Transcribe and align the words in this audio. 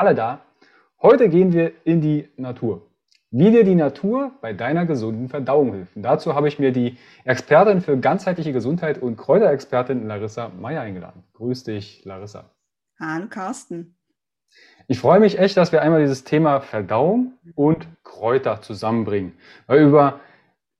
alle 0.00 0.14
da. 0.14 0.40
Heute 1.02 1.28
gehen 1.28 1.52
wir 1.52 1.72
in 1.84 2.00
die 2.00 2.28
Natur. 2.36 2.86
Wie 3.30 3.50
dir 3.50 3.64
die 3.64 3.74
Natur 3.74 4.32
bei 4.40 4.54
deiner 4.54 4.86
gesunden 4.86 5.28
Verdauung 5.28 5.72
hilft. 5.74 5.94
Und 5.94 6.02
dazu 6.02 6.34
habe 6.34 6.48
ich 6.48 6.58
mir 6.58 6.72
die 6.72 6.96
Expertin 7.24 7.80
für 7.80 7.96
ganzheitliche 7.98 8.52
Gesundheit 8.52 9.00
und 9.00 9.16
Kräuterexpertin 9.16 10.06
Larissa 10.06 10.50
Meyer 10.58 10.80
eingeladen. 10.80 11.22
Grüß 11.34 11.64
dich, 11.64 12.04
Larissa. 12.04 12.50
Hallo, 12.98 13.26
Carsten. 13.28 13.94
Ich 14.88 14.98
freue 14.98 15.20
mich 15.20 15.38
echt, 15.38 15.56
dass 15.56 15.70
wir 15.70 15.82
einmal 15.82 16.00
dieses 16.00 16.24
Thema 16.24 16.60
Verdauung 16.60 17.34
und 17.54 17.86
Kräuter 18.02 18.62
zusammenbringen. 18.62 19.34
Weil 19.66 19.82
über 19.82 20.20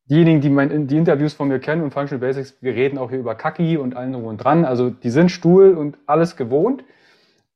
diejenigen, 0.06 0.40
die 0.40 0.48
mein, 0.48 0.88
die 0.88 0.96
Interviews 0.96 1.34
von 1.34 1.48
mir 1.48 1.60
kennen 1.60 1.82
und 1.82 1.92
Functional 1.92 2.26
Basics, 2.26 2.56
wir 2.62 2.74
reden 2.74 2.98
auch 2.98 3.10
hier 3.10 3.20
über 3.20 3.34
Kaki 3.34 3.76
und 3.76 3.94
allen 3.94 4.14
drum 4.14 4.24
und 4.24 4.38
dran. 4.38 4.64
Also 4.64 4.90
die 4.90 5.10
sind 5.10 5.30
Stuhl 5.30 5.74
und 5.74 5.98
alles 6.06 6.36
gewohnt. 6.36 6.82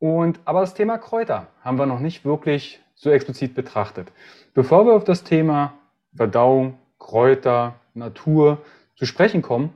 Und, 0.04 0.38
aber 0.44 0.60
das 0.60 0.74
Thema 0.74 0.98
Kräuter 0.98 1.46
haben 1.62 1.78
wir 1.78 1.86
noch 1.86 1.98
nicht 1.98 2.26
wirklich 2.26 2.78
so 2.94 3.08
explizit 3.08 3.54
betrachtet. 3.54 4.12
Bevor 4.52 4.84
wir 4.84 4.92
auf 4.92 5.04
das 5.04 5.24
Thema 5.24 5.72
Verdauung, 6.14 6.74
Kräuter, 6.98 7.76
Natur 7.94 8.58
zu 8.96 9.06
sprechen 9.06 9.40
kommen, 9.40 9.72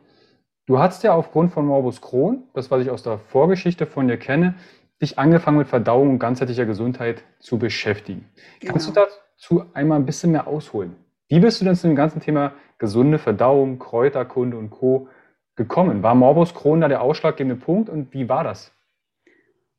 du 0.67 0.79
hast 0.79 1.03
ja 1.03 1.15
aufgrund 1.15 1.55
von 1.55 1.65
Morbus 1.65 2.03
Crohn, 2.03 2.43
das 2.53 2.71
was 2.71 2.83
ich 2.83 2.91
aus 2.91 3.03
der 3.03 3.17
Vorgeschichte 3.17 3.87
von 3.87 4.07
dir 4.07 4.19
kenne, 4.19 4.55
dich 5.01 5.19
angefangen 5.19 5.57
mit 5.57 5.69
Verdauung 5.69 6.11
und 6.11 6.19
ganzheitlicher 6.19 6.67
Gesundheit 6.67 7.23
zu 7.39 7.59
beschäftigen. 7.59 8.29
Genau. 8.61 8.73
Kannst 8.73 8.87
du 8.91 8.93
dazu 8.93 9.65
einmal 9.73 9.99
ein 9.99 10.05
bisschen 10.05 10.33
mehr 10.33 10.47
ausholen? 10.47 10.95
Wie 11.29 11.41
bist 11.41 11.59
du 11.63 11.65
denn 11.65 11.75
zu 11.75 11.87
dem 11.87 11.97
ganzen 11.97 12.21
Thema 12.21 12.53
gesunde 12.77 13.19
Verdauung, 13.19 13.79
Kräuterkunde 13.79 14.59
und 14.59 14.69
Co. 14.69 15.09
gekommen? 15.57 16.03
War 16.03 16.15
Morbus 16.15 16.53
Crohn 16.53 16.83
da 16.83 16.89
der 16.89 17.01
ausschlaggebende 17.01 17.57
Punkt 17.57 17.89
und 17.89 18.13
wie 18.13 18.29
war 18.29 18.45
das? 18.45 18.75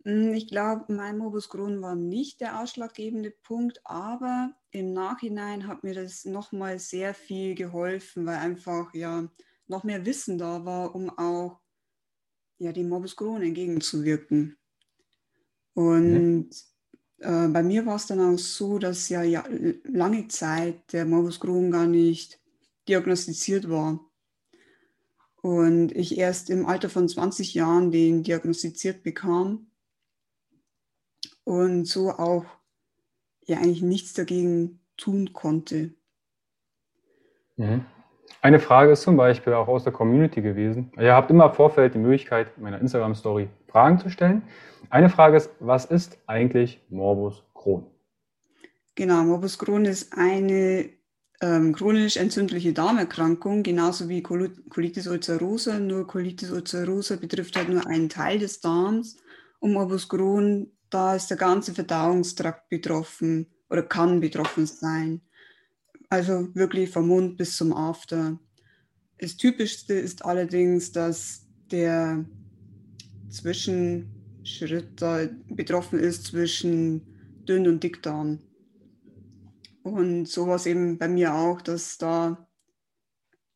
Hm, 0.06 0.34
ich 0.34 0.48
glaube, 0.48 0.94
mein 0.94 1.18
Morbus 1.18 1.50
Crohn 1.50 1.82
war 1.82 1.96
nicht 1.96 2.42
der 2.42 2.62
ausschlaggebende 2.62 3.32
Punkt, 3.32 3.82
aber 3.84 4.54
im 4.72 4.94
Nachhinein 4.94 5.68
hat 5.68 5.84
mir 5.84 5.94
das 5.94 6.26
nochmal 6.26 6.80
sehr 6.80 7.14
viel 7.14 7.56
geholfen, 7.56 8.26
weil 8.26 8.38
einfach 8.38 8.94
ja 8.94 9.28
noch 9.68 9.84
mehr 9.84 10.06
Wissen 10.06 10.38
da 10.38 10.66
war, 10.66 10.96
um 10.96 11.10
auch 11.10 11.60
ja, 12.58 12.72
dem 12.72 12.90
Morbus 12.90 13.16
Crohn 13.16 13.42
entgegenzuwirken. 13.42 14.58
Und 15.74 16.50
äh, 17.20 17.48
bei 17.48 17.64
mir 17.64 17.86
war 17.86 17.96
es 17.96 18.08
dann 18.08 18.20
auch 18.20 18.38
so, 18.38 18.80
dass 18.80 19.10
ja, 19.10 19.24
ja 19.24 19.46
lange 19.84 20.28
Zeit 20.28 20.92
der 20.94 21.06
Morbus 21.06 21.40
Crohn 21.40 21.72
gar 21.72 21.88
nicht 21.88 22.40
diagnostiziert 22.88 23.70
war. 23.70 24.00
Und 25.42 25.94
ich 25.94 26.18
erst 26.18 26.50
im 26.50 26.66
Alter 26.66 26.90
von 26.90 27.08
20 27.08 27.54
Jahren 27.54 27.92
den 27.92 28.24
diagnostiziert 28.24 29.04
bekam 29.04 29.69
und 31.50 31.86
so 31.86 32.12
auch 32.12 32.46
ja 33.48 33.58
eigentlich 33.58 33.82
nichts 33.82 34.14
dagegen 34.14 34.82
tun 34.98 35.34
konnte. 35.34 35.96
Mhm. 37.58 37.86
Eine 38.44 38.60
Frage 38.60 38.92
ist 38.92 39.02
zum 39.02 39.18
Beispiel 39.18 39.54
auch 39.54 39.68
aus 39.68 39.84
der 39.84 39.92
Community 39.92 40.44
gewesen. 40.44 40.92
Ihr 41.00 41.16
habt 41.16 41.32
immer 41.32 41.48
im 41.48 41.54
Vorfeld 41.54 41.96
die 41.96 41.98
Möglichkeit, 41.98 42.50
in 42.56 42.64
meiner 42.64 42.80
Instagram-Story 42.80 43.50
Fragen 43.68 43.98
zu 43.98 44.12
stellen. 44.12 44.44
Eine 44.92 45.10
Frage 45.10 45.38
ist, 45.38 45.50
was 45.60 45.86
ist 45.86 46.20
eigentlich 46.28 46.86
Morbus 46.90 47.44
Crohn? 47.56 47.88
Genau, 48.94 49.24
Morbus 49.24 49.58
Crohn 49.58 49.86
ist 49.86 50.16
eine 50.16 50.88
ähm, 51.42 51.74
chronisch 51.74 52.18
entzündliche 52.18 52.74
Darmerkrankung, 52.74 53.64
genauso 53.64 54.08
wie 54.08 54.22
Colitis 54.22 55.08
ulcerosa. 55.08 55.80
Nur 55.80 56.06
Colitis 56.06 56.52
ulcerosa 56.52 57.16
betrifft 57.16 57.56
halt 57.56 57.70
nur 57.70 57.88
einen 57.88 58.08
Teil 58.08 58.38
des 58.38 58.62
Darms. 58.62 59.18
Und 59.60 59.74
Morbus 59.74 60.08
Crohn, 60.08 60.72
da 60.90 61.16
ist 61.16 61.30
der 61.30 61.38
ganze 61.38 61.74
Verdauungstrakt 61.74 62.70
betroffen 62.70 63.48
oder 63.70 63.84
kann 63.84 64.20
betroffen 64.20 64.66
sein. 64.66 65.22
Also 66.10 66.54
wirklich 66.56 66.90
vom 66.90 67.08
Mund 67.08 67.38
bis 67.38 67.56
zum 67.56 67.74
After. 67.74 68.40
Das 69.20 69.38
Typischste 69.38 69.94
ist 69.94 70.26
allerdings, 70.26 70.92
dass 70.92 71.46
der 71.72 72.26
zwischen 73.30 74.42
Schritt 74.44 75.02
da 75.02 75.28
betroffen 75.50 76.00
ist 76.00 76.26
zwischen 76.26 77.46
Dünn- 77.48 77.68
und 77.68 77.84
Dickdarm. 77.84 78.40
Und 79.84 80.28
so 80.28 80.48
war 80.48 80.56
es 80.56 80.66
eben 80.66 80.98
bei 80.98 81.08
mir 81.08 81.34
auch, 81.34 81.62
dass 81.62 81.98
da 81.98 82.50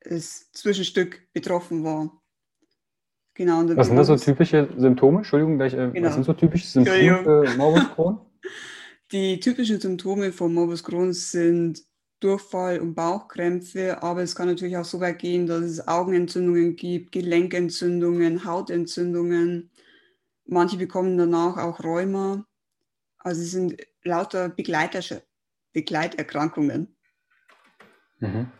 das 0.01 0.51
Zwischenstück 0.51 1.31
betroffen 1.33 1.83
war. 1.83 2.22
Genau. 3.35 3.63
Was 3.75 3.87
sind 3.87 3.95
das 3.95 4.07
so 4.07 4.15
typische 4.15 4.69
Symptome? 4.77 5.17
Entschuldigung, 5.17 5.57
gleich, 5.57 5.73
äh, 5.73 5.89
genau. 5.91 6.07
was 6.07 6.13
sind 6.13 6.23
so 6.23 6.33
typische 6.33 6.67
Symptome 6.67 7.23
für 7.23 7.57
Morbus 7.57 7.89
Crohn? 7.95 8.19
Die 9.11 9.39
typischen 9.39 9.79
Symptome 9.79 10.31
von 10.31 10.53
Morbus 10.53 10.83
Crohn 10.83 11.13
sind 11.13 11.81
Durchfall 12.19 12.79
und 12.79 12.95
Bauchkrämpfe, 12.95 14.01
aber 14.01 14.21
es 14.21 14.35
kann 14.35 14.47
natürlich 14.47 14.77
auch 14.77 14.85
so 14.85 14.99
weit 14.99 15.19
gehen, 15.19 15.45
dass 15.45 15.61
es 15.61 15.87
Augenentzündungen 15.87 16.75
gibt, 16.75 17.11
Gelenkentzündungen, 17.11 18.45
Hautentzündungen, 18.45 19.69
Manche 20.45 20.77
bekommen 20.77 21.17
danach 21.17 21.57
auch 21.57 21.83
Rheuma. 21.83 22.45
Also 23.17 23.41
es 23.41 23.51
sind 23.51 23.77
lauter 24.03 24.49
Begleiterkrankungen. 24.49 26.95
Mhm. 28.19 28.51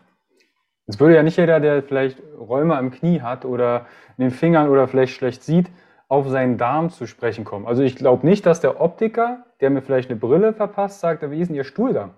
Es 0.86 1.00
würde 1.00 1.16
ja 1.16 1.24
nicht 1.24 1.38
jeder, 1.38 1.60
der 1.60 1.82
vielleicht 1.82 2.22
Rheuma 2.38 2.80
im 2.80 2.92
Knie 2.92 3.22
hat 3.22 3.46
oder 3.46 3.88
in 4.18 4.26
den 4.26 4.32
Fingern 4.32 4.70
oder 4.70 4.88
vielleicht 4.88 5.14
schlecht 5.14 5.44
sieht, 5.44 5.70
auf 6.10 6.28
seinen 6.30 6.58
Darm 6.58 6.90
zu 6.90 7.08
sprechen 7.08 7.46
kommen. 7.46 7.66
Also 7.66 7.82
ich 7.82 7.96
glaube 7.96 8.26
nicht, 8.28 8.46
dass 8.46 8.60
der 8.60 8.82
Optiker, 8.82 9.46
der 9.62 9.70
mir 9.70 9.82
vielleicht 9.82 10.10
eine 10.10 10.20
Brille 10.20 10.54
verpasst, 10.54 11.00
sagt, 11.00 11.30
wie 11.30 11.40
ist 11.40 11.48
denn 11.48 11.56
Ihr 11.56 11.64
Stuhldarm? 11.64 12.14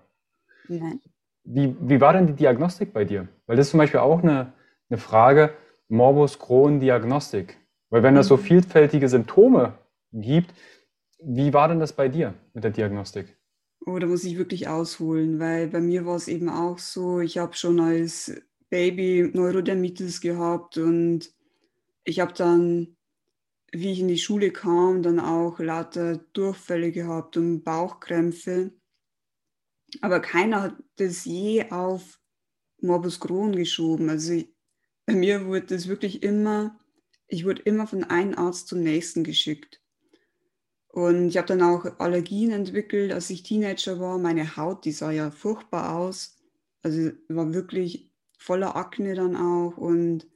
Nein. 0.68 1.00
Wie, 1.44 1.76
wie 1.80 2.00
war 2.00 2.12
denn 2.12 2.26
die 2.26 2.32
Diagnostik 2.34 2.92
bei 2.92 3.04
dir? 3.04 3.28
Weil 3.46 3.56
das 3.56 3.66
ist 3.66 3.70
zum 3.70 3.78
Beispiel 3.78 4.00
auch 4.00 4.22
eine, 4.22 4.52
eine 4.90 4.98
Frage, 4.98 5.54
Morbus 5.88 6.38
Crohn 6.38 6.80
Diagnostik. 6.80 7.56
Weil 7.90 8.02
wenn 8.02 8.16
es 8.16 8.26
so 8.26 8.36
mhm. 8.36 8.40
vielfältige 8.40 9.08
Symptome 9.08 9.74
gibt, 10.12 10.52
wie 11.22 11.54
war 11.54 11.68
denn 11.68 11.78
das 11.78 11.92
bei 11.92 12.08
dir 12.08 12.34
mit 12.52 12.64
der 12.64 12.72
Diagnostik? 12.72 13.38
Oh, 13.86 13.98
da 13.98 14.06
muss 14.06 14.24
ich 14.24 14.36
wirklich 14.36 14.66
ausholen, 14.66 15.38
weil 15.38 15.68
bei 15.68 15.80
mir 15.80 16.04
war 16.04 16.16
es 16.16 16.26
eben 16.26 16.48
auch 16.48 16.78
so, 16.78 17.20
ich 17.20 17.38
habe 17.38 17.54
schon 17.54 17.78
als 17.78 18.34
Baby 18.70 19.30
Neurodermitis 19.32 20.20
gehabt 20.20 20.78
und 20.78 21.32
ich 22.04 22.20
habe 22.20 22.32
dann, 22.32 22.96
wie 23.72 23.92
ich 23.92 24.00
in 24.00 24.08
die 24.08 24.18
Schule 24.18 24.50
kam, 24.50 25.02
dann 25.02 25.20
auch 25.20 25.58
lauter 25.58 26.18
Durchfälle 26.32 26.92
gehabt 26.92 27.36
und 27.36 27.62
Bauchkrämpfe. 27.62 28.72
Aber 30.00 30.20
keiner 30.20 30.62
hat 30.62 30.76
das 30.96 31.24
je 31.24 31.70
auf 31.70 32.20
Morbus 32.80 33.20
Crohn 33.20 33.54
geschoben. 33.54 34.08
Also 34.08 34.34
ich, 34.34 34.48
bei 35.04 35.14
mir 35.14 35.46
wurde 35.46 35.66
das 35.66 35.88
wirklich 35.88 36.22
immer, 36.22 36.78
ich 37.28 37.44
wurde 37.44 37.62
immer 37.62 37.86
von 37.86 38.04
einem 38.04 38.34
Arzt 38.34 38.68
zum 38.68 38.82
nächsten 38.82 39.24
geschickt. 39.24 39.80
Und 40.88 41.28
ich 41.28 41.36
habe 41.36 41.48
dann 41.48 41.62
auch 41.62 41.98
Allergien 41.98 42.52
entwickelt, 42.52 43.12
als 43.12 43.28
ich 43.30 43.42
Teenager 43.42 44.00
war. 44.00 44.18
Meine 44.18 44.56
Haut, 44.56 44.84
die 44.84 44.92
sah 44.92 45.10
ja 45.10 45.30
furchtbar 45.30 45.96
aus. 45.96 46.38
Also 46.82 47.10
war 47.28 47.52
wirklich 47.52 48.10
voller 48.36 48.76
Akne 48.76 49.14
dann 49.14 49.36
auch. 49.36 49.76
Und 49.76 50.26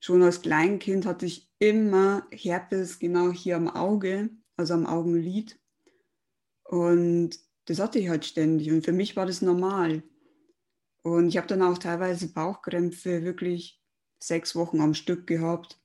schon 0.00 0.22
als 0.22 0.42
Kleinkind 0.42 1.06
hatte 1.06 1.26
ich 1.26 1.50
immer 1.58 2.26
Herpes 2.30 2.98
genau 2.98 3.30
hier 3.30 3.56
am 3.56 3.68
Auge, 3.68 4.30
also 4.56 4.74
am 4.74 4.86
Augenlid. 4.86 5.58
Und 6.64 7.30
das 7.66 7.80
hatte 7.80 7.98
ich 7.98 8.08
halt 8.08 8.24
ständig. 8.24 8.70
Und 8.70 8.84
für 8.84 8.92
mich 8.92 9.16
war 9.16 9.26
das 9.26 9.42
normal. 9.42 10.02
Und 11.02 11.28
ich 11.28 11.36
habe 11.36 11.46
dann 11.46 11.62
auch 11.62 11.78
teilweise 11.78 12.28
Bauchkrämpfe 12.28 13.24
wirklich 13.24 13.80
sechs 14.18 14.54
Wochen 14.54 14.80
am 14.80 14.94
Stück 14.94 15.26
gehabt. 15.26 15.80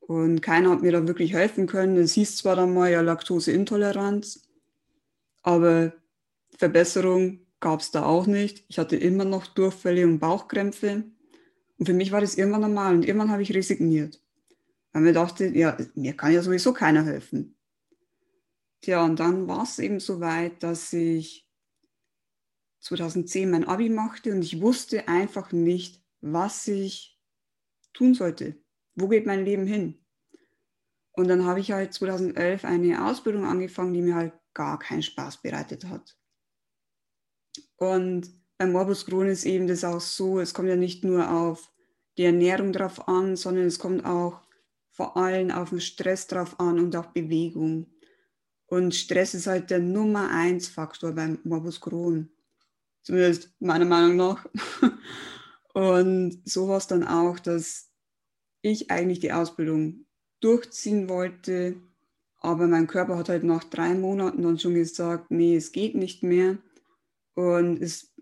Und 0.00 0.40
keiner 0.40 0.70
hat 0.70 0.82
mir 0.82 0.92
da 0.92 1.06
wirklich 1.06 1.32
helfen 1.32 1.66
können. 1.66 1.96
Es 1.96 2.14
hieß 2.14 2.38
zwar 2.38 2.56
dann 2.56 2.74
mal 2.74 2.90
ja 2.90 3.00
Laktoseintoleranz, 3.00 4.48
aber 5.42 5.92
Verbesserung 6.56 7.46
gab 7.60 7.80
es 7.80 7.90
da 7.90 8.04
auch 8.04 8.26
nicht. 8.26 8.64
Ich 8.68 8.78
hatte 8.78 8.96
immer 8.96 9.24
noch 9.24 9.46
Durchfälle 9.46 10.04
und 10.06 10.18
Bauchkrämpfe. 10.18 11.04
Und 11.78 11.86
für 11.86 11.92
mich 11.92 12.12
war 12.12 12.20
das 12.20 12.36
irgendwann 12.36 12.62
normal. 12.62 12.94
Und 12.94 13.04
irgendwann 13.04 13.30
habe 13.30 13.42
ich 13.42 13.54
resigniert. 13.54 14.22
Weil 14.92 15.02
mir 15.02 15.12
dachte, 15.12 15.46
ja, 15.46 15.76
mir 15.94 16.16
kann 16.16 16.32
ja 16.32 16.42
sowieso 16.42 16.72
keiner 16.72 17.04
helfen. 17.04 17.56
Tja, 18.80 19.04
und 19.04 19.20
dann 19.20 19.46
war 19.46 19.62
es 19.62 19.78
eben 19.78 20.00
so 20.00 20.20
weit, 20.20 20.62
dass 20.62 20.92
ich 20.92 21.46
2010 22.80 23.50
mein 23.50 23.64
Abi 23.64 23.90
machte 23.90 24.32
und 24.32 24.42
ich 24.42 24.60
wusste 24.60 25.06
einfach 25.06 25.52
nicht, 25.52 26.02
was 26.22 26.66
ich 26.66 27.20
tun 27.92 28.14
sollte. 28.14 28.56
Wo 28.94 29.08
geht 29.08 29.26
mein 29.26 29.44
Leben 29.44 29.66
hin? 29.66 30.02
Und 31.12 31.28
dann 31.28 31.44
habe 31.44 31.60
ich 31.60 31.72
halt 31.72 31.92
2011 31.92 32.64
eine 32.64 33.04
Ausbildung 33.04 33.44
angefangen, 33.44 33.92
die 33.92 34.00
mir 34.00 34.14
halt 34.14 34.32
gar 34.54 34.78
keinen 34.78 35.02
Spaß 35.02 35.42
bereitet 35.42 35.84
hat. 35.84 36.16
Und 37.80 38.30
beim 38.58 38.72
Morbus 38.72 39.06
Crohn 39.06 39.26
ist 39.26 39.46
eben 39.46 39.66
das 39.66 39.84
auch 39.84 40.02
so, 40.02 40.38
es 40.38 40.52
kommt 40.52 40.68
ja 40.68 40.76
nicht 40.76 41.02
nur 41.02 41.30
auf 41.30 41.72
die 42.18 42.24
Ernährung 42.24 42.74
drauf 42.74 43.08
an, 43.08 43.36
sondern 43.36 43.64
es 43.64 43.78
kommt 43.78 44.04
auch 44.04 44.42
vor 44.90 45.16
allem 45.16 45.50
auf 45.50 45.70
den 45.70 45.80
Stress 45.80 46.26
drauf 46.26 46.60
an 46.60 46.78
und 46.78 46.94
auch 46.94 47.06
Bewegung. 47.06 47.86
Und 48.66 48.94
Stress 48.94 49.32
ist 49.32 49.46
halt 49.46 49.70
der 49.70 49.78
Nummer 49.78 50.30
eins 50.30 50.68
Faktor 50.68 51.12
beim 51.12 51.38
Morbus 51.42 51.80
Crohn. 51.80 52.28
Zumindest 53.02 53.50
meiner 53.60 53.86
Meinung 53.86 54.16
nach. 54.16 54.46
Und 55.72 56.42
so 56.44 56.68
war 56.68 56.76
es 56.76 56.86
dann 56.86 57.06
auch, 57.06 57.38
dass 57.38 57.90
ich 58.60 58.90
eigentlich 58.90 59.20
die 59.20 59.32
Ausbildung 59.32 60.04
durchziehen 60.40 61.08
wollte, 61.08 61.76
aber 62.38 62.66
mein 62.66 62.86
Körper 62.88 63.16
hat 63.16 63.30
halt 63.30 63.44
nach 63.44 63.64
drei 63.64 63.94
Monaten 63.94 64.42
dann 64.42 64.58
schon 64.58 64.74
gesagt, 64.74 65.30
nee, 65.30 65.56
es 65.56 65.72
geht 65.72 65.94
nicht 65.94 66.22
mehr 66.22 66.58
und 67.34 67.78
ist 67.78 68.14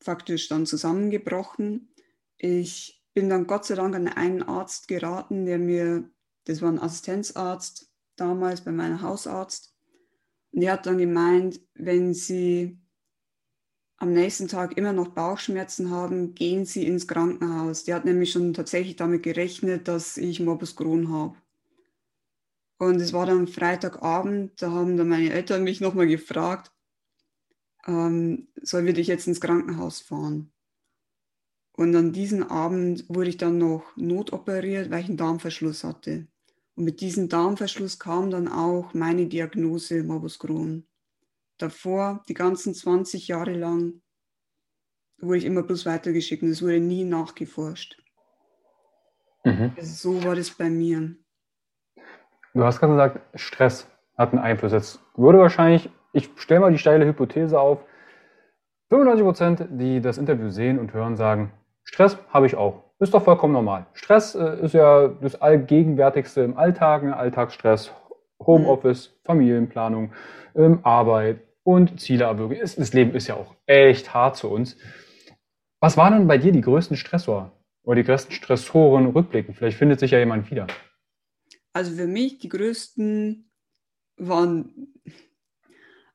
faktisch 0.00 0.48
dann 0.48 0.66
zusammengebrochen. 0.66 1.92
Ich 2.36 3.04
bin 3.14 3.28
dann 3.28 3.46
Gott 3.46 3.64
sei 3.66 3.74
Dank 3.74 3.94
an 3.94 4.08
einen 4.08 4.42
Arzt 4.42 4.88
geraten, 4.88 5.46
der 5.46 5.58
mir, 5.58 6.10
das 6.44 6.62
war 6.62 6.70
ein 6.70 6.80
Assistenzarzt 6.80 7.90
damals 8.16 8.62
bei 8.62 8.72
meinem 8.72 9.02
Hausarzt, 9.02 9.72
und 10.52 10.60
die 10.60 10.70
hat 10.70 10.86
dann 10.86 10.98
gemeint, 10.98 11.60
wenn 11.74 12.14
Sie 12.14 12.78
am 13.96 14.12
nächsten 14.12 14.48
Tag 14.48 14.76
immer 14.76 14.92
noch 14.92 15.08
Bauchschmerzen 15.08 15.90
haben, 15.90 16.34
gehen 16.34 16.64
Sie 16.66 16.86
ins 16.86 17.08
Krankenhaus. 17.08 17.84
Die 17.84 17.94
hat 17.94 18.04
nämlich 18.04 18.32
schon 18.32 18.52
tatsächlich 18.52 18.96
damit 18.96 19.22
gerechnet, 19.22 19.88
dass 19.88 20.16
ich 20.16 20.40
Morbus 20.40 20.76
Crohn 20.76 21.10
habe. 21.10 21.36
Und 22.78 22.96
es 22.96 23.12
war 23.12 23.26
dann 23.26 23.46
Freitagabend, 23.46 24.60
da 24.60 24.72
haben 24.72 24.96
dann 24.96 25.08
meine 25.08 25.32
Eltern 25.32 25.62
mich 25.62 25.80
nochmal 25.80 26.08
gefragt, 26.08 26.71
ähm, 27.86 28.48
sollen 28.60 28.86
wir 28.86 28.92
dich 28.92 29.06
jetzt 29.06 29.26
ins 29.26 29.40
Krankenhaus 29.40 30.00
fahren? 30.00 30.52
Und 31.74 31.96
an 31.96 32.12
diesem 32.12 32.42
Abend 32.44 33.08
wurde 33.08 33.30
ich 33.30 33.38
dann 33.38 33.58
noch 33.58 33.96
notoperiert, 33.96 34.90
weil 34.90 35.00
ich 35.00 35.08
einen 35.08 35.16
Darmverschluss 35.16 35.84
hatte. 35.84 36.26
Und 36.74 36.84
mit 36.84 37.00
diesem 37.00 37.28
Darmverschluss 37.28 37.98
kam 37.98 38.30
dann 38.30 38.48
auch 38.48 38.94
meine 38.94 39.26
Diagnose 39.26 40.02
Morbus 40.02 40.38
Crohn. 40.38 40.86
Davor, 41.58 42.22
die 42.28 42.34
ganzen 42.34 42.74
20 42.74 43.28
Jahre 43.28 43.54
lang, 43.54 44.02
wurde 45.18 45.38
ich 45.38 45.44
immer 45.44 45.62
bloß 45.62 45.86
weitergeschickt 45.86 46.42
und 46.42 46.50
es 46.50 46.62
wurde 46.62 46.80
nie 46.80 47.04
nachgeforscht. 47.04 48.02
Mhm. 49.44 49.72
Also 49.76 50.12
so 50.12 50.24
war 50.24 50.34
das 50.34 50.50
bei 50.50 50.68
mir. 50.68 51.14
Du 52.54 52.64
hast 52.64 52.80
gerade 52.80 52.92
gesagt, 52.92 53.40
Stress 53.40 53.86
hat 54.16 54.32
einen 54.32 54.42
Einfluss. 54.42 54.72
Jetzt 54.72 55.00
würde 55.16 55.38
wahrscheinlich, 55.38 55.88
ich 56.12 56.30
stelle 56.36 56.60
mal 56.60 56.72
die 56.72 56.78
steile 56.78 57.06
Hypothese 57.06 57.58
auf, 57.58 57.80
95 58.90 59.24
Prozent, 59.24 59.66
die 59.70 60.00
das 60.00 60.18
Interview 60.18 60.50
sehen 60.50 60.78
und 60.78 60.92
hören, 60.92 61.16
sagen, 61.16 61.52
Stress 61.84 62.18
habe 62.28 62.46
ich 62.46 62.54
auch. 62.54 62.84
Ist 62.98 63.14
doch 63.14 63.24
vollkommen 63.24 63.52
normal. 63.52 63.86
Stress 63.94 64.34
äh, 64.34 64.64
ist 64.64 64.74
ja 64.74 65.08
das 65.08 65.40
Allgegenwärtigste 65.40 66.42
im 66.42 66.56
Alltag, 66.56 67.02
ne? 67.02 67.16
Alltagsstress, 67.16 67.92
Homeoffice, 68.38 69.18
Familienplanung, 69.24 70.12
ähm, 70.54 70.80
Arbeit 70.84 71.40
und 71.64 72.00
Ziele 72.00 72.24
erwürgen. 72.24 72.58
Das 72.60 72.92
Leben 72.92 73.14
ist 73.14 73.28
ja 73.28 73.34
auch 73.34 73.54
echt 73.66 74.14
hart 74.14 74.36
zu 74.36 74.48
uns. 74.48 74.76
Was 75.80 75.96
waren 75.96 76.12
denn 76.12 76.28
bei 76.28 76.38
dir 76.38 76.52
die 76.52 76.60
größten 76.60 76.96
Stressor 76.96 77.50
oder 77.82 77.96
die 77.96 78.04
größten 78.04 78.32
Stressoren 78.32 79.06
rückblicken? 79.06 79.54
Vielleicht 79.54 79.78
findet 79.78 79.98
sich 79.98 80.12
ja 80.12 80.18
jemand 80.18 80.50
wieder. 80.50 80.66
Also 81.72 81.92
für 81.96 82.06
mich 82.06 82.38
die 82.38 82.48
größten 82.48 83.50
waren, 84.18 84.91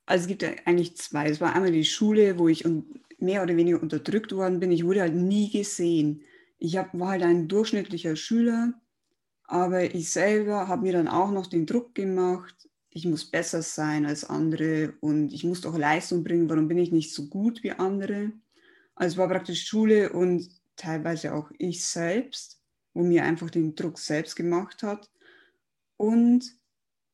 also 0.08 0.24
es 0.24 0.28
gibt 0.28 0.42
ja 0.42 0.50
eigentlich 0.66 0.98
zwei. 0.98 1.30
Es 1.30 1.40
war 1.40 1.54
einmal 1.54 1.72
die 1.72 1.86
Schule, 1.86 2.40
wo 2.40 2.48
ich 2.48 2.68
mehr 3.20 3.44
oder 3.44 3.56
weniger 3.56 3.82
unterdrückt 3.82 4.32
worden 4.36 4.60
bin. 4.60 4.72
Ich 4.72 4.84
wurde 4.84 5.02
halt 5.02 5.16
nie 5.16 5.52
gesehen 5.52 6.24
ich 6.60 6.78
hab, 6.78 6.98
war 6.98 7.10
halt 7.10 7.24
ein 7.24 7.48
durchschnittlicher 7.48 8.16
Schüler, 8.16 8.74
aber 9.44 9.84
ich 9.96 10.12
selber 10.12 10.68
habe 10.68 10.84
mir 10.84 10.94
dann 10.94 11.08
auch 11.08 11.32
noch 11.32 11.48
den 11.48 11.66
Druck 11.66 11.96
gemacht, 11.96 12.56
ich 12.90 13.06
muss 13.06 13.26
besser 13.26 13.62
sein 13.62 14.06
als 14.06 14.26
andere 14.26 14.94
und 15.02 15.32
ich 15.32 15.44
muss 15.44 15.62
doch 15.62 15.78
Leistung 15.78 16.24
bringen, 16.24 16.50
warum 16.50 16.68
bin 16.68 16.80
ich 16.80 16.92
nicht 16.92 17.14
so 17.14 17.28
gut 17.28 17.62
wie 17.64 17.72
andere? 17.72 18.32
Also 18.96 19.14
es 19.14 19.18
war 19.18 19.28
praktisch 19.28 19.68
Schule 19.68 20.12
und 20.12 20.50
teilweise 20.76 21.34
auch 21.34 21.52
ich 21.60 21.86
selbst, 21.86 22.60
wo 22.94 23.04
mir 23.04 23.24
einfach 23.24 23.52
den 23.52 23.76
Druck 23.76 24.00
selbst 24.00 24.36
gemacht 24.36 24.82
hat. 24.82 25.12
Und 25.98 26.57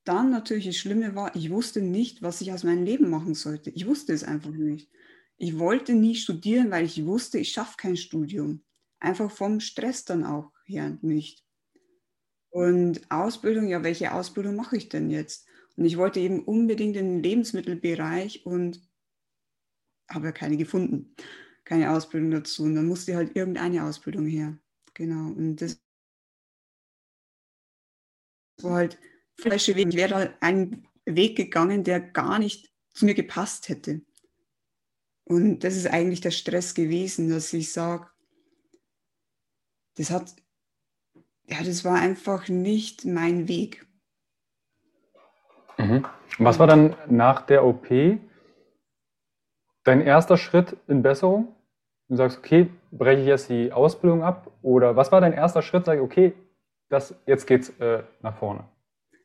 dann 0.03 0.31
natürlich 0.31 0.65
das 0.65 0.77
Schlimme 0.77 1.15
war, 1.15 1.35
ich 1.35 1.49
wusste 1.51 1.81
nicht, 1.81 2.21
was 2.21 2.41
ich 2.41 2.51
aus 2.51 2.63
meinem 2.63 2.83
Leben 2.83 3.09
machen 3.09 3.33
sollte. 3.35 3.69
Ich 3.71 3.87
wusste 3.87 4.13
es 4.13 4.23
einfach 4.23 4.51
nicht. 4.51 4.89
Ich 5.37 5.59
wollte 5.59 5.93
nie 5.93 6.15
studieren, 6.15 6.71
weil 6.71 6.85
ich 6.85 7.05
wusste, 7.05 7.39
ich 7.39 7.51
schaffe 7.51 7.75
kein 7.77 7.97
Studium 7.97 8.63
einfach 9.03 9.29
vom 9.29 9.59
Stress 9.59 10.05
dann 10.05 10.23
auch 10.23 10.51
her 10.65 10.97
nicht. 11.01 11.45
Und 12.49 13.01
Ausbildung, 13.11 13.67
ja, 13.67 13.83
welche 13.83 14.13
Ausbildung 14.13 14.55
mache 14.55 14.77
ich 14.77 14.89
denn 14.89 15.09
jetzt? 15.09 15.47
Und 15.75 15.85
ich 15.85 15.97
wollte 15.97 16.19
eben 16.19 16.43
unbedingt 16.43 16.95
in 16.95 17.15
den 17.15 17.23
Lebensmittelbereich 17.23 18.45
und 18.45 18.79
habe 20.09 20.27
ja 20.27 20.31
keine 20.31 20.57
gefunden, 20.57 21.15
keine 21.65 21.91
Ausbildung 21.91 22.31
dazu. 22.31 22.63
Und 22.63 22.75
dann 22.75 22.85
musste 22.85 23.15
halt 23.15 23.35
irgendeine 23.35 23.83
Ausbildung 23.83 24.25
her. 24.25 24.57
Genau. 24.93 25.31
Und 25.31 25.57
das 25.57 25.81
war 28.61 28.75
halt 28.75 28.99
falsche 29.39 29.75
Weg. 29.75 29.89
Ich 29.89 29.95
wäre 29.95 30.09
da 30.09 30.33
einen 30.39 30.87
Weg 31.05 31.35
gegangen, 31.35 31.83
der 31.83 31.99
gar 31.99 32.39
nicht 32.39 32.71
zu 32.93 33.05
mir 33.05 33.13
gepasst 33.13 33.69
hätte. 33.69 34.01
Und 35.25 35.59
das 35.63 35.75
ist 35.75 35.87
eigentlich 35.87 36.21
der 36.21 36.31
Stress 36.31 36.73
gewesen, 36.73 37.29
dass 37.29 37.53
ich 37.53 37.71
sage, 37.71 38.07
das 39.95 40.09
hat, 40.11 40.33
ja, 41.47 41.63
das 41.63 41.85
war 41.85 41.99
einfach 41.99 42.49
nicht 42.49 43.05
mein 43.05 43.47
Weg. 43.47 43.85
Mhm. 45.77 46.05
Was 46.39 46.59
war 46.59 46.67
dann 46.67 46.95
nach 47.09 47.45
der 47.45 47.63
OP 47.63 47.87
dein 49.83 50.01
erster 50.01 50.37
Schritt 50.37 50.77
in 50.87 51.03
Besserung? 51.03 51.55
Du 52.09 52.15
sagst, 52.15 52.39
okay, 52.39 52.69
breche 52.91 53.21
ich 53.21 53.27
jetzt 53.27 53.49
die 53.49 53.71
Ausbildung 53.71 54.23
ab? 54.23 54.51
Oder 54.61 54.95
was 54.95 55.11
war 55.11 55.21
dein 55.21 55.33
erster 55.33 55.61
Schritt? 55.61 55.85
Sag 55.85 55.95
ich, 55.95 56.01
okay, 56.01 56.33
das, 56.89 57.15
jetzt 57.25 57.47
geht's 57.47 57.69
äh, 57.79 58.03
nach 58.21 58.37
vorne. 58.37 58.65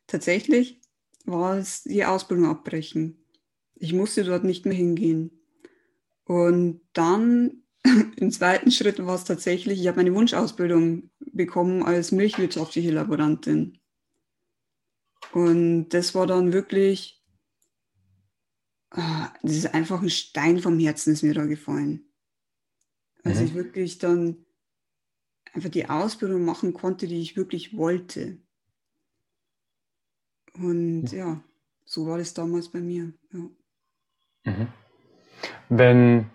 Tatsächlich 0.09 0.81
war 1.25 1.57
es 1.57 1.83
die 1.83 2.03
Ausbildung 2.03 2.47
abbrechen. 2.47 3.25
Ich 3.75 3.93
musste 3.93 4.23
dort 4.23 4.43
nicht 4.43 4.65
mehr 4.65 4.75
hingehen. 4.75 5.31
Und 6.25 6.81
dann 6.93 7.63
Im 8.17 8.31
zweiten 8.31 8.71
Schritt 8.71 9.03
war 9.05 9.15
es 9.15 9.23
tatsächlich, 9.23 9.79
ich 9.79 9.87
habe 9.87 9.97
meine 9.97 10.13
Wunschausbildung 10.13 11.09
bekommen 11.19 11.83
als 11.83 12.11
milchwirtschaftliche 12.11 12.91
Laborantin. 12.91 13.79
Und 15.31 15.89
das 15.89 16.15
war 16.15 16.27
dann 16.27 16.53
wirklich 16.53 17.23
ah, 18.91 19.33
das 19.43 19.55
ist 19.55 19.73
einfach 19.73 20.01
ein 20.01 20.09
Stein 20.09 20.59
vom 20.59 20.79
Herzen, 20.79 21.13
ist 21.13 21.23
mir 21.23 21.33
da 21.33 21.45
gefallen. 21.45 22.11
Also 23.23 23.41
mhm. 23.41 23.47
ich 23.47 23.53
wirklich 23.53 23.97
dann 23.99 24.45
einfach 25.53 25.69
die 25.69 25.89
Ausbildung 25.89 26.43
machen 26.45 26.73
konnte, 26.73 27.07
die 27.07 27.21
ich 27.21 27.37
wirklich 27.37 27.75
wollte. 27.75 28.41
Und 30.61 31.11
ja, 31.11 31.37
so 31.85 32.07
war 32.07 32.17
das 32.17 32.33
damals 32.33 32.69
bei 32.69 32.79
mir. 32.79 33.11
Ja. 33.33 34.51
Mhm. 34.51 34.67
Wenn 35.69 36.25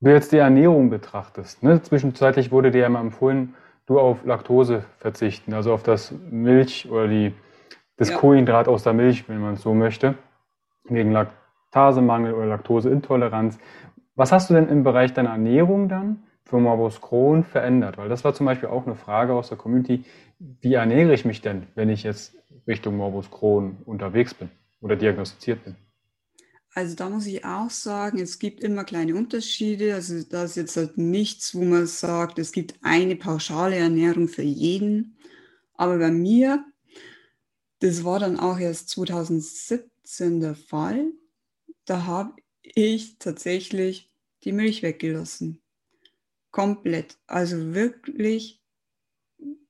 du 0.00 0.10
jetzt 0.10 0.32
die 0.32 0.38
Ernährung 0.38 0.90
betrachtest, 0.90 1.62
ne, 1.62 1.82
zwischenzeitlich 1.82 2.50
wurde 2.50 2.70
dir 2.70 2.82
ja 2.82 2.88
mal 2.88 3.00
empfohlen, 3.00 3.54
du 3.86 4.00
auf 4.00 4.24
Laktose 4.24 4.84
verzichten, 4.98 5.54
also 5.54 5.72
auf 5.72 5.82
das 5.82 6.12
Milch 6.30 6.90
oder 6.90 7.08
die, 7.08 7.32
das 7.96 8.10
ja. 8.10 8.16
Kohlenhydrat 8.16 8.68
aus 8.68 8.82
der 8.82 8.92
Milch, 8.92 9.28
wenn 9.28 9.40
man 9.40 9.54
es 9.54 9.62
so 9.62 9.74
möchte, 9.74 10.16
wegen 10.84 11.12
Laktasemangel 11.12 12.34
oder 12.34 12.46
Laktoseintoleranz. 12.46 13.58
Was 14.14 14.32
hast 14.32 14.50
du 14.50 14.54
denn 14.54 14.68
im 14.68 14.82
Bereich 14.82 15.12
deiner 15.12 15.30
Ernährung 15.30 15.88
dann 15.88 16.24
für 16.44 16.58
Morbus 16.58 17.00
Crohn 17.00 17.44
verändert? 17.44 17.98
Weil 17.98 18.08
das 18.08 18.24
war 18.24 18.34
zum 18.34 18.46
Beispiel 18.46 18.68
auch 18.68 18.86
eine 18.86 18.94
Frage 18.94 19.34
aus 19.34 19.48
der 19.48 19.58
Community. 19.58 20.04
Wie 20.38 20.74
ernähre 20.74 21.12
ich 21.12 21.24
mich 21.24 21.40
denn, 21.40 21.66
wenn 21.74 21.88
ich 21.88 22.02
jetzt 22.02 22.36
Richtung 22.66 22.96
Morbus 22.96 23.30
Crohn 23.30 23.76
unterwegs 23.84 24.34
bin 24.34 24.50
oder 24.80 24.96
diagnostiziert 24.96 25.64
bin? 25.64 25.76
Also 26.74 26.94
da 26.94 27.08
muss 27.08 27.24
ich 27.26 27.42
auch 27.42 27.70
sagen, 27.70 28.18
es 28.18 28.38
gibt 28.38 28.62
immer 28.62 28.84
kleine 28.84 29.14
Unterschiede. 29.14 29.94
Also 29.94 30.22
da 30.22 30.44
ist 30.44 30.56
jetzt 30.56 30.76
halt 30.76 30.98
nichts, 30.98 31.54
wo 31.54 31.64
man 31.64 31.86
sagt, 31.86 32.38
es 32.38 32.52
gibt 32.52 32.74
eine 32.82 33.16
pauschale 33.16 33.76
Ernährung 33.76 34.28
für 34.28 34.42
jeden. 34.42 35.16
Aber 35.72 35.98
bei 35.98 36.10
mir, 36.10 36.66
das 37.78 38.04
war 38.04 38.18
dann 38.18 38.38
auch 38.38 38.58
erst 38.58 38.90
2017 38.90 40.40
der 40.40 40.54
Fall, 40.54 41.12
da 41.86 42.04
habe 42.04 42.34
ich 42.62 43.18
tatsächlich 43.18 44.12
die 44.44 44.52
Milch 44.52 44.82
weggelassen. 44.82 45.62
Komplett. 46.50 47.16
Also 47.26 47.74
wirklich, 47.74 48.60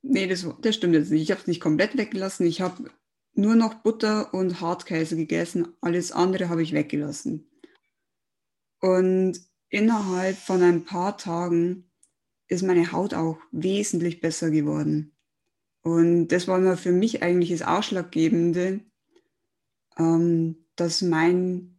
nee, 0.09 0.27
das, 0.27 0.47
das 0.63 0.75
stimmt 0.75 0.95
jetzt 0.95 1.11
nicht. 1.11 1.23
Ich 1.23 1.31
habe 1.31 1.41
es 1.41 1.47
nicht 1.47 1.61
komplett 1.61 1.97
weggelassen. 1.97 2.47
Ich 2.47 2.61
habe 2.61 2.91
nur 3.35 3.55
noch 3.55 3.75
Butter 3.75 4.33
und 4.33 4.61
Hartkäse 4.61 5.17
gegessen. 5.17 5.69
Alles 5.81 6.13
andere 6.13 6.49
habe 6.49 6.63
ich 6.63 6.73
weggelassen. 6.73 7.51
Und 8.81 9.41
innerhalb 9.69 10.37
von 10.37 10.63
ein 10.63 10.85
paar 10.85 11.19
Tagen 11.19 11.91
ist 12.49 12.63
meine 12.63 12.93
Haut 12.93 13.15
auch 13.15 13.39
wesentlich 13.51 14.21
besser 14.21 14.51
geworden. 14.51 15.17
Und 15.83 16.29
das 16.29 16.49
war 16.49 16.59
immer 16.59 16.77
für 16.77 16.93
mich 16.93 17.23
eigentlich 17.23 17.51
das 17.51 17.63
Ausschlaggebende, 17.63 18.81
ähm, 19.99 20.57
dass 20.77 21.03
mein 21.03 21.79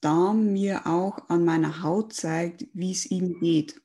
Darm 0.00 0.52
mir 0.52 0.86
auch 0.86 1.28
an 1.28 1.44
meiner 1.44 1.82
Haut 1.82 2.12
zeigt, 2.12 2.66
wie 2.72 2.90
es 2.90 3.10
ihm 3.10 3.38
geht. 3.38 3.80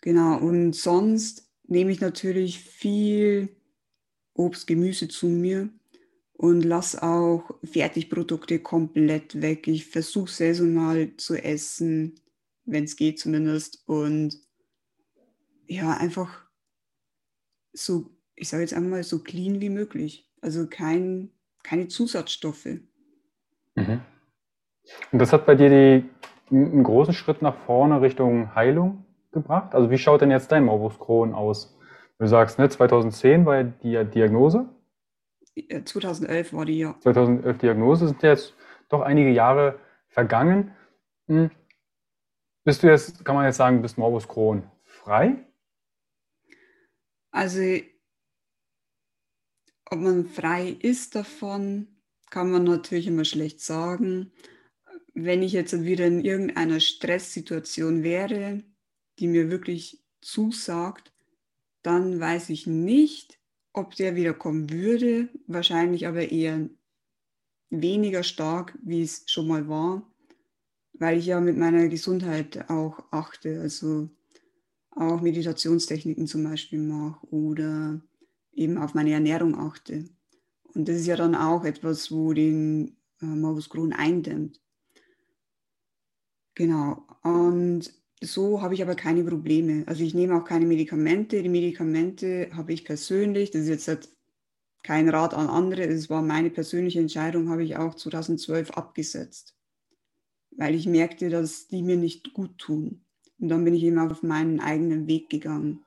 Genau, 0.00 0.38
und 0.38 0.72
sonst 0.72 1.50
nehme 1.66 1.92
ich 1.92 2.00
natürlich 2.00 2.58
viel 2.58 3.48
Obst, 4.34 4.66
Gemüse 4.66 5.08
zu 5.08 5.26
mir 5.26 5.68
und 6.32 6.62
lasse 6.62 7.02
auch 7.02 7.50
Fertigprodukte 7.64 8.60
komplett 8.60 9.42
weg. 9.42 9.68
Ich 9.68 9.86
versuche 9.86 10.30
saisonal 10.30 11.16
zu 11.16 11.36
essen, 11.36 12.14
wenn 12.64 12.84
es 12.84 12.96
geht 12.96 13.18
zumindest. 13.18 13.82
Und 13.86 14.40
ja, 15.66 15.96
einfach 15.98 16.46
so, 17.72 18.10
ich 18.34 18.48
sage 18.48 18.62
jetzt 18.62 18.74
einmal 18.74 19.02
so 19.02 19.22
clean 19.22 19.60
wie 19.60 19.68
möglich. 19.68 20.30
Also 20.40 20.66
kein, 20.66 21.30
keine 21.62 21.88
Zusatzstoffe. 21.88 22.78
Mhm. 23.74 24.00
Und 25.12 25.18
das 25.18 25.32
hat 25.32 25.44
bei 25.44 25.54
dir 25.54 25.68
die, 25.68 26.08
einen 26.50 26.82
großen 26.82 27.14
Schritt 27.14 27.42
nach 27.42 27.56
vorne 27.66 28.00
Richtung 28.00 28.54
Heilung 28.54 29.04
gebracht? 29.32 29.74
Also 29.74 29.90
wie 29.90 29.98
schaut 29.98 30.20
denn 30.20 30.30
jetzt 30.30 30.52
dein 30.52 30.64
Morbus 30.64 30.98
Crohn 30.98 31.34
aus? 31.34 31.76
Du 32.18 32.26
sagst, 32.26 32.58
ne, 32.58 32.68
2010 32.68 33.46
war 33.46 33.64
die 33.64 34.04
Diagnose? 34.04 34.68
2011 35.84 36.52
war 36.52 36.64
die, 36.64 36.78
ja. 36.78 36.94
2011 37.00 37.58
Diagnose, 37.58 38.08
sind 38.08 38.22
jetzt 38.22 38.54
doch 38.88 39.00
einige 39.00 39.30
Jahre 39.30 39.78
vergangen. 40.08 40.74
Hm. 41.26 41.50
Bist 42.64 42.82
du 42.82 42.88
jetzt, 42.88 43.24
kann 43.24 43.34
man 43.34 43.46
jetzt 43.46 43.56
sagen, 43.56 43.82
bist 43.82 43.98
Morbus 43.98 44.28
Crohn 44.28 44.70
frei? 44.84 45.36
Also, 47.30 47.60
ob 49.86 49.98
man 49.98 50.26
frei 50.26 50.76
ist 50.80 51.14
davon, 51.14 51.88
kann 52.30 52.50
man 52.50 52.64
natürlich 52.64 53.06
immer 53.06 53.24
schlecht 53.24 53.60
sagen. 53.60 54.32
Wenn 55.14 55.42
ich 55.42 55.52
jetzt 55.52 55.82
wieder 55.82 56.06
in 56.06 56.24
irgendeiner 56.24 56.80
Stresssituation 56.80 58.02
wäre, 58.02 58.62
die 59.20 59.28
mir 59.28 59.50
wirklich 59.50 60.02
zusagt, 60.20 61.12
dann 61.82 62.18
weiß 62.18 62.50
ich 62.50 62.66
nicht, 62.66 63.38
ob 63.72 63.94
der 63.94 64.16
wiederkommen 64.16 64.70
würde. 64.70 65.28
Wahrscheinlich 65.46 66.06
aber 66.06 66.30
eher 66.30 66.68
weniger 67.70 68.22
stark, 68.22 68.76
wie 68.82 69.02
es 69.02 69.24
schon 69.26 69.46
mal 69.46 69.68
war, 69.68 70.10
weil 70.94 71.18
ich 71.18 71.26
ja 71.26 71.40
mit 71.40 71.56
meiner 71.56 71.88
Gesundheit 71.88 72.68
auch 72.68 73.04
achte. 73.10 73.60
Also 73.60 74.10
auch 74.90 75.20
Meditationstechniken 75.20 76.26
zum 76.26 76.44
Beispiel 76.44 76.80
mache 76.80 77.24
oder 77.28 78.00
eben 78.52 78.78
auf 78.78 78.94
meine 78.94 79.12
Ernährung 79.12 79.54
achte. 79.54 80.08
Und 80.74 80.88
das 80.88 80.96
ist 80.96 81.06
ja 81.06 81.16
dann 81.16 81.34
auch 81.34 81.64
etwas, 81.64 82.10
wo 82.10 82.32
den 82.32 82.96
äh, 83.20 83.26
Morbus 83.26 83.70
Crohn 83.70 83.92
eindämmt. 83.92 84.60
Genau. 86.54 87.06
Und 87.22 87.99
so 88.22 88.60
habe 88.60 88.74
ich 88.74 88.82
aber 88.82 88.94
keine 88.94 89.24
Probleme. 89.24 89.84
Also 89.86 90.04
ich 90.04 90.14
nehme 90.14 90.36
auch 90.36 90.44
keine 90.44 90.66
Medikamente. 90.66 91.42
Die 91.42 91.48
Medikamente 91.48 92.50
habe 92.54 92.72
ich 92.72 92.84
persönlich, 92.84 93.50
das 93.50 93.62
ist 93.62 93.68
jetzt 93.68 93.88
halt 93.88 94.08
kein 94.82 95.08
Rat 95.08 95.34
an 95.34 95.48
andere, 95.48 95.82
es 95.82 96.08
war 96.08 96.22
meine 96.22 96.50
persönliche 96.50 97.00
Entscheidung, 97.00 97.50
habe 97.50 97.62
ich 97.64 97.76
auch 97.76 97.94
2012 97.94 98.70
abgesetzt, 98.70 99.54
weil 100.56 100.74
ich 100.74 100.86
merkte, 100.86 101.28
dass 101.28 101.68
die 101.68 101.82
mir 101.82 101.96
nicht 101.96 102.32
gut 102.32 102.56
tun. 102.58 103.04
Und 103.38 103.48
dann 103.48 103.64
bin 103.64 103.74
ich 103.74 103.82
eben 103.82 103.98
auf 103.98 104.22
meinen 104.22 104.60
eigenen 104.60 105.06
Weg 105.06 105.30
gegangen. 105.30 105.84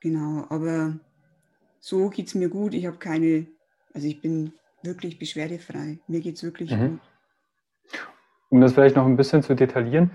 Genau, 0.00 0.46
aber 0.48 0.98
so 1.80 2.08
geht 2.08 2.28
es 2.28 2.34
mir 2.34 2.48
gut. 2.48 2.74
Ich 2.74 2.86
habe 2.86 2.98
keine, 2.98 3.46
also 3.94 4.06
ich 4.06 4.20
bin 4.20 4.52
wirklich 4.82 5.18
beschwerdefrei. 5.18 5.98
Mir 6.06 6.20
geht 6.20 6.36
es 6.36 6.42
wirklich 6.42 6.70
mhm. 6.70 6.90
gut. 6.90 7.00
Um 8.50 8.60
das 8.60 8.74
vielleicht 8.74 8.96
noch 8.96 9.06
ein 9.06 9.16
bisschen 9.16 9.42
zu 9.42 9.54
detaillieren, 9.54 10.10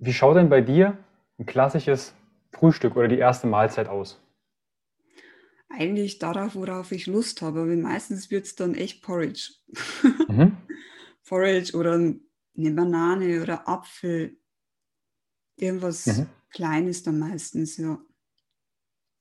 wie 0.00 0.12
schaut 0.12 0.36
denn 0.36 0.48
bei 0.48 0.60
dir 0.60 0.96
ein 1.38 1.46
klassisches 1.46 2.14
Frühstück 2.52 2.96
oder 2.96 3.08
die 3.08 3.18
erste 3.18 3.46
Mahlzeit 3.46 3.88
aus? 3.88 4.20
Eigentlich 5.68 6.18
darauf, 6.18 6.56
worauf 6.56 6.90
ich 6.90 7.06
Lust 7.06 7.42
habe, 7.42 7.60
aber 7.60 7.76
meistens 7.76 8.30
wird 8.30 8.46
es 8.46 8.56
dann 8.56 8.74
echt 8.74 9.02
Porridge. 9.02 9.52
Mhm. 10.28 10.56
Porridge 11.26 11.76
oder 11.76 11.94
eine 11.94 12.70
Banane 12.70 13.42
oder 13.42 13.68
Apfel. 13.68 14.36
Irgendwas 15.56 16.06
mhm. 16.06 16.28
Kleines 16.50 17.02
dann 17.02 17.18
meistens, 17.18 17.76
ja. 17.76 17.98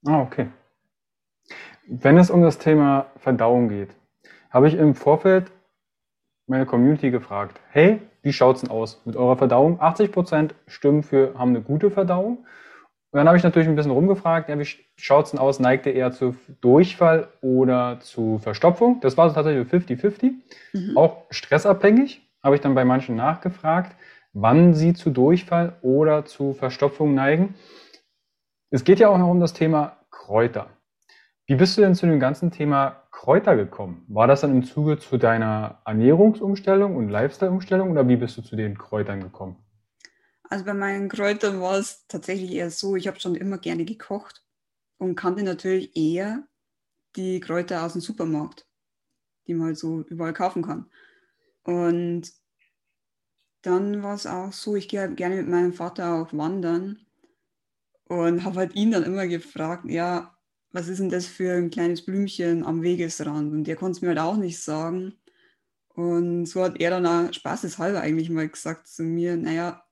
Ah, 0.05 0.21
okay. 0.21 0.50
Wenn 1.88 2.17
es 2.17 2.29
um 2.29 2.41
das 2.41 2.57
Thema 2.57 3.12
Verdauung 3.17 3.69
geht, 3.69 3.95
habe 4.50 4.67
ich 4.67 4.75
im 4.75 4.95
Vorfeld 4.95 5.51
meine 6.48 6.65
Community 6.65 7.12
gefragt, 7.12 7.59
hey, 7.69 8.01
wie 8.21 8.33
schaut 8.33 8.57
es 8.57 8.61
denn 8.61 8.71
aus 8.71 9.01
mit 9.05 9.15
eurer 9.15 9.38
Verdauung? 9.38 9.81
80 9.81 10.11
Prozent 10.11 10.55
stimmen 10.67 11.03
für, 11.03 11.33
haben 11.38 11.49
eine 11.49 11.61
gute 11.61 11.91
Verdauung. 11.91 12.45
Und 13.11 13.17
dann 13.17 13.27
habe 13.27 13.38
ich 13.38 13.43
natürlich 13.43 13.67
ein 13.67 13.75
bisschen 13.75 13.91
rumgefragt, 13.91 14.49
ja, 14.49 14.59
wie 14.59 14.67
schaut 14.97 15.25
es 15.25 15.31
denn 15.31 15.39
aus? 15.39 15.59
Neigt 15.59 15.88
ihr 15.88 15.95
eher 15.95 16.11
zu 16.11 16.35
Durchfall 16.61 17.29
oder 17.41 17.99
zu 18.01 18.38
Verstopfung? 18.38 18.99
Das 19.01 19.17
war 19.17 19.29
so 19.29 19.35
tatsächlich 19.35 19.67
50-50. 19.67 20.31
Mhm. 20.73 20.97
Auch 20.97 21.23
stressabhängig 21.31 22.21
habe 22.43 22.55
ich 22.55 22.61
dann 22.61 22.75
bei 22.75 22.85
manchen 22.85 23.15
nachgefragt, 23.15 23.95
wann 24.33 24.75
sie 24.75 24.93
zu 24.93 25.09
Durchfall 25.09 25.73
oder 25.81 26.25
zu 26.25 26.53
Verstopfung 26.53 27.15
neigen. 27.15 27.55
Es 28.69 28.83
geht 28.83 28.99
ja 28.99 29.09
auch 29.09 29.17
noch 29.17 29.29
um 29.29 29.39
das 29.39 29.53
Thema 29.53 29.97
Kräuter. 30.11 30.67
Wie 31.50 31.56
bist 31.56 31.75
du 31.75 31.82
denn 31.82 31.96
zu 31.96 32.06
dem 32.06 32.20
ganzen 32.20 32.51
Thema 32.51 33.08
Kräuter 33.10 33.56
gekommen? 33.56 34.06
War 34.08 34.27
das 34.27 34.41
dann 34.41 34.51
im 34.51 34.63
Zuge 34.63 35.00
zu 35.00 35.18
deiner 35.18 35.82
Ernährungsumstellung 35.84 36.96
und 36.96 37.10
Lifestyle-Umstellung 37.10 37.89
oder 37.89 38.08
wie 38.08 38.18
bist 38.18 38.38
du 38.38 38.44
zu 38.44 38.56
den 38.56 38.77
Kräutern 38.77 39.20
gekommen? 39.20 39.58
Also 40.44 40.63
bei 40.63 40.75
meinen 40.75 41.10
Kräutern 41.10 41.60
war 41.60 41.79
es 41.79 42.06
tatsächlich 42.08 42.51
eher 42.51 42.70
so, 42.70 42.96
ich 42.96 43.08
habe 43.08 43.20
schon 43.20 43.34
immer 43.34 43.58
gerne 43.58 43.84
gekocht 43.84 44.44
und 45.00 45.15
kannte 45.15 45.41
natürlich 45.41 45.98
eher 45.98 46.44
die 47.15 47.39
Kräuter 47.39 47.84
aus 47.84 47.94
dem 47.94 48.01
Supermarkt, 48.03 48.68
die 49.48 49.56
man 49.56 49.70
halt 49.70 49.79
so 49.79 50.01
überall 50.01 50.34
kaufen 50.34 50.62
kann. 50.62 50.86
Und 51.63 52.32
dann 53.63 54.03
war 54.03 54.13
es 54.13 54.27
auch 54.27 54.53
so, 54.53 54.75
ich 54.75 54.88
gehe 54.88 55.00
halt 55.00 55.18
gerne 55.18 55.38
mit 55.38 55.48
meinem 55.48 55.74
Vater 55.74 56.13
auch 56.13 56.32
wandern 56.32 57.08
und 58.03 58.44
habe 58.44 58.58
halt 58.58 58.75
ihn 58.75 58.91
dann 58.91 59.01
immer 59.01 59.25
gefragt, 59.25 59.86
ja, 59.86 60.36
was 60.71 60.88
ist 60.88 60.99
denn 60.99 61.09
das 61.09 61.25
für 61.25 61.53
ein 61.53 61.69
kleines 61.69 62.05
Blümchen 62.05 62.63
am 62.63 62.81
Wegesrand? 62.81 63.51
Und 63.51 63.63
der 63.65 63.75
konnte 63.75 63.97
es 63.97 64.01
mir 64.01 64.09
halt 64.09 64.19
auch 64.19 64.38
nicht 64.38 64.61
sagen. 64.61 65.13
Und 65.89 66.45
so 66.45 66.63
hat 66.63 66.79
er 66.79 66.91
dann 66.91 67.05
auch 67.05 67.33
spaßeshalber 67.33 68.01
eigentlich 68.01 68.29
mal 68.29 68.47
gesagt 68.47 68.88
zu 68.88 69.03
mir, 69.03 69.35
naja, 69.35 69.83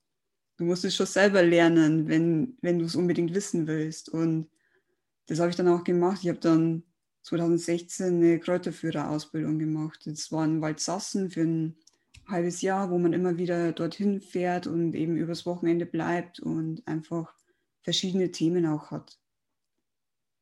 du 0.57 0.65
musst 0.65 0.85
es 0.85 0.95
schon 0.95 1.05
selber 1.05 1.43
lernen, 1.43 2.07
wenn, 2.07 2.57
wenn 2.61 2.79
du 2.79 2.85
es 2.85 2.95
unbedingt 2.95 3.33
wissen 3.33 3.67
willst. 3.67 4.09
Und 4.09 4.49
das 5.27 5.39
habe 5.39 5.49
ich 5.49 5.55
dann 5.55 5.67
auch 5.67 5.83
gemacht. 5.83 6.19
Ich 6.21 6.29
habe 6.29 6.39
dann 6.39 6.83
2016 7.23 8.05
eine 8.05 8.39
Kräuterführerausbildung 8.39 9.59
gemacht. 9.59 10.01
Das 10.05 10.31
war 10.31 10.45
in 10.45 10.61
Waldsassen 10.61 11.29
für 11.29 11.41
ein 11.41 11.75
halbes 12.27 12.61
Jahr, 12.61 12.91
wo 12.91 12.97
man 12.97 13.13
immer 13.13 13.37
wieder 13.37 13.71
dorthin 13.71 14.21
fährt 14.21 14.67
und 14.67 14.93
eben 14.93 15.17
übers 15.17 15.45
Wochenende 15.45 15.85
bleibt 15.85 16.39
und 16.39 16.87
einfach 16.87 17.33
verschiedene 17.81 18.31
Themen 18.31 18.65
auch 18.65 18.91
hat. 18.91 19.17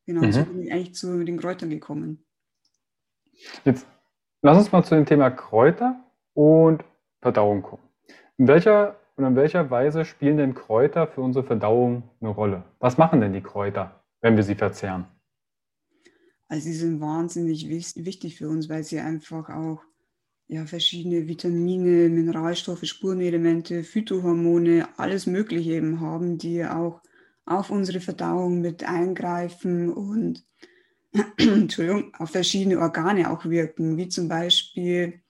Genau, 0.06 0.22
mhm. 0.22 0.32
so 0.32 0.44
bin 0.44 0.62
ich 0.62 0.72
eigentlich 0.72 0.94
zu 0.94 1.24
den 1.24 1.38
Kräutern 1.38 1.70
gekommen. 1.70 2.24
Jetzt 3.64 3.86
lass 4.42 4.58
uns 4.58 4.72
mal 4.72 4.84
zu 4.84 4.94
dem 4.94 5.04
Thema 5.06 5.30
Kräuter 5.30 6.02
und 6.32 6.84
Verdauung 7.20 7.62
kommen. 7.62 7.82
In 8.38 8.48
welcher 8.48 8.96
und 9.16 9.24
in 9.24 9.36
welcher 9.36 9.70
Weise 9.70 10.04
spielen 10.04 10.36
denn 10.36 10.54
Kräuter 10.54 11.06
für 11.06 11.22
unsere 11.22 11.44
Verdauung 11.44 12.02
eine 12.20 12.30
Rolle? 12.30 12.64
Was 12.78 12.98
machen 12.98 13.20
denn 13.20 13.32
die 13.32 13.40
Kräuter, 13.40 14.04
wenn 14.20 14.36
wir 14.36 14.42
sie 14.42 14.54
verzehren? 14.54 15.06
Also 16.48 16.64
sie 16.64 16.74
sind 16.74 17.00
wahnsinnig 17.00 17.68
wichtig 17.68 18.36
für 18.36 18.48
uns, 18.48 18.68
weil 18.68 18.84
sie 18.84 19.00
einfach 19.00 19.48
auch 19.48 19.82
ja, 20.48 20.64
verschiedene 20.66 21.26
Vitamine, 21.26 22.08
Mineralstoffe, 22.08 22.84
Spurenelemente, 22.84 23.82
Phytohormone, 23.82 24.86
alles 24.96 25.26
Mögliche 25.26 25.72
eben 25.72 26.00
haben, 26.00 26.38
die 26.38 26.64
auch 26.64 27.00
auf 27.46 27.70
unsere 27.70 28.00
Verdauung 28.00 28.60
mit 28.60 28.84
eingreifen 28.84 29.92
und 29.92 30.44
Entschuldigung, 31.38 32.12
auf 32.18 32.30
verschiedene 32.30 32.78
Organe 32.78 33.30
auch 33.30 33.44
wirken, 33.46 33.96
wie 33.96 34.08
zum 34.08 34.28
Beispiel 34.28 35.20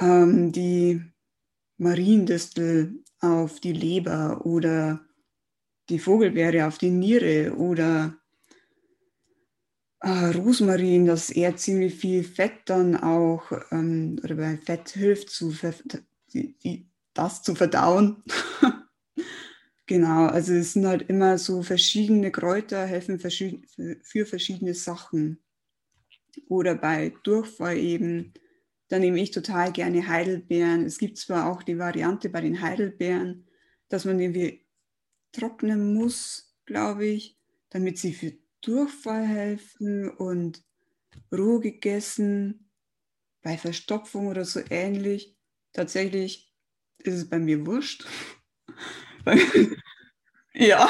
ähm, 0.00 0.52
die 0.52 1.02
Mariendistel 1.76 3.02
auf 3.20 3.60
die 3.60 3.72
Leber 3.72 4.46
oder 4.46 5.00
die 5.88 5.98
Vogelbeere 5.98 6.66
auf 6.66 6.78
die 6.78 6.90
Niere 6.90 7.54
oder 7.56 8.16
äh, 10.00 10.30
Rosmarin, 10.30 11.06
das 11.06 11.30
eher 11.30 11.56
ziemlich 11.56 11.94
viel 11.94 12.22
Fett 12.22 12.60
dann 12.66 12.96
auch, 12.96 13.50
ähm, 13.72 14.20
oder 14.22 14.36
bei 14.36 14.56
Fett 14.56 14.90
hilft, 14.90 15.30
zu 15.30 15.52
die, 16.32 16.56
die, 16.58 16.88
das 17.14 17.42
zu 17.42 17.54
verdauen. 17.54 18.22
genau, 19.88 20.26
also 20.26 20.52
es 20.52 20.74
sind 20.74 20.86
halt 20.86 21.10
immer 21.10 21.38
so 21.38 21.62
verschiedene 21.62 22.30
Kräuter, 22.30 22.86
helfen 22.86 23.18
für 23.18 24.26
verschiedene 24.26 24.74
Sachen. 24.74 25.42
Oder 26.48 26.76
bei 26.76 27.12
Durchfall 27.24 27.76
eben, 27.78 28.32
da 28.86 29.00
nehme 29.00 29.20
ich 29.20 29.32
total 29.32 29.72
gerne 29.72 30.06
Heidelbeeren. 30.06 30.84
Es 30.84 30.98
gibt 30.98 31.18
zwar 31.18 31.50
auch 31.50 31.64
die 31.64 31.78
Variante 31.78 32.28
bei 32.28 32.40
den 32.40 32.62
Heidelbeeren, 32.62 33.48
dass 33.88 34.04
man 34.04 34.18
die 34.18 34.64
trocknen 35.32 35.94
muss, 35.94 36.56
glaube 36.64 37.06
ich, 37.06 37.40
damit 37.70 37.98
sie 37.98 38.12
für 38.12 38.34
Durchfall 38.60 39.26
helfen 39.26 40.08
und 40.10 40.62
roh 41.32 41.58
gegessen, 41.58 42.70
bei 43.42 43.56
Verstopfung 43.56 44.28
oder 44.28 44.44
so 44.44 44.60
ähnlich. 44.70 45.36
Tatsächlich 45.72 46.54
ist 46.98 47.14
es 47.14 47.28
bei 47.28 47.38
mir 47.38 47.66
wurscht. 47.66 48.06
ja, 50.54 50.88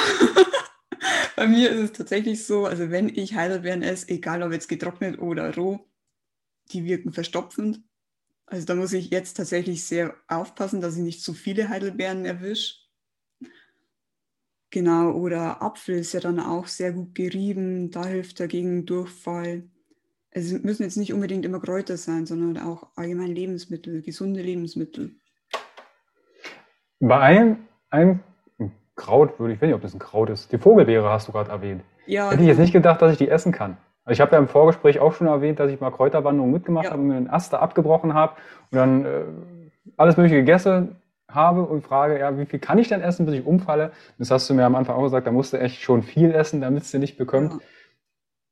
bei 1.37 1.47
mir 1.47 1.71
ist 1.71 1.81
es 1.81 1.93
tatsächlich 1.93 2.45
so, 2.45 2.67
also 2.67 2.91
wenn 2.91 3.09
ich 3.09 3.35
Heidelbeeren 3.35 3.83
esse, 3.83 4.09
egal 4.09 4.43
ob 4.43 4.53
jetzt 4.53 4.69
getrocknet 4.69 5.19
oder 5.19 5.55
roh, 5.55 5.89
die 6.73 6.85
wirken 6.85 7.13
verstopfend. 7.13 7.83
Also 8.47 8.67
da 8.67 8.75
muss 8.75 8.93
ich 8.93 9.11
jetzt 9.11 9.37
tatsächlich 9.37 9.85
sehr 9.85 10.15
aufpassen, 10.27 10.81
dass 10.81 10.97
ich 10.97 11.03
nicht 11.03 11.23
zu 11.23 11.35
viele 11.35 11.69
Heidelbeeren 11.69 12.25
erwische. 12.25 12.77
Genau, 14.71 15.13
oder 15.13 15.63
Apfel 15.63 15.99
ist 15.99 16.13
ja 16.13 16.21
dann 16.21 16.41
auch 16.41 16.67
sehr 16.67 16.93
gut 16.93 17.15
gerieben, 17.15 17.91
da 17.91 18.05
hilft 18.05 18.39
dagegen 18.39 18.85
Durchfall. 18.85 19.69
Es 20.31 20.53
müssen 20.53 20.83
jetzt 20.83 20.97
nicht 20.97 21.15
unbedingt 21.15 21.47
immer 21.47 21.61
Kräuter 21.61 21.97
sein, 21.97 22.27
sondern 22.27 22.59
auch 22.59 22.91
allgemein 22.95 23.35
Lebensmittel, 23.35 24.03
gesunde 24.03 24.43
Lebensmittel. 24.43 25.17
Bei 27.01 27.19
einem, 27.19 27.69
einem 27.91 28.21
Kraut 28.97 29.39
würde 29.39 29.55
ich, 29.55 29.61
weiß 29.61 29.69
nicht, 29.69 29.77
ob 29.77 29.83
das 29.83 29.95
ein 29.95 30.01
Kraut 30.01 30.29
ist, 30.29 30.53
die 30.53 30.59
Vogelbeere 30.59 31.09
hast 31.09 31.29
du 31.29 31.33
gerade 31.33 31.51
erwähnt. 31.51 31.83
Ja, 32.07 32.31
Hätte 32.31 32.43
ich 32.43 32.49
jetzt 32.49 32.59
nicht 32.59 32.73
gedacht, 32.73 33.01
dass 33.01 33.13
ich 33.13 33.19
die 33.19 33.29
essen 33.29 33.53
kann. 33.53 33.77
Also 34.05 34.17
ich 34.17 34.21
habe 34.21 34.33
ja 34.33 34.39
im 34.39 34.49
Vorgespräch 34.49 34.99
auch 35.01 35.13
schon 35.13 35.27
erwähnt, 35.27 35.61
dass 35.61 35.71
ich 35.71 35.81
mal 35.81 35.91
Kräuterwanderung 35.91 36.51
mitgemacht 36.51 36.87
ja. 36.87 36.93
habe 36.93 37.03
und 37.03 37.09
mir 37.09 37.17
einen 37.17 37.31
Ast 37.31 37.53
da 37.53 37.59
abgebrochen 37.59 38.15
habe 38.15 38.35
und 38.71 38.77
dann 38.77 39.05
äh, 39.05 39.25
alles 39.97 40.17
Mögliche 40.17 40.37
gegessen 40.37 40.97
habe 41.31 41.63
und 41.63 41.83
frage, 41.83 42.19
ja, 42.19 42.39
wie 42.39 42.47
viel 42.47 42.59
kann 42.59 42.79
ich 42.79 42.89
denn 42.89 43.03
essen, 43.03 43.27
bis 43.27 43.35
ich 43.35 43.47
umfalle? 43.47 43.93
Das 44.19 44.31
hast 44.31 44.49
du 44.49 44.55
mir 44.55 44.65
am 44.65 44.75
Anfang 44.75 44.97
auch 44.97 45.03
gesagt, 45.03 45.27
da 45.27 45.31
musst 45.31 45.53
du 45.53 45.59
echt 45.59 45.83
schon 45.83 46.03
viel 46.03 46.33
essen, 46.33 46.61
damit 46.61 46.85
es 46.85 46.91
dir 46.91 46.99
nicht 46.99 47.19
bekommt. 47.19 47.53
Ja. 47.53 47.59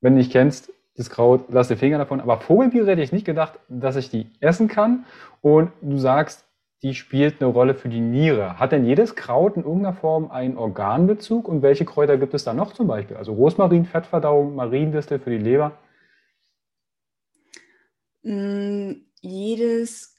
Wenn 0.01 0.13
du 0.13 0.19
nicht 0.19 0.31
kennst, 0.31 0.71
das 0.95 1.09
Kraut, 1.09 1.45
lass 1.49 1.67
den 1.67 1.77
Finger 1.77 1.97
davon. 1.97 2.21
Aber 2.21 2.39
Vogelbiere 2.39 2.91
hätte 2.91 3.01
ich 3.01 3.11
nicht 3.11 3.25
gedacht, 3.25 3.59
dass 3.67 3.95
ich 3.95 4.09
die 4.09 4.29
essen 4.39 4.67
kann. 4.67 5.05
Und 5.41 5.71
du 5.81 5.97
sagst, 5.97 6.46
die 6.83 6.93
spielt 6.93 7.41
eine 7.41 7.51
Rolle 7.51 7.73
für 7.73 7.89
die 7.89 7.99
Niere. 7.99 8.59
Hat 8.59 8.71
denn 8.71 8.85
jedes 8.85 9.15
Kraut 9.15 9.55
in 9.55 9.63
irgendeiner 9.63 9.95
Form 9.95 10.29
einen 10.29 10.57
Organbezug? 10.57 11.47
Und 11.47 11.61
welche 11.61 11.85
Kräuter 11.85 12.17
gibt 12.17 12.33
es 12.33 12.43
da 12.43 12.53
noch 12.53 12.73
zum 12.73 12.87
Beispiel? 12.87 13.17
Also 13.17 13.33
Rosmarin, 13.33 13.85
Fettverdauung, 13.85 14.55
Mariendistel 14.55 15.19
für 15.19 15.31
die 15.31 15.37
Leber? 15.37 15.77
Mm, 18.21 18.91
jedes 19.21 20.15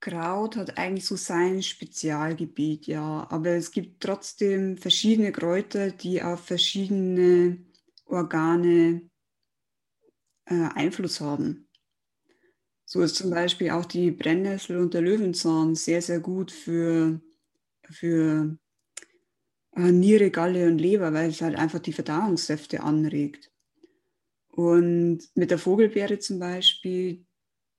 Kraut 0.00 0.56
hat 0.56 0.78
eigentlich 0.78 1.06
so 1.06 1.16
sein 1.16 1.62
Spezialgebiet, 1.62 2.86
ja. 2.86 3.26
Aber 3.30 3.50
es 3.50 3.72
gibt 3.72 4.00
trotzdem 4.00 4.76
verschiedene 4.76 5.32
Kräuter, 5.32 5.90
die 5.90 6.22
auf 6.22 6.44
verschiedene 6.44 7.58
Organe 8.06 9.02
äh, 10.44 10.68
Einfluss 10.74 11.20
haben. 11.20 11.67
So 12.90 13.02
ist 13.02 13.16
zum 13.16 13.28
Beispiel 13.28 13.68
auch 13.68 13.84
die 13.84 14.10
Brennnessel 14.10 14.78
und 14.78 14.94
der 14.94 15.02
Löwenzahn 15.02 15.74
sehr, 15.74 16.00
sehr 16.00 16.20
gut 16.20 16.50
für, 16.50 17.20
für 17.82 18.56
äh, 19.76 19.92
Niere, 19.92 20.30
Galle 20.30 20.66
und 20.68 20.78
Leber, 20.78 21.12
weil 21.12 21.28
es 21.28 21.42
halt 21.42 21.56
einfach 21.56 21.80
die 21.80 21.92
Verdauungssäfte 21.92 22.82
anregt. 22.82 23.52
Und 24.48 25.20
mit 25.34 25.50
der 25.50 25.58
Vogelbeere 25.58 26.18
zum 26.18 26.38
Beispiel, 26.38 27.26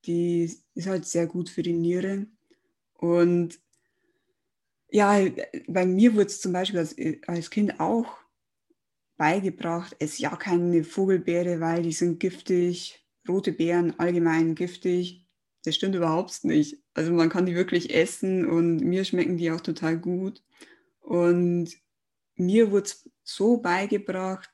die 0.06 0.56
ist 0.76 0.88
halt 0.88 1.08
sehr 1.08 1.26
gut 1.26 1.50
für 1.50 1.63
die 1.63 1.74
Niere. 1.74 2.28
Und 2.93 3.60
ja, 4.91 5.26
bei 5.67 5.88
mir 5.88 6.13
wurde 6.13 6.28
es 6.28 6.39
zum 6.39 6.54
Beispiel 6.54 6.82
als, 6.82 6.95
als 7.26 7.50
Kind 7.50 7.80
auch 7.80 8.15
beigebracht, 9.17 9.95
es 9.98 10.19
ja 10.19 10.36
keine 10.36 10.84
Vogelbeere, 10.84 11.60
weil 11.60 11.82
die 11.82 11.93
sind 11.93 12.19
giftig, 12.19 13.09
rote 13.30 13.52
Beeren 13.52 13.98
allgemein 14.00 14.56
giftig. 14.56 15.26
Das 15.63 15.76
stimmt 15.76 15.96
überhaupt 15.96 16.44
nicht. 16.44 16.84
Also 16.94 17.13
man 17.13 17.30
kann 17.30 17.46
die 17.46 17.56
wirklich 17.56 17.94
essen 17.94 18.46
und 18.46 18.78
mir 18.78 19.06
schmecken 19.06 19.38
die 19.38 19.52
auch 19.52 19.62
total 19.62 19.98
gut. 19.98 20.42
Und 21.02 21.70
mir 22.36 22.72
wurde 22.72 22.86
es 22.86 23.10
so 23.24 23.58
beigebracht, 23.58 24.50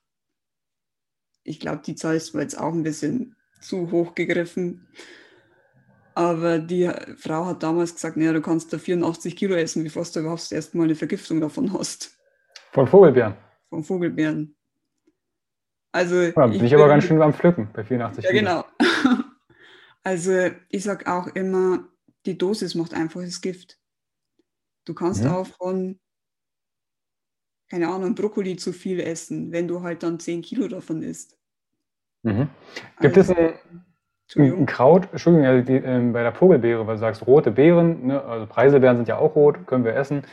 ich 1.43 1.59
glaube, 1.59 1.83
die 1.85 1.95
Zahl 1.95 2.15
ist 2.15 2.33
jetzt 2.33 2.57
auch 2.59 2.73
ein 2.73 2.83
bisschen 2.83 3.35
zu 3.61 3.91
hoch 3.91 4.15
gegriffen, 4.15 4.87
aber 6.15 6.59
die 6.59 6.89
Frau 7.17 7.45
hat 7.45 7.61
damals 7.61 7.93
gesagt, 7.93 8.17
naja, 8.17 8.33
du 8.33 8.41
kannst 8.41 8.73
da 8.73 8.77
84 8.77 9.35
Kilo 9.35 9.53
essen, 9.55 9.83
bevor 9.83 10.05
du 10.05 10.21
überhaupt 10.21 10.51
erst 10.51 10.73
mal 10.73 10.85
eine 10.85 10.95
Vergiftung 10.95 11.41
davon 11.41 11.71
hast. 11.73 12.17
Von 12.71 12.87
Vogelbeeren? 12.87 13.35
Von 13.69 13.83
Vogelbeeren. 13.83 14.55
Also, 15.91 16.21
ja, 16.21 16.31
bin 16.31 16.53
ich, 16.53 16.63
ich 16.63 16.75
aber 16.75 16.87
ganz 16.87 17.03
schön 17.05 17.19
beim 17.19 17.33
Pflücken 17.33 17.69
bei 17.73 17.83
84 17.83 18.23
ja, 18.23 18.31
Kilo. 18.31 18.43
Ja, 18.43 18.53
genau. 18.53 18.64
Also 20.05 20.51
ich 20.69 20.83
sage 20.83 21.11
auch 21.11 21.27
immer, 21.27 21.87
die 22.25 22.37
Dosis 22.37 22.75
macht 22.75 22.93
einfach 22.93 23.21
das 23.21 23.41
Gift. 23.41 23.79
Du 24.85 24.93
kannst 24.93 25.23
mhm. 25.23 25.31
auch 25.31 25.47
von, 25.47 25.99
keine 27.69 27.87
Ahnung, 27.87 28.13
Brokkoli 28.13 28.55
zu 28.55 28.71
viel 28.71 28.99
essen, 28.99 29.51
wenn 29.51 29.67
du 29.67 29.81
halt 29.81 30.03
dann 30.03 30.19
10 30.19 30.43
Kilo 30.43 30.67
davon 30.67 31.01
isst. 31.01 31.37
Mhm. 32.23 32.49
Gibt 33.01 33.17
also, 33.17 33.33
es 33.33 33.37
ein 33.37 33.59
ein 34.35 34.65
Kraut, 34.65 35.07
Entschuldigung, 35.11 35.65
die, 35.65 35.75
äh, 35.75 36.11
bei 36.11 36.23
der 36.23 36.33
Vogelbeere, 36.33 36.87
weil 36.87 36.95
du 36.95 36.99
sagst, 36.99 37.27
rote 37.27 37.51
Beeren, 37.51 38.07
ne, 38.07 38.23
also 38.23 38.47
Preiselbeeren 38.47 38.97
sind 38.97 39.07
ja 39.07 39.17
auch 39.17 39.35
rot, 39.35 39.67
können 39.67 39.85
wir 39.85 39.95
essen. 39.95 40.23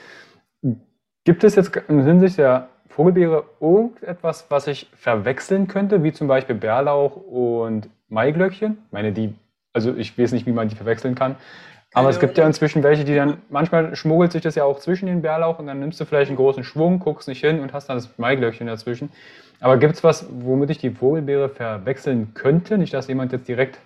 Gibt 1.24 1.44
es 1.44 1.54
jetzt 1.54 1.76
in 1.88 2.02
Hinsicht 2.02 2.38
der 2.38 2.68
Vogelbeere 2.88 3.44
irgendetwas, 3.60 4.46
was 4.48 4.66
ich 4.66 4.90
verwechseln 4.94 5.68
könnte, 5.68 6.02
wie 6.02 6.12
zum 6.12 6.26
Beispiel 6.26 6.56
Bärlauch 6.56 7.16
und 7.16 7.88
Maiglöckchen? 8.08 8.78
Ich 8.86 8.92
meine, 8.92 9.12
die, 9.12 9.34
also 9.72 9.94
ich 9.94 10.18
weiß 10.18 10.32
nicht, 10.32 10.46
wie 10.46 10.52
man 10.52 10.68
die 10.68 10.76
verwechseln 10.76 11.14
kann. 11.14 11.36
Aber 11.94 12.08
es 12.08 12.20
gibt 12.20 12.38
ja 12.38 12.46
inzwischen 12.46 12.82
welche, 12.82 13.04
die 13.04 13.14
dann, 13.14 13.42
manchmal 13.50 13.94
schmuggelt 13.94 14.32
sich 14.32 14.40
das 14.42 14.54
ja 14.54 14.64
auch 14.64 14.78
zwischen 14.78 15.06
den 15.06 15.20
Bärlauch 15.20 15.58
und 15.58 15.66
dann 15.66 15.78
nimmst 15.78 16.00
du 16.00 16.06
vielleicht 16.06 16.30
einen 16.30 16.38
großen 16.38 16.64
Schwung, 16.64 17.00
guckst 17.00 17.28
nicht 17.28 17.40
hin 17.40 17.60
und 17.60 17.74
hast 17.74 17.88
dann 17.88 17.98
das 17.98 18.16
Maiglöckchen 18.16 18.66
dazwischen. 18.66 19.10
Aber 19.60 19.76
gibt 19.76 19.96
es 19.96 20.02
was, 20.04 20.26
womit 20.30 20.70
ich 20.70 20.78
die 20.78 20.90
Vogelbeere 20.90 21.50
verwechseln 21.50 22.32
könnte? 22.32 22.78
Nicht, 22.78 22.94
dass 22.94 23.08
jemand 23.08 23.32
jetzt 23.32 23.46
direkt 23.46 23.78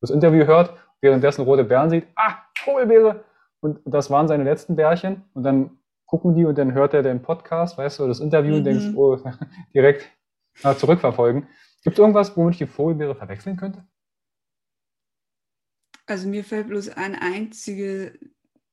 das 0.00 0.10
Interview 0.10 0.46
hört 0.46 0.72
währenddessen 1.00 1.42
rote 1.42 1.64
Bären 1.64 1.90
sieht, 1.90 2.06
ah, 2.16 2.34
Vogelbeere. 2.58 3.24
Und 3.60 3.80
das 3.84 4.10
waren 4.10 4.28
seine 4.28 4.44
letzten 4.44 4.76
Bärchen. 4.76 5.22
Und 5.34 5.42
dann 5.44 5.70
gucken 6.06 6.34
die 6.34 6.44
und 6.44 6.56
dann 6.58 6.72
hört 6.74 6.94
er 6.94 7.02
den 7.02 7.22
Podcast, 7.22 7.78
weißt 7.78 8.00
du, 8.00 8.06
das 8.06 8.20
Interview 8.20 8.52
mhm. 8.52 8.58
und 8.58 8.64
denkst, 8.64 8.86
oh, 8.94 9.18
direkt 9.74 10.06
zurückverfolgen. 10.78 11.46
Gibt 11.82 11.94
es 11.94 11.98
irgendwas, 11.98 12.36
womit 12.36 12.54
ich 12.54 12.58
die 12.58 12.66
Vogelbeere 12.66 13.14
verwechseln 13.14 13.56
könnte? 13.56 13.84
Also 16.06 16.28
mir 16.28 16.44
fällt 16.44 16.68
bloß 16.68 16.90
eine 16.90 17.20
einzige 17.20 18.18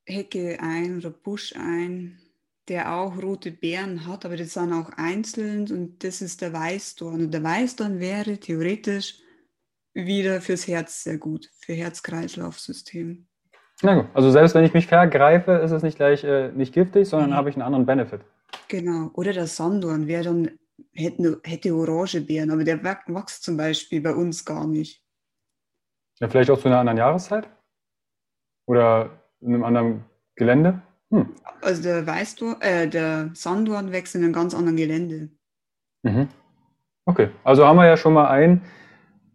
Hecke 0.06 0.58
ein 0.60 0.98
oder 0.98 1.10
Busch 1.10 1.54
ein, 1.56 2.18
der 2.68 2.94
auch 2.94 3.20
rote 3.20 3.50
Beeren 3.50 4.06
hat, 4.06 4.24
aber 4.24 4.36
das 4.36 4.54
sind 4.54 4.72
auch 4.72 4.90
einzeln 4.96 5.70
und 5.70 6.04
das 6.04 6.22
ist 6.22 6.40
der 6.40 6.52
Weißdorn. 6.52 7.24
Und 7.24 7.34
der 7.34 7.42
Weißdorn 7.42 8.00
wäre 8.00 8.38
theoretisch 8.38 9.18
wieder 9.92 10.40
fürs 10.40 10.66
Herz 10.66 11.04
sehr 11.04 11.18
gut, 11.18 11.50
für 11.58 11.74
Herz-Kreislauf-System. 11.74 13.26
Na 13.82 13.94
gut, 13.94 14.06
also 14.14 14.30
selbst 14.30 14.54
wenn 14.54 14.64
ich 14.64 14.72
mich 14.72 14.86
vergreife, 14.86 15.52
ist 15.52 15.72
es 15.72 15.82
nicht 15.82 15.96
gleich 15.96 16.24
äh, 16.24 16.52
nicht 16.52 16.72
giftig, 16.72 17.08
sondern 17.08 17.30
mhm. 17.30 17.34
habe 17.34 17.50
ich 17.50 17.56
einen 17.56 17.62
anderen 17.62 17.86
Benefit. 17.86 18.20
Genau, 18.68 19.10
oder 19.14 19.32
der 19.32 19.46
Sanddorn 19.46 20.06
wäre 20.06 20.24
dann, 20.24 20.50
hätte, 20.92 21.40
hätte 21.42 21.74
orange 21.74 22.20
Beeren, 22.20 22.50
aber 22.50 22.64
der 22.64 22.82
wächst 22.82 23.42
zum 23.42 23.56
Beispiel 23.56 24.00
bei 24.00 24.14
uns 24.14 24.44
gar 24.44 24.66
nicht. 24.66 25.03
Ja, 26.20 26.28
vielleicht 26.28 26.50
auch 26.50 26.58
zu 26.58 26.68
einer 26.68 26.78
anderen 26.78 26.98
Jahreszeit? 26.98 27.48
Oder 28.66 29.10
in 29.40 29.54
einem 29.54 29.64
anderen 29.64 30.04
Gelände? 30.36 30.80
Hm. 31.10 31.34
Also 31.60 31.82
der 31.82 32.06
Weißdorn, 32.06 32.60
äh, 32.60 32.88
der 32.88 33.30
Sanddorn 33.34 33.92
wächst 33.92 34.14
in 34.14 34.22
einem 34.22 34.32
ganz 34.32 34.54
anderen 34.54 34.76
Gelände. 34.76 35.28
Mhm. 36.02 36.28
Okay, 37.06 37.30
also 37.42 37.66
haben 37.66 37.76
wir 37.76 37.86
ja 37.86 37.96
schon 37.96 38.14
mal 38.14 38.28
ein, 38.28 38.62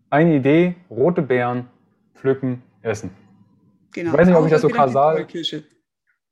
eine 0.10 0.36
Idee, 0.36 0.76
rote 0.90 1.22
Beeren 1.22 1.68
pflücken, 2.16 2.64
essen. 2.82 3.12
Genau. 3.92 4.12
Ich 4.12 4.18
weiß 4.18 4.28
nicht, 4.28 4.38
ob 4.38 4.46
ich 4.46 4.52
das 4.52 4.62
so 4.62 4.70
kausal... 4.70 5.26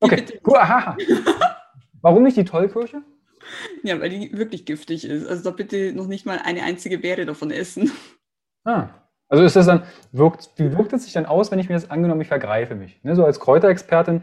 Okay, 0.00 0.24
cool, 0.46 0.56
aha. 0.56 0.96
Warum 2.02 2.22
nicht 2.22 2.36
die 2.36 2.44
Tollkirsche? 2.44 3.02
Ja, 3.82 4.00
weil 4.00 4.10
die 4.10 4.36
wirklich 4.36 4.64
giftig 4.64 5.04
ist. 5.04 5.26
Also 5.26 5.44
da 5.44 5.50
bitte 5.50 5.92
noch 5.92 6.06
nicht 6.06 6.26
mal 6.26 6.38
eine 6.44 6.62
einzige 6.62 6.98
Beere 6.98 7.26
davon 7.26 7.50
essen. 7.50 7.90
Ah, 8.64 8.90
also 9.28 9.44
ist 9.44 9.56
das 9.56 9.66
dann, 9.66 9.82
wirkt, 10.12 10.50
wie 10.56 10.76
wirkt 10.76 10.92
es 10.92 11.04
sich 11.04 11.12
dann 11.12 11.26
aus, 11.26 11.50
wenn 11.50 11.58
ich 11.58 11.68
mir 11.68 11.74
jetzt 11.74 11.90
angenommen, 11.90 12.20
ich 12.20 12.28
vergreife 12.28 12.74
mich? 12.74 13.02
Ne, 13.04 13.14
so 13.14 13.24
als 13.24 13.40
Kräuterexpertin 13.40 14.22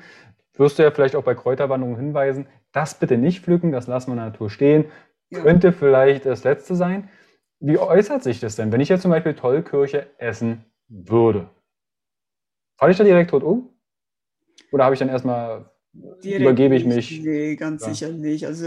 wirst 0.53 0.79
du 0.79 0.83
ja 0.83 0.91
vielleicht 0.91 1.15
auch 1.15 1.23
bei 1.23 1.35
Kräuterwanderungen 1.35 1.97
hinweisen, 1.97 2.47
das 2.71 2.95
bitte 2.95 3.17
nicht 3.17 3.43
pflücken, 3.43 3.71
das 3.71 3.87
lassen 3.87 4.07
wir 4.07 4.13
in 4.13 4.19
der 4.19 4.25
Natur 4.27 4.49
stehen. 4.49 4.85
Ja. 5.29 5.41
Könnte 5.41 5.73
vielleicht 5.73 6.25
das 6.25 6.43
letzte 6.43 6.75
sein. 6.75 7.09
Wie 7.59 7.77
äußert 7.77 8.23
sich 8.23 8.39
das 8.39 8.55
denn, 8.55 8.71
wenn 8.71 8.81
ich 8.81 8.89
jetzt 8.89 9.01
zum 9.01 9.11
Beispiel 9.11 9.33
Tollkirche 9.33 10.07
essen 10.17 10.65
würde? 10.87 11.49
Falle 12.77 12.91
ich 12.91 12.97
da 12.97 13.03
direkt 13.03 13.29
tot 13.29 13.43
um? 13.43 13.69
Oder 14.71 14.85
habe 14.85 14.95
ich 14.95 14.99
dann 14.99 15.09
erstmal, 15.09 15.71
direkt 15.93 16.41
übergebe 16.41 16.75
ich 16.75 16.85
mich? 16.85 17.21
Nee, 17.21 17.55
ganz 17.55 17.85
ja. 17.85 17.93
sicher 17.93 18.11
nicht. 18.11 18.45
Also 18.45 18.65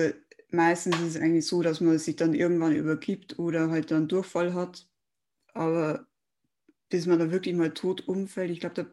meistens 0.51 0.97
ist 1.01 1.17
es 1.17 1.21
eigentlich 1.21 1.47
so, 1.47 1.63
dass 1.63 1.81
man 1.81 1.99
sich 1.99 2.17
dann 2.17 2.35
irgendwann 2.35 2.75
übergibt 2.75 3.39
oder 3.39 3.71
halt 3.71 3.91
dann 3.91 4.09
Durchfall 4.09 4.55
hat. 4.55 4.87
Aber 5.53 6.08
bis 6.89 7.07
man 7.07 7.19
da 7.19 7.31
wirklich 7.31 7.55
mal 7.55 7.71
tot 7.71 8.07
umfällt, 8.09 8.51
ich 8.51 8.61
glaube, 8.61 8.75
da 8.75 8.87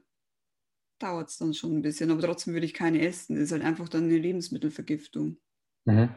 dauert 0.99 1.29
es 1.29 1.37
dann 1.37 1.53
schon 1.53 1.77
ein 1.77 1.81
bisschen. 1.81 2.11
Aber 2.11 2.21
trotzdem 2.21 2.53
würde 2.53 2.65
ich 2.65 2.73
keine 2.73 3.05
essen. 3.05 3.35
Das 3.35 3.45
ist 3.45 3.51
halt 3.51 3.63
einfach 3.63 3.89
dann 3.89 4.05
eine 4.05 4.17
Lebensmittelvergiftung. 4.17 5.37
Mhm. 5.85 6.09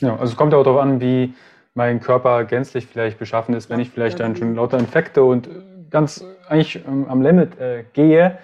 Ja, 0.00 0.16
also 0.16 0.32
es 0.32 0.36
kommt 0.36 0.54
auch 0.54 0.64
darauf 0.64 0.80
an, 0.80 1.00
wie 1.00 1.34
mein 1.74 2.00
Körper 2.00 2.44
gänzlich 2.44 2.86
vielleicht 2.86 3.18
beschaffen 3.18 3.54
ist, 3.54 3.70
wenn 3.70 3.80
ich 3.80 3.90
vielleicht 3.90 4.20
dann 4.20 4.36
schon 4.36 4.54
lauter 4.54 4.78
Infekte 4.78 5.22
und 5.24 5.48
ganz 5.90 6.24
eigentlich 6.48 6.84
ähm, 6.86 7.06
am 7.08 7.22
Limit 7.22 7.58
äh, 7.58 7.84
gehe 7.92 8.38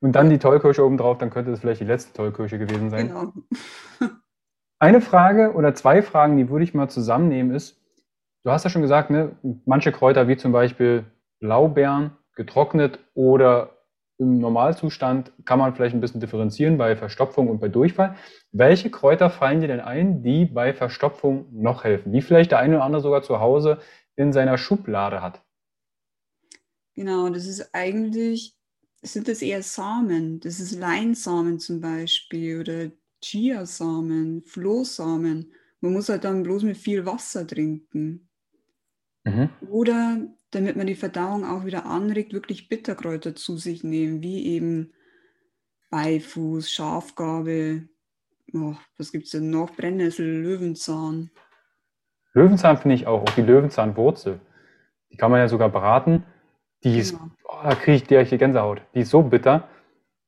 und 0.00 0.12
dann 0.12 0.30
die 0.30 0.38
Tollkirsche 0.38 0.84
obendrauf, 0.84 1.18
dann 1.18 1.30
könnte 1.30 1.50
es 1.50 1.60
vielleicht 1.60 1.80
die 1.80 1.86
letzte 1.86 2.12
Tollkirsche 2.14 2.58
gewesen 2.58 2.90
sein. 2.90 3.08
Genau. 3.08 3.32
Eine 4.78 5.00
Frage 5.00 5.52
oder 5.54 5.74
zwei 5.74 6.02
Fragen, 6.02 6.36
die 6.36 6.50
würde 6.50 6.64
ich 6.64 6.74
mal 6.74 6.88
zusammennehmen, 6.88 7.54
ist, 7.54 7.80
du 8.44 8.50
hast 8.50 8.64
ja 8.64 8.70
schon 8.70 8.82
gesagt, 8.82 9.10
ne, 9.10 9.36
manche 9.64 9.92
Kräuter 9.92 10.28
wie 10.28 10.36
zum 10.36 10.52
Beispiel 10.52 11.04
Blaubeeren, 11.44 12.12
getrocknet 12.36 12.98
oder 13.12 13.76
im 14.16 14.38
Normalzustand 14.38 15.30
kann 15.44 15.58
man 15.58 15.74
vielleicht 15.74 15.94
ein 15.94 16.00
bisschen 16.00 16.20
differenzieren 16.20 16.78
bei 16.78 16.96
Verstopfung 16.96 17.48
und 17.48 17.60
bei 17.60 17.68
Durchfall. 17.68 18.16
Welche 18.50 18.90
Kräuter 18.90 19.28
fallen 19.28 19.60
dir 19.60 19.68
denn 19.68 19.80
ein, 19.80 20.22
die 20.22 20.46
bei 20.46 20.72
Verstopfung 20.72 21.46
noch 21.52 21.84
helfen? 21.84 22.12
Die 22.14 22.22
vielleicht 22.22 22.52
der 22.52 22.60
eine 22.60 22.76
oder 22.76 22.84
andere 22.84 23.02
sogar 23.02 23.22
zu 23.22 23.40
Hause 23.40 23.78
in 24.16 24.32
seiner 24.32 24.56
Schublade 24.56 25.20
hat? 25.20 25.42
Genau, 26.94 27.28
das 27.28 27.44
ist 27.44 27.74
eigentlich, 27.74 28.56
sind 29.02 29.28
das 29.28 29.42
eher 29.42 29.62
Samen. 29.62 30.40
Das 30.40 30.60
ist 30.60 30.78
Leinsamen 30.78 31.58
zum 31.58 31.82
Beispiel 31.82 32.60
oder 32.60 32.90
Chiasamen, 33.22 34.44
Flohsamen. 34.44 35.52
Man 35.80 35.92
muss 35.92 36.08
halt 36.08 36.24
dann 36.24 36.42
bloß 36.42 36.62
mit 36.62 36.78
viel 36.78 37.04
Wasser 37.04 37.46
trinken. 37.46 38.30
Mhm. 39.24 39.50
Oder 39.68 40.18
damit 40.54 40.76
man 40.76 40.86
die 40.86 40.94
Verdauung 40.94 41.44
auch 41.44 41.64
wieder 41.64 41.86
anregt, 41.86 42.32
wirklich 42.32 42.68
Bitterkräuter 42.68 43.34
zu 43.34 43.56
sich 43.56 43.84
nehmen, 43.84 44.22
wie 44.22 44.46
eben 44.46 44.92
Beifuß, 45.90 46.70
Schafgarbe, 46.70 47.88
oh, 48.52 48.74
was 48.98 49.12
gibt 49.12 49.26
es 49.26 49.32
denn 49.32 49.50
noch? 49.50 49.74
Brennnessel, 49.74 50.26
Löwenzahn. 50.26 51.30
Löwenzahn 52.32 52.78
finde 52.78 52.96
ich 52.96 53.06
auch, 53.06 53.22
auch 53.22 53.34
die 53.34 53.42
Löwenzahnwurzel. 53.42 54.40
Die 55.10 55.16
kann 55.16 55.30
man 55.30 55.40
ja 55.40 55.48
sogar 55.48 55.68
braten. 55.68 56.24
Die 56.82 56.98
ist, 56.98 57.12
genau. 57.12 57.30
oh, 57.44 57.62
da 57.62 57.74
kriege 57.74 57.96
ich 57.96 58.04
direkt 58.04 58.32
die 58.32 58.38
Gänsehaut. 58.38 58.82
Die 58.94 59.00
ist 59.00 59.10
so 59.10 59.22
bitter, 59.22 59.68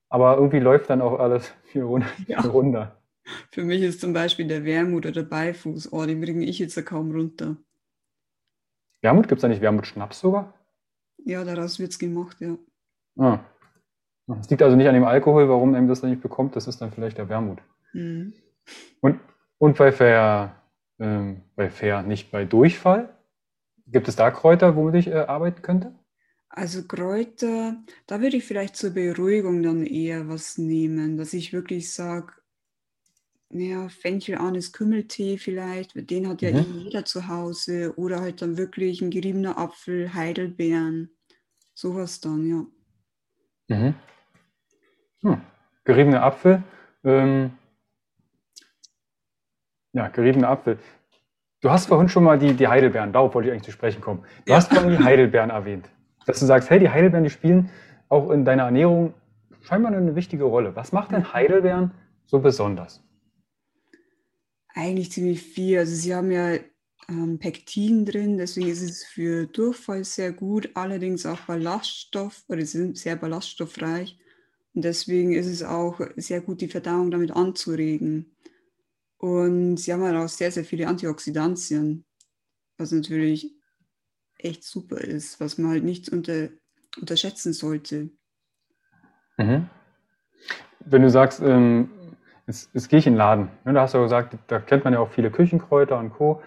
aber 0.08 0.36
irgendwie 0.36 0.60
läuft 0.60 0.88
dann 0.88 1.02
auch 1.02 1.18
alles 1.18 1.52
viel 1.64 1.82
runter. 1.82 2.08
Ja. 2.26 2.40
runter. 2.40 2.96
Für 3.50 3.64
mich 3.64 3.82
ist 3.82 4.00
zum 4.00 4.12
Beispiel 4.12 4.46
der 4.46 4.64
Wermut 4.64 5.04
oder 5.04 5.12
der 5.12 5.28
Beifuß, 5.28 5.92
oh, 5.92 6.06
den 6.06 6.20
bringe 6.20 6.44
ich 6.44 6.60
jetzt 6.60 6.76
ja 6.76 6.82
kaum 6.82 7.10
runter. 7.10 7.56
Wermut? 9.02 9.28
Gibt 9.28 9.38
es 9.38 9.42
da 9.42 9.48
nicht 9.48 9.60
Wermut-Schnaps 9.60 10.20
sogar? 10.20 10.54
Ja, 11.24 11.44
daraus 11.44 11.78
wird 11.78 11.92
es 11.92 11.98
gemacht, 11.98 12.40
ja. 12.40 12.56
Ah. 13.18 13.40
Es 14.40 14.50
liegt 14.50 14.62
also 14.62 14.76
nicht 14.76 14.88
an 14.88 14.94
dem 14.94 15.04
Alkohol, 15.04 15.48
warum 15.48 15.74
einem 15.74 15.88
das 15.88 16.00
dann 16.00 16.10
nicht 16.10 16.22
bekommt, 16.22 16.56
das 16.56 16.66
ist 16.66 16.80
dann 16.80 16.90
vielleicht 16.90 17.18
der 17.18 17.28
Wermut. 17.28 17.58
Mhm. 17.92 18.34
Und, 19.00 19.20
und 19.58 19.78
bei 19.78 19.92
Fair, 19.92 20.56
ähm, 20.98 21.42
bei 21.54 21.70
Fair, 21.70 22.02
nicht 22.02 22.30
bei 22.32 22.44
Durchfall? 22.44 23.16
Gibt 23.86 24.08
es 24.08 24.16
da 24.16 24.30
Kräuter, 24.32 24.74
womit 24.74 24.96
ich 24.96 25.06
äh, 25.06 25.14
arbeiten 25.14 25.62
könnte? 25.62 25.94
Also 26.48 26.84
Kräuter, 26.84 27.76
da 28.06 28.20
würde 28.20 28.38
ich 28.38 28.44
vielleicht 28.44 28.76
zur 28.76 28.90
Beruhigung 28.90 29.62
dann 29.62 29.86
eher 29.86 30.28
was 30.28 30.58
nehmen, 30.58 31.16
dass 31.16 31.32
ich 31.32 31.52
wirklich 31.52 31.92
sage, 31.92 32.32
ja, 33.50 33.88
Fenchel, 33.88 34.38
Anis, 34.38 34.72
Kümmeltee 34.72 35.38
vielleicht, 35.38 35.92
den 36.10 36.28
hat 36.28 36.42
ja 36.42 36.50
mhm. 36.50 36.58
eh 36.58 36.82
jeder 36.84 37.04
zu 37.04 37.28
Hause. 37.28 37.94
Oder 37.96 38.20
halt 38.20 38.42
dann 38.42 38.58
wirklich 38.58 39.00
ein 39.02 39.10
geriebener 39.10 39.58
Apfel, 39.58 40.14
Heidelbeeren, 40.14 41.10
sowas 41.74 42.20
dann, 42.20 42.46
ja. 42.46 43.76
Mhm. 43.76 43.94
Hm. 45.22 45.40
Geriebener 45.84 46.22
Apfel. 46.22 46.62
Ähm, 47.04 47.52
ja, 49.92 50.08
geriebener 50.08 50.48
Apfel. 50.48 50.78
Du 51.60 51.70
hast 51.70 51.86
vorhin 51.86 52.08
schon 52.08 52.24
mal 52.24 52.38
die, 52.38 52.52
die 52.54 52.68
Heidelbeeren, 52.68 53.12
darauf 53.12 53.34
wollte 53.34 53.48
ich 53.48 53.52
eigentlich 53.52 53.64
zu 53.64 53.72
sprechen 53.72 54.00
kommen. 54.00 54.24
Du 54.44 54.52
ja. 54.52 54.56
hast 54.56 54.72
vorhin 54.72 54.90
die 54.90 55.02
Heidelbeeren 55.02 55.50
erwähnt. 55.50 55.88
Dass 56.26 56.40
du 56.40 56.46
sagst, 56.46 56.70
hey, 56.70 56.78
die 56.78 56.90
Heidelbeeren, 56.90 57.24
die 57.24 57.30
spielen 57.30 57.70
auch 58.08 58.30
in 58.30 58.44
deiner 58.44 58.64
Ernährung 58.64 59.14
scheinbar 59.62 59.92
eine 59.92 60.14
wichtige 60.14 60.44
Rolle. 60.44 60.76
Was 60.76 60.92
macht 60.92 61.12
denn. 61.12 61.32
Heidelbeeren 61.32 61.92
so 62.26 62.40
besonders? 62.40 63.05
Eigentlich 64.76 65.10
ziemlich 65.10 65.40
viel. 65.40 65.78
Also 65.78 65.94
sie 65.94 66.14
haben 66.14 66.30
ja 66.30 66.58
ähm, 67.08 67.38
Pektin 67.38 68.04
drin, 68.04 68.36
deswegen 68.36 68.68
ist 68.68 68.82
es 68.82 69.04
für 69.04 69.46
Durchfall 69.46 70.04
sehr 70.04 70.32
gut, 70.32 70.68
allerdings 70.74 71.24
auch 71.24 71.40
Ballaststoff 71.46 72.44
oder 72.48 72.60
sie 72.60 72.78
sind 72.78 72.98
sehr 72.98 73.16
ballaststoffreich. 73.16 74.18
Und 74.74 74.84
deswegen 74.84 75.32
ist 75.32 75.46
es 75.46 75.62
auch 75.62 75.98
sehr 76.16 76.42
gut, 76.42 76.60
die 76.60 76.68
Verdauung 76.68 77.10
damit 77.10 77.30
anzuregen. 77.30 78.36
Und 79.16 79.78
sie 79.78 79.94
haben 79.94 80.02
halt 80.02 80.16
auch 80.16 80.28
sehr, 80.28 80.52
sehr 80.52 80.64
viele 80.64 80.88
Antioxidantien, 80.88 82.04
was 82.76 82.92
natürlich 82.92 83.56
echt 84.36 84.62
super 84.62 85.00
ist, 85.00 85.40
was 85.40 85.56
man 85.56 85.70
halt 85.70 85.84
nicht 85.84 86.10
unter, 86.10 86.50
unterschätzen 87.00 87.54
sollte. 87.54 88.10
Mhm. 89.38 89.70
Wenn 90.80 91.00
du 91.00 91.08
sagst, 91.08 91.40
ähm, 91.40 91.88
Jetzt, 92.46 92.70
jetzt 92.74 92.88
gehe 92.88 92.98
ich 92.98 93.06
in 93.06 93.14
den 93.14 93.18
Laden. 93.18 93.48
Ne, 93.64 93.72
da 93.72 93.82
hast 93.82 93.94
du 93.94 94.00
gesagt, 94.00 94.36
da 94.46 94.58
kennt 94.58 94.84
man 94.84 94.92
ja 94.92 95.00
auch 95.00 95.10
viele 95.10 95.30
Küchenkräuter 95.30 95.98
und 95.98 96.10
Co. 96.10 96.40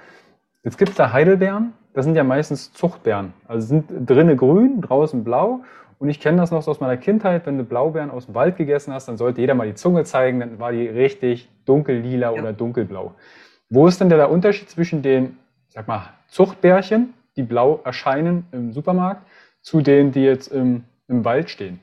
Jetzt 0.63 0.77
gibt 0.77 0.91
es 0.91 0.97
da 0.97 1.11
Heidelbeeren. 1.11 1.73
Das 1.93 2.05
sind 2.05 2.15
ja 2.15 2.23
meistens 2.23 2.71
Zuchtbeeren. 2.73 3.33
Also 3.47 3.67
sind 3.67 4.09
drinnen 4.09 4.37
grün, 4.37 4.81
draußen 4.81 5.23
blau. 5.23 5.61
Und 5.97 6.07
ich 6.07 6.21
kenne 6.21 6.37
das 6.37 6.51
noch 6.51 6.61
so 6.61 6.71
aus 6.71 6.79
meiner 6.79 6.95
Kindheit, 6.95 7.45
wenn 7.45 7.57
du 7.57 7.63
Blaubeeren 7.65 8.09
aus 8.09 8.27
dem 8.27 8.35
Wald 8.35 8.55
gegessen 8.55 8.93
hast, 8.93 9.07
dann 9.09 9.17
sollte 9.17 9.41
jeder 9.41 9.53
mal 9.53 9.67
die 9.67 9.73
Zunge 9.73 10.05
zeigen, 10.05 10.39
dann 10.39 10.57
war 10.57 10.71
die 10.71 10.87
richtig 10.87 11.49
dunkellila 11.65 12.33
ja. 12.33 12.41
oder 12.41 12.53
dunkelblau. 12.53 13.15
Wo 13.69 13.85
ist 13.85 13.99
denn 13.99 14.07
der 14.07 14.31
Unterschied 14.31 14.69
zwischen 14.69 15.01
den, 15.01 15.37
ich 15.67 15.73
sag 15.73 15.89
mal, 15.89 16.13
Zuchtbärchen, 16.27 17.13
die 17.35 17.43
blau 17.43 17.81
erscheinen 17.83 18.45
im 18.53 18.71
Supermarkt, 18.71 19.27
zu 19.61 19.81
denen, 19.81 20.13
die 20.13 20.23
jetzt 20.23 20.47
im, 20.47 20.85
im 21.09 21.25
Wald 21.25 21.49
stehen? 21.49 21.81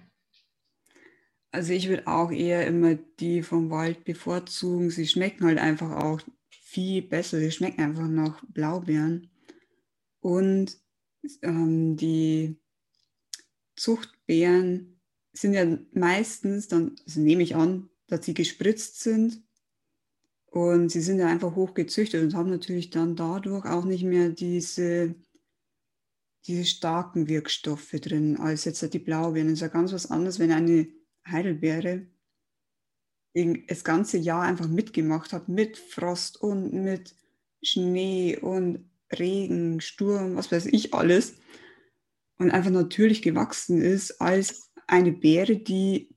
Also 1.57 1.73
ich 1.73 1.89
würde 1.89 2.07
auch 2.07 2.31
eher 2.31 2.67
immer 2.67 2.97
die 3.19 3.43
vom 3.43 3.71
Wald 3.71 4.05
bevorzugen. 4.05 4.91
Sie 4.91 5.07
schmecken 5.07 5.47
halt 5.47 5.57
einfach 5.59 5.91
auch 5.91 6.21
viel 6.51 7.01
besser. 7.01 7.39
Sie 7.39 7.51
schmecken 7.51 7.81
einfach 7.81 8.09
nach 8.09 8.45
Blaubeeren. 8.49 9.31
Und 10.21 10.77
ähm, 11.41 11.97
die 11.97 12.61
Zuchtbeeren 13.75 15.01
sind 15.33 15.55
ja 15.55 15.79
meistens 15.93 16.69
dann, 16.69 16.97
also 17.07 17.21
nehme 17.21 17.43
ich 17.43 17.57
an, 17.57 17.89
dass 18.07 18.27
sie 18.27 18.35
gespritzt 18.35 19.01
sind. 19.01 19.43
Und 20.45 20.91
sie 20.91 21.01
sind 21.01 21.19
ja 21.19 21.27
einfach 21.27 21.57
hoch 21.57 21.73
gezüchtet 21.73 22.23
und 22.23 22.35
haben 22.35 22.51
natürlich 22.51 22.91
dann 22.91 23.17
dadurch 23.17 23.65
auch 23.65 23.87
nicht 23.87 24.05
mehr 24.05 24.29
diese, 24.29 25.15
diese 26.47 26.67
starken 26.67 27.29
Wirkstoffe 27.29 27.93
drin, 27.93 28.37
als 28.37 28.67
jetzt 28.67 28.93
die 28.93 28.99
Blaubeeren. 28.99 29.49
Das 29.49 29.55
ist 29.55 29.63
ja 29.63 29.69
ganz 29.69 29.95
was 29.95 30.11
anderes, 30.11 30.39
wenn 30.39 30.53
eine 30.53 30.95
Heidelbeere 31.27 32.07
das 33.69 33.85
ganze 33.85 34.17
Jahr 34.17 34.43
einfach 34.43 34.69
mitgemacht 34.69 35.33
hat, 35.33 35.49
mit 35.49 35.77
Frost 35.77 36.41
und 36.41 36.73
mit 36.73 37.15
Schnee 37.63 38.39
und 38.39 38.91
Regen, 39.13 39.81
Sturm, 39.81 40.37
was 40.37 40.51
weiß 40.51 40.67
ich 40.67 40.95
alles. 40.95 41.35
Und 42.39 42.51
einfach 42.51 42.71
natürlich 42.71 43.21
gewachsen 43.21 43.83
ist 43.83 44.21
als 44.21 44.73
eine 44.87 45.13
Beere, 45.13 45.57
die 45.57 46.15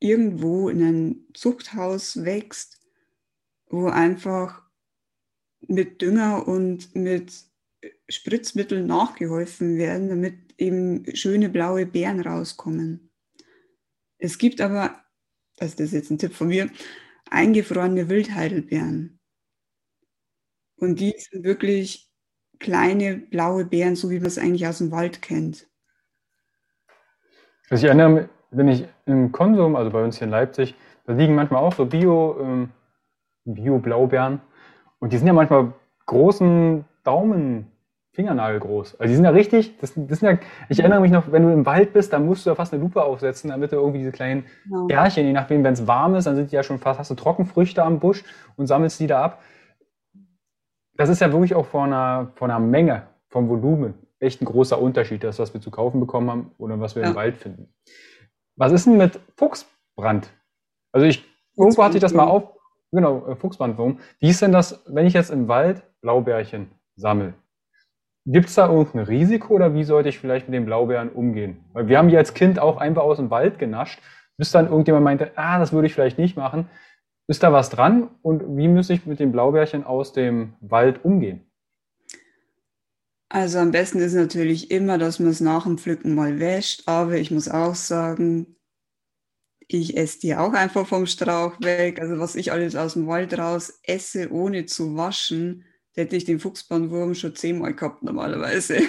irgendwo 0.00 0.68
in 0.68 0.82
einem 0.82 1.26
Zuchthaus 1.32 2.24
wächst, 2.24 2.80
wo 3.68 3.86
einfach 3.86 4.62
mit 5.60 6.02
Dünger 6.02 6.46
und 6.46 6.94
mit 6.94 7.32
Spritzmitteln 8.08 8.86
nachgeholfen 8.86 9.78
werden, 9.78 10.08
damit 10.08 10.34
eben 10.58 11.04
schöne 11.14 11.48
blaue 11.48 11.86
Beeren 11.86 12.20
rauskommen. 12.20 13.11
Es 14.22 14.38
gibt 14.38 14.60
aber, 14.60 14.94
also 15.58 15.76
das 15.76 15.86
ist 15.86 15.92
jetzt 15.92 16.10
ein 16.12 16.18
Tipp 16.18 16.32
von 16.32 16.46
mir, 16.46 16.70
eingefrorene 17.28 18.08
Wildheidelbeeren. 18.08 19.18
Und 20.76 21.00
die 21.00 21.12
sind 21.18 21.44
wirklich 21.44 22.08
kleine 22.60 23.16
blaue 23.16 23.64
Beeren, 23.64 23.96
so 23.96 24.10
wie 24.10 24.20
man 24.20 24.26
es 24.26 24.38
eigentlich 24.38 24.64
aus 24.68 24.78
dem 24.78 24.92
Wald 24.92 25.22
kennt. 25.22 25.68
Also 27.68 27.84
ich 27.84 27.88
erinnere 27.88 28.08
mich, 28.10 28.28
wenn 28.52 28.68
ich 28.68 28.84
im 29.06 29.32
Konsum, 29.32 29.74
also 29.74 29.90
bei 29.90 30.04
uns 30.04 30.18
hier 30.18 30.26
in 30.26 30.30
Leipzig, 30.30 30.76
da 31.04 31.14
liegen 31.14 31.34
manchmal 31.34 31.64
auch 31.64 31.74
so 31.74 31.86
Bio, 31.86 32.38
ähm, 32.40 32.70
Bio-Blaubeeren. 33.44 34.40
Und 35.00 35.12
die 35.12 35.18
sind 35.18 35.26
ja 35.26 35.32
manchmal 35.32 35.74
großen 36.06 36.84
Daumen, 37.02 37.71
Fingernagel 38.12 38.60
groß. 38.60 39.00
Also 39.00 39.10
die 39.10 39.14
sind 39.14 39.24
ja 39.24 39.30
richtig, 39.30 39.78
das, 39.78 39.94
das 39.96 40.20
sind 40.20 40.28
ja, 40.28 40.38
ich 40.68 40.80
erinnere 40.80 41.00
mich 41.00 41.10
noch, 41.10 41.32
wenn 41.32 41.42
du 41.42 41.52
im 41.52 41.64
Wald 41.64 41.92
bist, 41.92 42.12
dann 42.12 42.26
musst 42.26 42.44
du 42.44 42.50
ja 42.50 42.54
fast 42.54 42.72
eine 42.72 42.82
Lupe 42.82 43.02
aufsetzen, 43.02 43.50
damit 43.50 43.72
du 43.72 43.76
irgendwie 43.76 44.00
diese 44.00 44.12
kleinen 44.12 44.44
genau. 44.64 44.86
Bärchen, 44.86 45.26
je 45.26 45.32
nachdem, 45.32 45.64
wenn 45.64 45.72
es 45.72 45.86
warm 45.86 46.14
ist, 46.14 46.26
dann 46.26 46.36
sind 46.36 46.52
die 46.52 46.56
ja 46.56 46.62
schon 46.62 46.78
fast, 46.78 46.98
hast 46.98 47.10
du 47.10 47.14
Trockenfrüchte 47.14 47.82
am 47.82 48.00
Busch 48.00 48.22
und 48.56 48.66
sammelst 48.66 49.00
die 49.00 49.06
da 49.06 49.22
ab 49.22 49.38
das 50.96 51.08
ist 51.08 51.20
ja 51.20 51.32
wirklich 51.32 51.54
auch 51.54 51.66
von 51.66 51.92
einer, 51.92 52.32
von 52.34 52.50
einer 52.50 52.60
Menge, 52.60 53.06
vom 53.28 53.48
Volumen 53.48 53.94
echt 54.18 54.40
ein 54.40 54.44
großer 54.44 54.80
Unterschied, 54.80 55.24
das, 55.24 55.38
was 55.38 55.52
wir 55.52 55.60
zu 55.60 55.70
kaufen 55.70 55.98
bekommen 55.98 56.30
haben 56.30 56.50
oder 56.58 56.78
was 56.78 56.94
wir 56.94 57.02
ja. 57.02 57.10
im 57.10 57.14
Wald 57.16 57.36
finden. 57.36 57.74
Was 58.56 58.72
ist 58.72 58.86
denn 58.86 58.96
mit 58.96 59.18
Fuchsbrand? 59.36 60.32
Also 60.92 61.06
ich, 61.06 61.24
irgendwo 61.56 61.82
hatte 61.82 61.96
ich 61.96 62.00
das 62.00 62.14
mal 62.14 62.26
auf, 62.26 62.56
genau, 62.92 63.26
äh, 63.26 63.34
Fuchsbrandwurm. 63.34 63.98
Wie 64.20 64.28
ist 64.28 64.42
denn 64.42 64.52
das, 64.52 64.84
wenn 64.86 65.06
ich 65.06 65.14
jetzt 65.14 65.30
im 65.30 65.48
Wald 65.48 65.82
Blaubeerchen 66.02 66.70
sammle? 66.94 67.34
Gibt 68.24 68.48
es 68.48 68.54
da 68.54 68.68
irgendein 68.68 69.06
Risiko 69.06 69.54
oder 69.54 69.74
wie 69.74 69.82
sollte 69.82 70.08
ich 70.08 70.18
vielleicht 70.18 70.48
mit 70.48 70.54
den 70.54 70.64
Blaubeeren 70.64 71.08
umgehen? 71.08 71.64
Weil 71.72 71.88
wir 71.88 71.98
haben 71.98 72.08
die 72.08 72.16
als 72.16 72.34
Kind 72.34 72.58
auch 72.58 72.76
einfach 72.76 73.02
aus 73.02 73.16
dem 73.16 73.30
Wald 73.30 73.58
genascht, 73.58 74.00
bis 74.36 74.52
dann 74.52 74.68
irgendjemand 74.68 75.04
meinte, 75.04 75.32
ah, 75.36 75.58
das 75.58 75.72
würde 75.72 75.86
ich 75.86 75.94
vielleicht 75.94 76.18
nicht 76.18 76.36
machen. 76.36 76.68
Ist 77.26 77.42
da 77.42 77.52
was 77.52 77.70
dran 77.70 78.10
und 78.22 78.56
wie 78.56 78.68
muss 78.68 78.90
ich 78.90 79.06
mit 79.06 79.18
den 79.18 79.32
Blaubeerchen 79.32 79.84
aus 79.84 80.12
dem 80.12 80.54
Wald 80.60 81.04
umgehen? 81.04 81.46
Also 83.28 83.58
am 83.58 83.70
besten 83.70 83.98
ist 83.98 84.14
natürlich 84.14 84.70
immer, 84.70 84.98
dass 84.98 85.18
man 85.18 85.30
es 85.30 85.40
nach 85.40 85.64
dem 85.64 85.78
Pflücken 85.78 86.14
mal 86.14 86.38
wäscht, 86.38 86.82
aber 86.86 87.14
ich 87.14 87.30
muss 87.30 87.48
auch 87.48 87.74
sagen, 87.74 88.56
ich 89.66 89.96
esse 89.96 90.20
die 90.20 90.36
auch 90.36 90.52
einfach 90.52 90.86
vom 90.86 91.06
Strauch 91.06 91.58
weg. 91.60 92.00
Also 92.00 92.18
was 92.18 92.34
ich 92.34 92.52
alles 92.52 92.76
aus 92.76 92.92
dem 92.92 93.06
Wald 93.06 93.36
raus 93.38 93.80
esse, 93.84 94.30
ohne 94.30 94.66
zu 94.66 94.96
waschen, 94.96 95.64
hätte 95.92 96.16
ich 96.16 96.24
den 96.24 96.40
Fuchsbandwurm 96.40 97.14
schon 97.14 97.36
zehnmal 97.36 97.74
gehabt 97.74 98.02
normalerweise. 98.02 98.80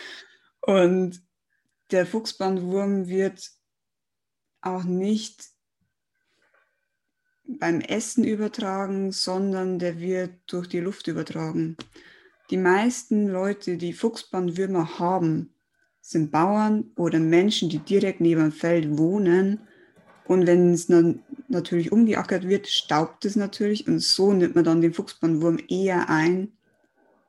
Und 0.60 1.22
der 1.90 2.06
Fuchsbandwurm 2.06 3.08
wird 3.08 3.50
auch 4.60 4.84
nicht 4.84 5.44
beim 7.44 7.80
Essen 7.80 8.24
übertragen, 8.24 9.12
sondern 9.12 9.78
der 9.78 9.98
wird 9.98 10.40
durch 10.46 10.68
die 10.68 10.80
Luft 10.80 11.08
übertragen. 11.08 11.76
Die 12.50 12.56
meisten 12.56 13.28
Leute, 13.28 13.76
die 13.76 13.92
Fuchsbandwürmer 13.92 14.98
haben, 14.98 15.54
sind 16.00 16.30
Bauern 16.30 16.92
oder 16.96 17.18
Menschen, 17.18 17.68
die 17.68 17.78
direkt 17.78 18.20
neben 18.20 18.40
dem 18.42 18.52
Feld 18.52 18.98
wohnen. 18.98 19.66
Und 20.30 20.46
wenn 20.46 20.74
es 20.74 20.86
dann 20.86 21.24
natürlich 21.48 21.90
umgeackert 21.90 22.46
wird, 22.46 22.68
staubt 22.68 23.24
es 23.24 23.34
natürlich 23.34 23.88
und 23.88 23.98
so 23.98 24.32
nimmt 24.32 24.54
man 24.54 24.62
dann 24.62 24.80
den 24.80 24.92
Fuchsbandwurm 24.92 25.58
eher 25.68 26.08
ein, 26.08 26.52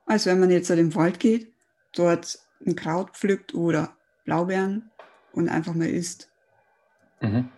als 0.05 0.27
wenn 0.27 0.39
man 0.39 0.51
jetzt 0.51 0.69
in 0.69 0.77
den 0.77 0.93
Wald 0.93 1.19
geht, 1.19 1.51
dort 1.95 2.37
ein 2.63 2.75
Kraut 2.75 3.09
pflückt 3.17 3.55
oder 3.55 3.89
Blaubeeren 4.23 4.91
und 5.33 5.49
einfach 5.49 5.73
mal 5.73 5.87
isst. 5.87 6.31
Mhm. 7.21 7.49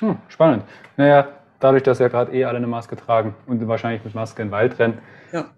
Oh, 0.00 0.14
spannend. 0.28 0.62
Naja, 0.96 1.40
dadurch, 1.58 1.82
dass 1.82 1.98
ja 1.98 2.06
gerade 2.06 2.32
eh 2.32 2.44
alle 2.44 2.58
eine 2.58 2.68
Maske 2.68 2.94
tragen 2.94 3.34
und 3.48 3.66
wahrscheinlich 3.66 4.04
mit 4.04 4.14
Maske 4.14 4.42
in 4.42 4.46
den 4.46 4.52
Wald 4.52 4.78
rennen, 4.78 4.98
ja. 5.32 5.50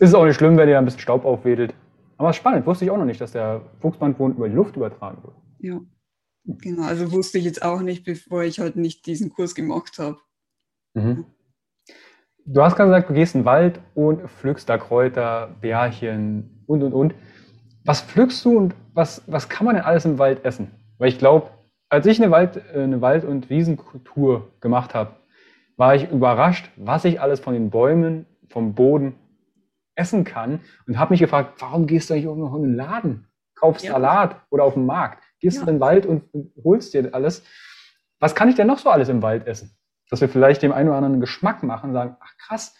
ist 0.00 0.08
es 0.08 0.14
auch 0.14 0.24
nicht 0.24 0.38
schlimm, 0.38 0.56
wenn 0.56 0.68
ihr 0.68 0.76
ein 0.76 0.84
bisschen 0.84 0.98
Staub 0.98 1.24
aufwedelt. 1.24 1.72
Aber 2.18 2.32
spannend, 2.32 2.66
wusste 2.66 2.84
ich 2.84 2.90
auch 2.90 2.98
noch 2.98 3.04
nicht, 3.04 3.20
dass 3.20 3.30
der 3.30 3.60
Fuchsbandwurm 3.78 4.32
über 4.32 4.48
die 4.48 4.56
Luft 4.56 4.74
übertragen 4.74 5.22
wird. 5.22 5.36
Ja, 5.60 5.80
genau. 6.46 6.82
Also 6.82 7.12
wusste 7.12 7.38
ich 7.38 7.44
jetzt 7.44 7.62
auch 7.62 7.80
nicht, 7.80 8.04
bevor 8.04 8.42
ich 8.42 8.60
heute 8.60 8.80
nicht 8.80 9.06
diesen 9.06 9.30
Kurs 9.30 9.54
gemacht 9.54 9.98
habe. 9.98 10.18
Mhm. 10.94 11.26
Du 12.44 12.62
hast 12.62 12.76
gerade 12.76 12.90
gesagt, 12.90 13.10
du 13.10 13.14
gehst 13.14 13.34
in 13.34 13.40
den 13.40 13.46
Wald 13.46 13.80
und 13.94 14.30
pflückst 14.30 14.68
da 14.68 14.78
Kräuter, 14.78 15.56
Bärchen 15.60 16.62
und 16.66 16.82
und 16.82 16.92
und. 16.92 17.14
Was 17.84 18.02
pflückst 18.02 18.44
du 18.44 18.56
und 18.56 18.74
was, 18.94 19.22
was 19.26 19.48
kann 19.48 19.66
man 19.66 19.74
denn 19.74 19.84
alles 19.84 20.04
im 20.04 20.18
Wald 20.18 20.44
essen? 20.44 20.70
Weil 20.98 21.08
ich 21.08 21.18
glaube, 21.18 21.50
als 21.88 22.06
ich 22.06 22.22
eine 22.22 22.30
Wald-, 22.30 22.62
eine 22.74 23.00
Wald 23.00 23.24
und 23.24 23.50
Wiesenkultur 23.50 24.52
gemacht 24.60 24.94
habe, 24.94 25.16
war 25.76 25.94
ich 25.94 26.10
überrascht, 26.10 26.70
was 26.76 27.04
ich 27.04 27.20
alles 27.20 27.40
von 27.40 27.54
den 27.54 27.70
Bäumen, 27.70 28.26
vom 28.48 28.74
Boden 28.74 29.16
essen 29.94 30.24
kann 30.24 30.60
und 30.86 30.98
habe 30.98 31.12
mich 31.12 31.20
gefragt, 31.20 31.60
warum 31.60 31.86
gehst 31.86 32.10
du 32.10 32.14
eigentlich 32.14 32.28
auch 32.28 32.36
noch 32.36 32.54
in 32.54 32.62
den 32.62 32.74
Laden, 32.74 33.28
kaufst 33.54 33.84
ja. 33.84 33.92
Salat 33.92 34.36
oder 34.50 34.64
auf 34.64 34.74
den 34.74 34.86
Markt, 34.86 35.22
gehst 35.40 35.56
ja. 35.56 35.62
in 35.62 35.66
den 35.66 35.80
Wald 35.80 36.06
und 36.06 36.24
holst 36.62 36.94
dir 36.94 37.14
alles. 37.14 37.42
Was 38.18 38.34
kann 38.34 38.48
ich 38.48 38.54
denn 38.54 38.66
noch 38.66 38.78
so 38.78 38.90
alles 38.90 39.08
im 39.08 39.22
Wald 39.22 39.46
essen? 39.46 39.76
Dass 40.08 40.20
wir 40.20 40.28
vielleicht 40.28 40.62
dem 40.62 40.72
einen 40.72 40.88
oder 40.88 40.98
anderen 40.98 41.20
Geschmack 41.20 41.62
machen, 41.62 41.92
sagen, 41.92 42.16
ach 42.20 42.36
krass, 42.38 42.74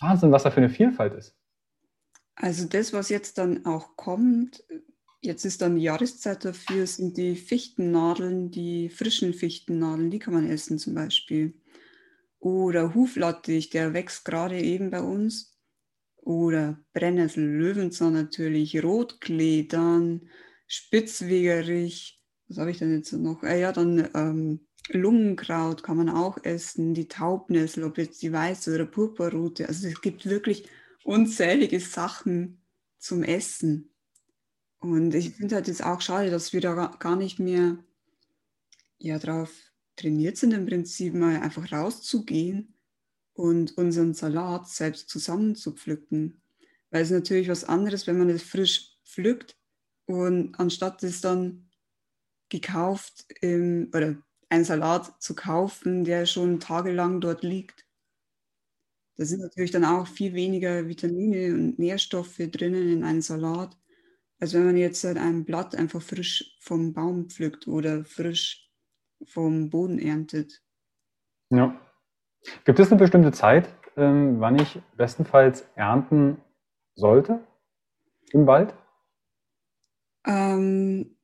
Wahnsinn, 0.00 0.32
was 0.32 0.42
da 0.42 0.50
für 0.50 0.58
eine 0.58 0.70
Vielfalt 0.70 1.14
ist. 1.14 1.36
Also 2.34 2.66
das, 2.66 2.92
was 2.92 3.08
jetzt 3.08 3.38
dann 3.38 3.66
auch 3.66 3.96
kommt, 3.96 4.64
jetzt 5.20 5.44
ist 5.44 5.62
dann 5.62 5.76
die 5.76 5.82
Jahreszeit 5.82 6.44
dafür, 6.44 6.86
sind 6.86 7.16
die 7.16 7.36
Fichtennadeln, 7.36 8.50
die 8.50 8.88
frischen 8.88 9.34
Fichtennadeln, 9.34 10.10
die 10.10 10.18
kann 10.18 10.34
man 10.34 10.48
essen 10.48 10.78
zum 10.78 10.94
Beispiel. 10.94 11.54
Oder 12.40 12.94
Huflattich, 12.94 13.70
der 13.70 13.92
wächst 13.92 14.24
gerade 14.24 14.58
eben 14.58 14.90
bei 14.90 15.00
uns. 15.00 15.56
Oder 16.16 16.78
Brennnessel, 16.92 17.44
Löwenzahn 17.44 18.12
natürlich, 18.14 18.82
Rotkledern, 18.82 20.28
Spitzwegerich. 20.72 22.18
Was 22.48 22.56
habe 22.56 22.70
ich 22.70 22.78
denn 22.78 22.96
jetzt 22.96 23.12
noch? 23.12 23.42
Ah, 23.42 23.54
ja, 23.54 23.72
dann 23.72 24.08
ähm, 24.14 24.66
Lungenkraut 24.88 25.82
kann 25.82 25.98
man 25.98 26.08
auch 26.08 26.42
essen, 26.44 26.94
die 26.94 27.08
Taubnessel, 27.08 27.84
ob 27.84 27.98
jetzt 27.98 28.22
die 28.22 28.32
weiße 28.32 28.74
oder 28.74 28.86
purpurrote. 28.86 29.68
Also 29.68 29.86
es 29.86 30.00
gibt 30.00 30.24
wirklich 30.24 30.66
unzählige 31.04 31.78
Sachen 31.78 32.62
zum 32.96 33.22
Essen. 33.22 33.92
Und 34.78 35.14
ich 35.14 35.34
finde 35.34 35.56
halt 35.56 35.68
jetzt 35.68 35.84
auch 35.84 36.00
schade, 36.00 36.30
dass 36.30 36.54
wir 36.54 36.62
da 36.62 36.86
gar 36.98 37.16
nicht 37.16 37.38
mehr 37.38 37.76
ja, 38.96 39.18
drauf 39.18 39.52
trainiert 39.96 40.38
sind, 40.38 40.54
im 40.54 40.64
Prinzip 40.64 41.12
mal 41.12 41.36
einfach 41.42 41.70
rauszugehen 41.70 42.78
und 43.34 43.76
unseren 43.76 44.14
Salat 44.14 44.70
selbst 44.70 45.10
zusammenzupflücken. 45.10 46.40
Weil 46.90 47.02
es 47.02 47.10
ist 47.10 47.14
natürlich 47.14 47.50
was 47.50 47.64
anderes, 47.64 48.06
wenn 48.06 48.16
man 48.16 48.30
es 48.30 48.42
frisch 48.42 48.96
pflückt 49.04 49.54
und 50.12 50.58
anstatt 50.58 51.02
es 51.02 51.20
dann 51.20 51.68
gekauft 52.48 53.26
im, 53.40 53.90
oder 53.94 54.16
einen 54.48 54.64
Salat 54.64 55.20
zu 55.22 55.34
kaufen, 55.34 56.04
der 56.04 56.26
schon 56.26 56.60
tagelang 56.60 57.20
dort 57.20 57.42
liegt. 57.42 57.86
Da 59.16 59.24
sind 59.24 59.40
natürlich 59.40 59.70
dann 59.70 59.84
auch 59.84 60.06
viel 60.06 60.34
weniger 60.34 60.88
Vitamine 60.88 61.54
und 61.54 61.78
Nährstoffe 61.78 62.36
drinnen 62.38 62.88
in 62.88 63.04
einem 63.04 63.22
Salat, 63.22 63.76
als 64.38 64.52
wenn 64.54 64.66
man 64.66 64.76
jetzt 64.76 65.04
halt 65.04 65.16
ein 65.16 65.44
Blatt 65.44 65.74
einfach 65.74 66.02
frisch 66.02 66.56
vom 66.60 66.92
Baum 66.92 67.28
pflückt 67.30 67.66
oder 67.66 68.04
frisch 68.04 68.70
vom 69.24 69.70
Boden 69.70 69.98
erntet. 69.98 70.62
Ja. 71.50 71.78
Gibt 72.64 72.80
es 72.80 72.90
eine 72.90 72.98
bestimmte 72.98 73.32
Zeit, 73.32 73.68
ähm, 73.96 74.40
wann 74.40 74.58
ich 74.58 74.80
bestenfalls 74.96 75.64
ernten 75.76 76.38
sollte 76.94 77.40
im 78.32 78.46
Wald? 78.46 78.74
Ähm, 80.24 81.16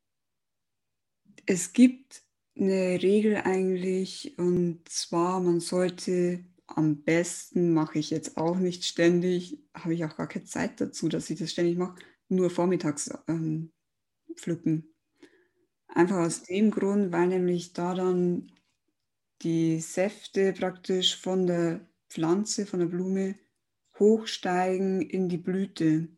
es 1.46 1.72
gibt 1.72 2.22
eine 2.56 3.00
Regel 3.02 3.37
eigentlich 3.37 4.37
und 4.38 4.88
zwar, 4.88 5.40
man 5.40 5.61
sollte 5.61 6.44
am 6.66 7.02
besten, 7.02 7.72
mache 7.72 7.98
ich 7.98 8.11
jetzt 8.11 8.37
auch 8.37 8.58
nicht 8.58 8.84
ständig, 8.84 9.62
habe 9.74 9.94
ich 9.94 10.04
auch 10.04 10.16
gar 10.16 10.28
keine 10.28 10.44
Zeit 10.44 10.80
dazu, 10.80 11.08
dass 11.08 11.30
ich 11.30 11.38
das 11.38 11.52
ständig 11.52 11.78
mache, 11.78 11.98
nur 12.28 12.50
vormittags 12.50 13.11
ähm, 13.28 13.72
pflücken. 14.37 14.94
Einfach 15.88 16.18
aus 16.18 16.42
dem 16.42 16.70
Grund, 16.70 17.12
weil 17.12 17.28
nämlich 17.28 17.72
da 17.72 17.94
dann 17.94 18.52
die 19.42 19.80
Säfte 19.80 20.52
praktisch 20.52 21.16
von 21.20 21.46
der 21.46 21.88
Pflanze, 22.11 22.66
von 22.66 22.80
der 22.80 22.87
Blume 22.87 23.37
hochsteigen 23.98 25.00
in 25.02 25.28
die 25.28 25.38
Blüte. 25.38 26.08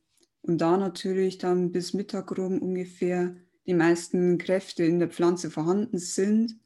Und 0.42 0.58
da 0.58 0.76
natürlich 0.76 1.38
dann 1.38 1.72
bis 1.72 1.92
Mittag 1.92 2.36
rum 2.36 2.60
ungefähr 2.60 3.36
die 3.66 3.74
meisten 3.74 4.38
Kräfte 4.38 4.84
in 4.84 4.98
der 4.98 5.08
Pflanze 5.08 5.50
vorhanden 5.50 5.98
sind 5.98 6.58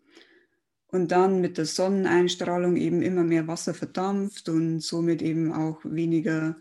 und 0.86 1.10
dann 1.10 1.40
mit 1.40 1.58
der 1.58 1.66
Sonneneinstrahlung 1.66 2.76
eben 2.76 3.02
immer 3.02 3.24
mehr 3.24 3.48
Wasser 3.48 3.74
verdampft 3.74 4.48
und 4.48 4.80
somit 4.80 5.22
eben 5.22 5.52
auch 5.52 5.80
weniger 5.84 6.56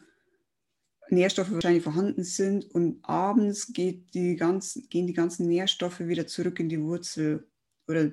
Nährstoffe 1.10 1.52
wahrscheinlich 1.52 1.84
vorhanden 1.84 2.24
sind 2.24 2.66
und 2.74 3.00
abends 3.04 3.74
geht 3.74 4.14
die 4.16 4.36
ganzen, 4.36 4.90
gehen 4.90 5.06
die 5.06 5.14
ganzen 5.14 5.48
Nährstoffe 5.48 6.00
wieder 6.00 6.26
zurück 6.26 6.60
in 6.60 6.70
die 6.70 6.82
Wurzel 6.82 7.48
oder 7.88 8.12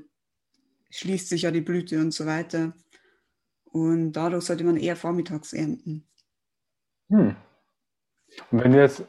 schließt 0.90 1.28
sich 1.28 1.42
ja 1.42 1.50
die 1.50 1.62
Blüte 1.62 1.98
und 2.00 2.12
so 2.12 2.26
weiter. 2.26 2.74
Und 3.64 4.12
dadurch 4.12 4.44
sollte 4.44 4.64
man 4.64 4.76
eher 4.76 4.96
vormittags 4.96 5.52
ernten. 5.52 6.04
Hm. 7.08 7.36
Und 8.50 8.62
wenn 8.62 8.72
du 8.72 8.78
jetzt, 8.78 9.04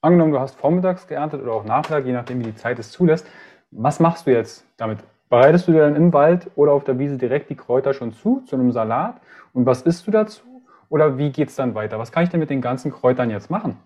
angenommen, 0.00 0.32
du 0.32 0.40
hast 0.40 0.56
vormittags 0.56 1.06
geerntet 1.06 1.42
oder 1.42 1.52
auch 1.52 1.64
Nachmittag, 1.64 2.04
je 2.04 2.12
nachdem, 2.12 2.40
wie 2.40 2.44
die 2.44 2.56
Zeit 2.56 2.78
es 2.78 2.90
zulässt, 2.90 3.26
was 3.70 4.00
machst 4.00 4.26
du 4.26 4.32
jetzt 4.32 4.66
damit? 4.76 4.98
Bereitest 5.28 5.66
du 5.66 5.72
dir 5.72 5.80
dann 5.80 5.96
im 5.96 6.12
Wald 6.12 6.50
oder 6.56 6.72
auf 6.72 6.84
der 6.84 6.98
Wiese 6.98 7.16
direkt 7.16 7.48
die 7.48 7.54
Kräuter 7.54 7.94
schon 7.94 8.12
zu, 8.12 8.42
zu 8.46 8.56
einem 8.56 8.72
Salat? 8.72 9.20
Und 9.54 9.64
was 9.64 9.82
isst 9.82 10.06
du 10.06 10.10
dazu? 10.10 10.42
Oder 10.90 11.16
wie 11.16 11.30
geht 11.30 11.48
es 11.48 11.56
dann 11.56 11.74
weiter? 11.74 11.98
Was 11.98 12.12
kann 12.12 12.24
ich 12.24 12.28
denn 12.28 12.40
mit 12.40 12.50
den 12.50 12.60
ganzen 12.60 12.92
Kräutern 12.92 13.30
jetzt 13.30 13.48
machen? 13.48 13.78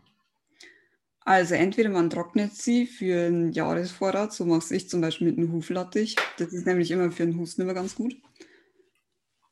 Also 1.21 1.55
entweder 1.55 1.91
man 1.91 2.11
trocknet 2.11 2.55
sie 2.55 2.87
für 2.87 3.27
einen 3.27 3.53
Jahresvorrat, 3.53 4.33
so 4.33 4.45
mache 4.45 4.75
ich 4.75 4.89
zum 4.89 5.01
Beispiel 5.01 5.29
mit 5.29 5.39
einem 5.39 5.53
Huflattich. 5.53 6.17
Das 6.39 6.53
ist 6.53 6.67
nämlich 6.67 6.91
immer 6.91 7.11
für 7.13 7.25
einen 7.25 7.39
Husten 7.39 7.63
immer 7.63 7.75
ganz 7.75 7.95
gut. 7.95 8.17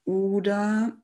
Oder 0.04 0.96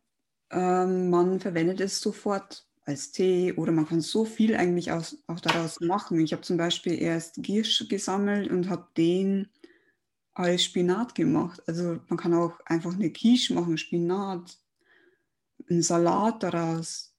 ähm, 0.51 1.11
man 1.11 1.41
verwendet 1.41 1.81
es 1.81 2.01
sofort 2.01 2.67
als 2.85 3.13
Tee 3.13 3.53
oder 3.53 3.73
man 3.73 3.87
kann 3.87 4.01
so 4.01 4.25
viel 4.25 4.57
eigentlich 4.57 4.91
aus, 4.93 5.23
auch 5.27 5.41
daraus 5.41 5.81
machen. 5.81 6.21
Ich 6.21 6.33
habe 6.33 6.43
zum 6.43 6.57
Beispiel 6.57 7.01
erst 7.01 7.43
Giersch 7.43 7.89
gesammelt 7.89 8.51
und 8.51 8.69
habe 8.69 8.87
den 8.97 9.49
als 10.33 10.65
Spinat 10.65 11.15
gemacht. 11.15 11.63
Also 11.67 11.99
man 12.09 12.19
kann 12.19 12.35
auch 12.35 12.59
einfach 12.65 12.95
eine 12.95 13.11
Quiche 13.11 13.55
machen, 13.55 13.77
Spinat, 13.77 14.59
einen 15.69 15.83
Salat 15.83 16.43
daraus, 16.43 17.15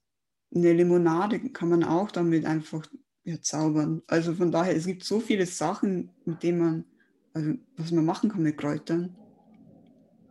eine 0.53 0.73
Limonade 0.73 1.39
kann 1.51 1.69
man 1.69 1.83
auch 1.83 2.11
damit 2.11 2.45
einfach 2.45 2.85
ja, 3.23 3.39
zaubern. 3.41 4.01
Also 4.07 4.33
von 4.33 4.51
daher, 4.51 4.75
es 4.75 4.85
gibt 4.85 5.03
so 5.03 5.19
viele 5.19 5.45
Sachen, 5.45 6.09
mit 6.25 6.43
denen 6.43 6.59
man, 6.59 6.85
also 7.33 7.53
was 7.77 7.91
man 7.91 8.05
machen 8.05 8.29
kann 8.29 8.43
mit 8.43 8.57
Kräutern. 8.57 9.15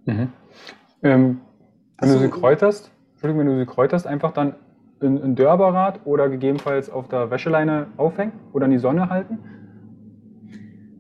Mhm. 0.05 0.33
Ähm, 1.03 1.40
wenn 1.99 2.09
also, 2.09 2.14
du 2.14 2.21
sie 2.25 2.31
kräuterst, 2.31 2.90
Entschuldigung, 3.12 3.40
wenn 3.40 3.55
du 3.55 3.59
sie 3.61 3.66
kräuterst, 3.66 4.07
einfach 4.07 4.33
dann 4.33 4.55
in, 5.01 5.17
in 5.19 5.35
Dörrbarat 5.37 6.01
oder 6.05 6.29
gegebenenfalls 6.29 6.91
auf 6.91 7.09
der 7.09 7.31
Wäscheleine 7.31 7.89
aufhängen 7.97 8.33
oder 8.53 8.67
in 8.67 8.73
die 8.73 8.79
Sonne 8.79 9.09
halten? 9.09 9.39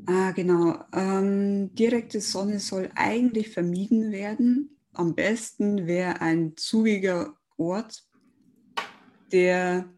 Ah, 0.06 0.32
genau. 0.32 0.76
Ähm, 0.92 1.74
direkte 1.74 2.20
Sonne 2.20 2.58
soll 2.58 2.90
eigentlich 2.94 3.50
vermieden 3.50 4.10
werden 4.10 4.76
am 4.92 5.14
besten 5.14 5.86
wäre 5.86 6.20
ein 6.20 6.56
zugiger 6.56 7.34
Ort, 7.56 8.04
der 9.32 9.88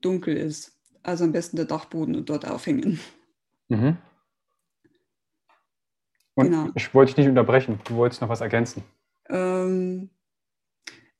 dunkel 0.00 0.36
ist. 0.36 0.78
Also 1.02 1.24
am 1.24 1.32
besten 1.32 1.56
der 1.56 1.66
Dachboden 1.66 2.14
und 2.14 2.30
dort 2.30 2.46
aufhängen. 2.46 3.00
Mhm. 3.68 3.98
Und 6.34 6.50
genau. 6.50 6.68
ich 6.74 6.94
wollte 6.94 7.10
dich 7.10 7.18
nicht 7.18 7.28
unterbrechen, 7.28 7.78
du 7.84 7.96
wolltest 7.96 8.22
noch 8.22 8.28
was 8.28 8.40
ergänzen. 8.40 8.82
Ähm, 9.28 10.10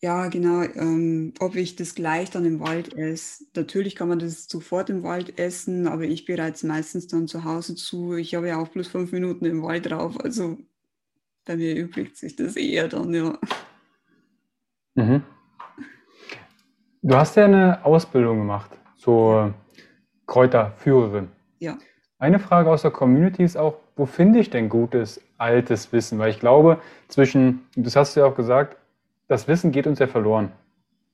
ja, 0.02 0.26
genau. 0.28 0.62
Ähm, 0.62 1.32
ob 1.38 1.54
ich 1.54 1.76
das 1.76 1.94
gleich 1.94 2.30
dann 2.30 2.44
im 2.44 2.58
Wald 2.60 2.96
esse. 2.96 3.44
Natürlich 3.54 3.94
kann 3.94 4.08
man 4.08 4.18
das 4.18 4.48
sofort 4.48 4.90
im 4.90 5.04
Wald 5.04 5.38
essen, 5.38 5.86
aber 5.86 6.02
ich 6.02 6.24
bereite 6.24 6.56
es 6.56 6.64
meistens 6.64 7.06
dann 7.06 7.28
zu 7.28 7.44
Hause 7.44 7.76
zu. 7.76 8.16
Ich 8.16 8.34
habe 8.34 8.48
ja 8.48 8.58
auch 8.58 8.68
bloß 8.68 8.88
fünf 8.88 9.12
Minuten 9.12 9.44
im 9.44 9.62
Wald 9.62 9.90
drauf, 9.90 10.18
also 10.22 10.58
bei 11.44 11.56
mir 11.56 11.74
übrigt 11.74 12.16
sich 12.16 12.36
das 12.36 12.56
eher 12.56 12.88
dann, 12.88 13.14
ja. 13.14 13.38
Mhm. 14.94 15.22
Du 17.02 17.16
hast 17.16 17.36
ja 17.36 17.46
eine 17.46 17.84
Ausbildung 17.84 18.38
gemacht 18.38 18.70
zur 18.96 19.54
Kräuterführerin. 20.26 21.28
Ja. 21.58 21.78
Eine 22.18 22.38
Frage 22.38 22.70
aus 22.70 22.82
der 22.82 22.92
Community 22.92 23.42
ist 23.42 23.56
auch, 23.56 23.78
wo 23.96 24.06
finde 24.06 24.38
ich 24.38 24.50
denn 24.50 24.68
gutes, 24.68 25.20
altes 25.38 25.92
Wissen? 25.92 26.18
Weil 26.18 26.30
ich 26.30 26.38
glaube, 26.38 26.80
zwischen, 27.08 27.66
das 27.74 27.96
hast 27.96 28.14
du 28.14 28.20
ja 28.20 28.26
auch 28.26 28.36
gesagt, 28.36 28.76
das 29.32 29.48
Wissen 29.48 29.72
geht 29.72 29.86
uns 29.86 29.98
ja 29.98 30.06
verloren. 30.06 30.52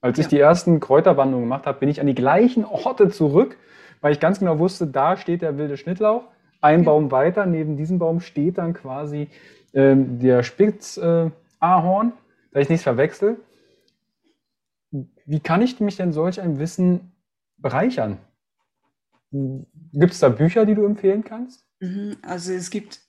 Als 0.01 0.19
ja. 0.19 0.23
ich 0.23 0.29
die 0.29 0.39
ersten 0.39 0.81
Kräuterwanderungen 0.81 1.47
gemacht 1.47 1.67
habe, 1.67 1.79
bin 1.79 1.89
ich 1.89 2.01
an 2.01 2.07
die 2.07 2.15
gleichen 2.15 2.65
Orte 2.65 3.09
zurück, 3.09 3.57
weil 4.01 4.13
ich 4.13 4.21
ganz 4.21 4.39
genau 4.39 4.59
wusste, 4.59 4.87
da 4.87 5.17
steht 5.17 5.43
der 5.43 5.57
wilde 5.57 5.77
Schnittlauch. 5.77 6.25
Ein 6.61 6.81
ja. 6.81 6.87
Baum 6.87 7.11
weiter, 7.11 7.47
neben 7.47 7.77
diesem 7.77 7.99
Baum 7.99 8.21
steht 8.21 8.59
dann 8.59 8.75
quasi 8.75 9.29
ähm, 9.73 10.19
der 10.19 10.43
Spitzahorn, 10.43 11.33
äh, 12.09 12.13
dass 12.53 12.63
ich 12.63 12.69
nichts 12.69 12.85
verwechsel. 12.85 13.37
Wie 14.91 15.41
kann 15.41 15.63
ich 15.63 15.79
mich 15.81 15.97
denn 15.97 16.13
solch 16.13 16.41
ein 16.41 16.59
Wissen 16.59 17.13
bereichern? 17.59 18.19
Gibt 19.31 20.13
es 20.13 20.21
da 20.21 20.31
Bücher, 20.31 20.65
die 20.65 20.75
du 20.75 20.85
empfehlen 20.87 21.23
kannst? 21.23 21.67
Mhm, 21.81 22.17
also 22.23 22.53
es 22.53 22.71
gibt 22.71 23.01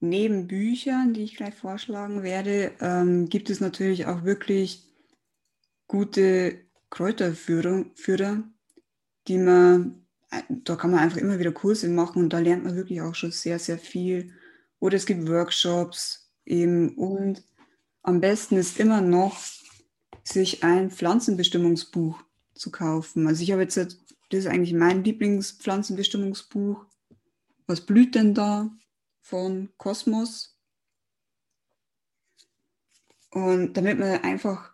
neben 0.00 0.46
Büchern, 0.46 1.12
die 1.12 1.22
ich 1.22 1.36
gleich 1.36 1.54
vorschlagen 1.54 2.22
werde, 2.22 2.72
ähm, 2.80 3.28
gibt 3.28 3.50
es 3.50 3.60
natürlich 3.60 4.06
auch 4.06 4.24
wirklich 4.24 4.84
gute 5.86 6.60
Kräuterführer, 6.90 7.84
die 9.26 9.38
man, 9.38 10.06
äh, 10.30 10.42
da 10.48 10.76
kann 10.76 10.90
man 10.90 11.00
einfach 11.00 11.18
immer 11.18 11.38
wieder 11.38 11.52
Kurse 11.52 11.88
machen 11.88 12.22
und 12.22 12.32
da 12.32 12.38
lernt 12.38 12.64
man 12.64 12.76
wirklich 12.76 13.00
auch 13.00 13.14
schon 13.14 13.32
sehr, 13.32 13.58
sehr 13.58 13.78
viel. 13.78 14.32
Oder 14.80 14.96
es 14.96 15.06
gibt 15.06 15.28
Workshops 15.28 16.30
eben. 16.44 16.96
Und 16.96 17.42
am 18.02 18.20
besten 18.20 18.56
ist 18.56 18.78
immer 18.78 19.00
noch, 19.00 19.36
sich 20.24 20.62
ein 20.62 20.90
Pflanzenbestimmungsbuch 20.90 22.22
zu 22.54 22.70
kaufen. 22.70 23.26
Also 23.26 23.42
ich 23.42 23.52
habe 23.52 23.62
jetzt, 23.62 23.76
das 23.76 23.96
ist 24.30 24.46
eigentlich 24.46 24.74
mein 24.74 25.02
Lieblingspflanzenbestimmungsbuch. 25.02 26.84
Was 27.66 27.80
blüht 27.80 28.14
denn 28.14 28.34
da 28.34 28.70
von 29.28 29.68
Kosmos? 29.76 30.56
Und 33.30 33.76
damit 33.76 33.98
man 33.98 34.22
einfach 34.22 34.72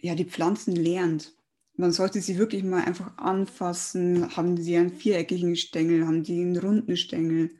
ja, 0.00 0.14
die 0.14 0.24
Pflanzen 0.24 0.76
lernt. 0.76 1.34
Man 1.74 1.92
sollte 1.92 2.20
sie 2.20 2.38
wirklich 2.38 2.64
mal 2.64 2.84
einfach 2.84 3.16
anfassen. 3.18 4.36
Haben 4.36 4.56
sie 4.56 4.76
einen 4.76 4.90
viereckigen 4.90 5.56
Stängel? 5.56 6.06
Haben 6.06 6.24
die 6.24 6.40
einen 6.40 6.56
runden 6.56 6.96
Stängel? 6.96 7.50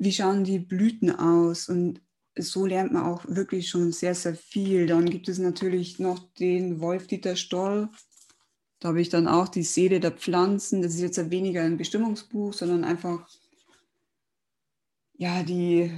wie 0.00 0.12
schauen 0.12 0.44
die 0.44 0.58
Blüten 0.58 1.10
aus 1.14 1.68
und 1.68 2.00
so 2.34 2.64
lernt 2.64 2.92
man 2.92 3.02
auch 3.02 3.22
wirklich 3.28 3.68
schon 3.68 3.92
sehr, 3.92 4.14
sehr 4.14 4.34
viel. 4.34 4.86
Dann 4.86 5.10
gibt 5.10 5.28
es 5.28 5.38
natürlich 5.38 5.98
noch 5.98 6.18
den 6.34 6.80
Wolf-Dieter 6.80 7.36
Stoll. 7.36 7.90
Da 8.78 8.88
habe 8.88 9.02
ich 9.02 9.10
dann 9.10 9.28
auch 9.28 9.48
die 9.48 9.62
Seele 9.62 10.00
der 10.00 10.12
Pflanzen. 10.12 10.80
Das 10.80 10.94
ist 10.94 11.02
jetzt 11.02 11.30
weniger 11.30 11.62
ein 11.62 11.76
Bestimmungsbuch, 11.76 12.54
sondern 12.54 12.82
einfach 12.82 13.28
ja, 15.20 15.42
die, 15.42 15.92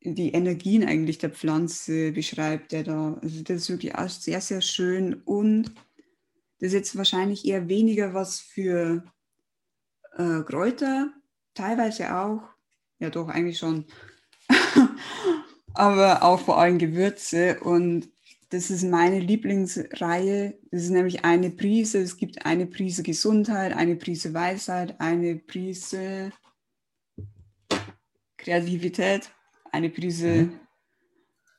die 0.00 0.30
Energien 0.30 0.84
eigentlich 0.84 1.18
der 1.18 1.30
Pflanze 1.30 2.12
beschreibt 2.12 2.72
er 2.72 2.84
da. 2.84 3.18
Also 3.20 3.42
das 3.42 3.62
ist 3.62 3.70
wirklich 3.70 3.96
auch 3.96 4.08
sehr, 4.08 4.40
sehr 4.40 4.60
schön. 4.60 5.14
Und 5.24 5.74
das 6.60 6.68
ist 6.68 6.74
jetzt 6.74 6.96
wahrscheinlich 6.96 7.44
eher 7.44 7.68
weniger 7.68 8.14
was 8.14 8.38
für 8.38 9.02
äh, 10.16 10.42
Kräuter, 10.42 11.12
teilweise 11.52 12.16
auch, 12.16 12.42
ja 13.00 13.10
doch, 13.10 13.28
eigentlich 13.28 13.58
schon, 13.58 13.86
aber 15.74 16.22
auch 16.22 16.38
vor 16.38 16.58
allem 16.60 16.78
Gewürze. 16.78 17.58
Und 17.58 18.08
das 18.50 18.70
ist 18.70 18.84
meine 18.84 19.18
Lieblingsreihe. 19.18 20.56
Das 20.70 20.82
ist 20.84 20.90
nämlich 20.90 21.24
eine 21.24 21.50
Prise. 21.50 21.98
Es 21.98 22.18
gibt 22.18 22.46
eine 22.46 22.68
Prise 22.68 23.02
Gesundheit, 23.02 23.72
eine 23.72 23.96
Prise 23.96 24.32
Weisheit, 24.32 25.00
eine 25.00 25.34
Prise 25.34 26.30
Kreativität, 28.46 29.30
eine 29.72 29.90
Prise 29.90 30.28
mhm. 30.28 30.60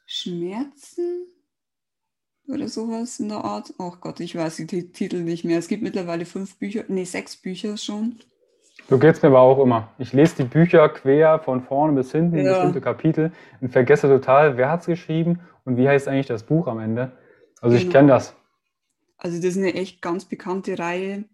Schmerzen 0.06 1.28
oder 2.48 2.70
sowas 2.70 3.20
in 3.20 3.28
der 3.28 3.44
Art. 3.44 3.74
Oh 3.78 3.92
Gott, 4.00 4.22
ich 4.22 4.38
weiß 4.38 4.56
die 4.56 4.92
Titel 4.94 5.18
nicht 5.18 5.44
mehr. 5.44 5.60
Es 5.60 5.68
gibt 5.68 5.84
mittlerweile 5.84 6.26
fünf 6.26 6.58
Bücher, 6.58 6.86
nee, 6.88 7.04
sechs 7.04 7.36
Bücher 7.36 7.76
schon. 7.76 8.20
So 8.90 8.98
geht 8.98 9.16
es 9.16 9.22
mir 9.22 9.28
aber 9.28 9.42
auch 9.42 9.62
immer. 9.62 9.92
Ich 9.98 10.14
lese 10.14 10.38
die 10.38 10.44
Bücher 10.46 10.88
quer 10.88 11.40
von 11.40 11.62
vorne 11.62 11.92
bis 11.92 12.14
hinten, 12.14 12.38
ja. 12.38 12.54
bestimmte 12.54 12.80
Kapitel 12.80 13.34
und 13.60 13.70
vergesse 13.70 14.08
total, 14.08 14.56
wer 14.56 14.72
hat 14.72 14.80
es 14.80 14.86
geschrieben 14.86 15.42
und 15.66 15.76
wie 15.76 15.90
heißt 15.90 16.08
eigentlich 16.08 16.28
das 16.28 16.44
Buch 16.44 16.68
am 16.68 16.80
Ende. 16.80 17.12
Also 17.60 17.76
genau. 17.76 17.86
ich 17.86 17.92
kenne 17.92 18.08
das. 18.08 18.34
Also 19.18 19.36
das 19.36 19.46
ist 19.46 19.58
eine 19.58 19.74
echt 19.74 20.02
ganz 20.02 20.24
bekannte 20.24 20.80
Reihe 20.80 21.26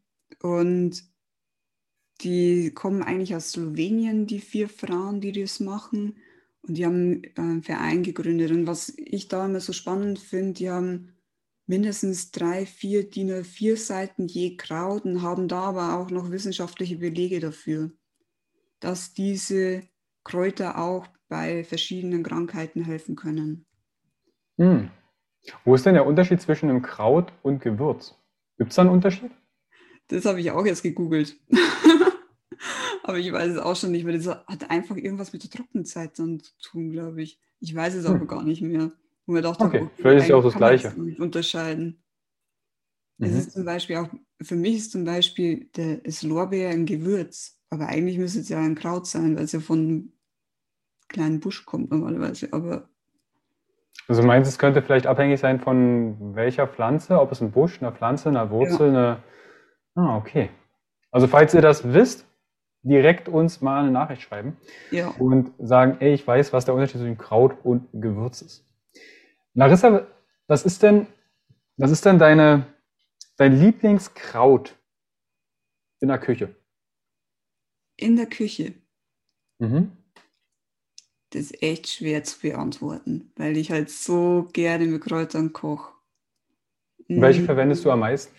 und 0.42 1.13
die 2.24 2.72
kommen 2.72 3.04
eigentlich 3.04 3.36
aus 3.36 3.52
Slowenien, 3.52 4.28
die 4.28 4.40
vier 4.40 4.70
Frauen, 4.70 5.22
die 5.22 5.32
das 5.32 5.60
machen. 5.60 6.18
Und 6.62 6.78
die 6.78 6.86
haben 6.86 7.22
einen 7.36 7.64
Verein 7.64 8.04
gegründet. 8.04 8.52
Und 8.52 8.68
was 8.68 8.94
ich 8.98 9.28
da 9.28 9.46
immer 9.46 9.60
so 9.60 9.74
spannend 9.74 10.20
finde, 10.20 10.54
die 10.54 10.70
haben 10.70 11.14
mindestens 11.66 12.32
drei, 12.32 12.66
vier 12.66 13.10
DIN 13.10 13.32
A4 13.32 13.76
Seiten 13.78 14.28
je 14.28 14.56
Kraut 14.58 15.06
und 15.06 15.22
haben 15.22 15.48
da 15.48 15.62
aber 15.62 15.98
auch 15.98 16.10
noch 16.10 16.32
wissenschaftliche 16.32 16.98
Belege 16.98 17.40
dafür, 17.40 17.92
dass 18.80 19.14
diese 19.14 19.84
Kräuter 20.24 20.78
auch 20.78 21.08
bei 21.28 21.64
verschiedenen 21.64 22.24
Krankheiten 22.24 22.84
helfen 22.84 23.16
können. 23.16 23.66
Hm. 24.58 24.90
Wo 25.66 25.76
ist 25.76 25.86
denn 25.86 25.96
der 25.96 26.06
Unterschied 26.06 26.42
zwischen 26.42 26.70
einem 26.70 26.82
Kraut 26.82 27.34
und 27.42 27.62
Gewürz? 27.62 28.16
Gibt 28.58 28.70
es 28.70 28.76
da 28.76 28.84
einen 28.84 28.92
Unterschied? 28.92 29.32
Das 30.08 30.26
habe 30.26 30.40
ich 30.40 30.52
auch 30.52 30.66
jetzt 30.66 30.84
gegoogelt. 30.84 31.36
aber 33.04 33.20
ich 33.20 33.32
weiß 33.32 33.52
es 33.52 33.58
auch 33.58 33.76
schon 33.76 33.92
nicht, 33.92 34.06
weil 34.06 34.18
das 34.18 34.28
hat 34.28 34.72
einfach 34.72 34.96
irgendwas 34.96 35.34
mit 35.34 35.44
der 35.44 35.52
Trockenzeit 35.52 36.18
dann 36.18 36.40
zu 36.40 36.52
tun, 36.62 36.90
glaube 36.90 37.22
ich. 37.22 37.40
Ich 37.60 37.76
weiß 37.76 37.96
es 37.96 38.08
hm. 38.08 38.16
aber 38.16 38.26
gar 38.26 38.44
nicht 38.44 38.62
mehr. 38.62 38.92
Und 39.26 39.36
mir 39.36 39.42
dachte, 39.42 39.64
okay, 39.64 39.90
vielleicht 39.96 40.18
ist 40.18 40.24
es 40.24 40.30
ja 40.30 40.36
auch 40.36 40.44
das 40.44 40.56
Gleiche. 40.56 40.94
Unterscheiden. 41.20 42.04
Mhm. 43.18 43.26
Es 43.26 43.36
ist 43.36 43.52
zum 43.52 43.66
Beispiel 43.66 43.98
auch, 43.98 44.10
für 44.42 44.56
mich 44.56 44.78
ist 44.78 44.92
zum 44.92 45.06
Beispiel 45.06 45.70
der, 45.76 45.98
das 45.98 46.24
Lorbeer 46.24 46.70
ein 46.70 46.86
Gewürz, 46.86 47.60
aber 47.70 47.88
eigentlich 47.88 48.18
müsste 48.18 48.40
es 48.40 48.50
ja 48.50 48.60
ein 48.60 48.76
Kraut 48.76 49.08
sein, 49.08 49.36
weil 49.36 49.44
es 49.44 49.52
ja 49.52 49.60
von 49.60 49.80
einem 49.80 50.14
kleinen 51.10 51.40
Busch 51.40 51.66
kommt 51.66 51.92
normalerweise. 51.92 52.50
Aber 52.52 52.90
also 54.08 54.24
meinst 54.24 54.50
du, 54.50 54.54
es 54.54 54.60
könnte 54.60 54.82
vielleicht 54.82 55.08
abhängig 55.08 55.40
sein 55.40 55.60
von 55.60 56.36
welcher 56.36 56.68
Pflanze, 56.68 57.20
ob 57.20 57.32
es 57.32 57.42
ein 57.42 57.52
Busch, 57.52 57.82
eine 57.82 57.92
Pflanze, 57.92 58.30
eine 58.30 58.50
Wurzel, 58.50 58.94
ja. 58.94 59.14
eine. 59.14 59.24
Ah, 59.96 60.18
okay. 60.18 60.50
Also 61.12 61.28
falls 61.28 61.54
ihr 61.54 61.62
das 61.62 61.94
wisst, 61.94 62.26
direkt 62.84 63.30
uns 63.30 63.62
mal 63.62 63.82
eine 63.82 63.92
Nachricht 63.92 64.22
schreiben 64.22 64.58
ja. 64.92 65.08
und 65.18 65.54
sagen, 65.58 65.98
ey, 66.00 66.14
ich 66.14 66.28
weiß, 66.28 66.54
was 66.54 66.66
der 66.66 66.74
Unterschied 66.74 67.00
zwischen 67.00 67.18
Kraut 67.18 67.56
und 67.64 67.88
Gewürz 67.94 68.42
ist. 68.42 68.66
Larissa, 69.54 70.08
was 70.48 70.64
ist 70.66 70.84
denn, 70.84 71.08
was 71.78 71.92
ist 71.92 72.06
denn 72.06 72.20
deine, 72.20 72.66
dein 73.38 73.58
Lieblingskraut 73.60 74.76
in 76.02 76.10
der 76.10 76.20
Küche? 76.20 76.56
In 77.96 78.16
der 78.18 78.26
Küche? 78.26 78.74
Mhm. 79.60 79.92
Das 81.30 81.44
ist 81.44 81.64
echt 81.64 81.88
schwer 81.88 82.24
zu 82.24 82.40
beantworten, 82.42 83.32
weil 83.38 83.58
ich 83.58 83.72
halt 83.72 83.90
so 83.90 84.50
gerne 84.54 84.86
mit 84.86 85.02
Kräutern 85.02 85.54
koche. 85.54 85.94
Welche 87.08 87.42
mhm. 87.42 87.46
verwendest 87.46 87.86
du 87.86 87.92
am 87.92 88.00
meisten? 88.00 88.36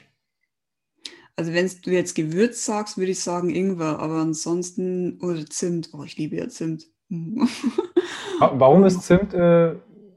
Also 1.37 1.53
wenn 1.53 1.71
du 1.83 1.91
jetzt 1.91 2.15
Gewürz 2.15 2.65
sagst, 2.65 2.97
würde 2.97 3.11
ich 3.11 3.21
sagen 3.21 3.51
Ingwer, 3.51 3.99
aber 3.99 4.19
ansonsten, 4.19 5.19
oder 5.21 5.45
Zimt. 5.47 5.91
Oh, 5.93 6.05
ich 6.05 6.17
liebe 6.17 6.37
ja 6.37 6.49
Zimt. 6.49 6.87
Warum 8.39 8.85
ist 8.85 9.03
Zimt 9.03 9.35
äh, 9.35 9.75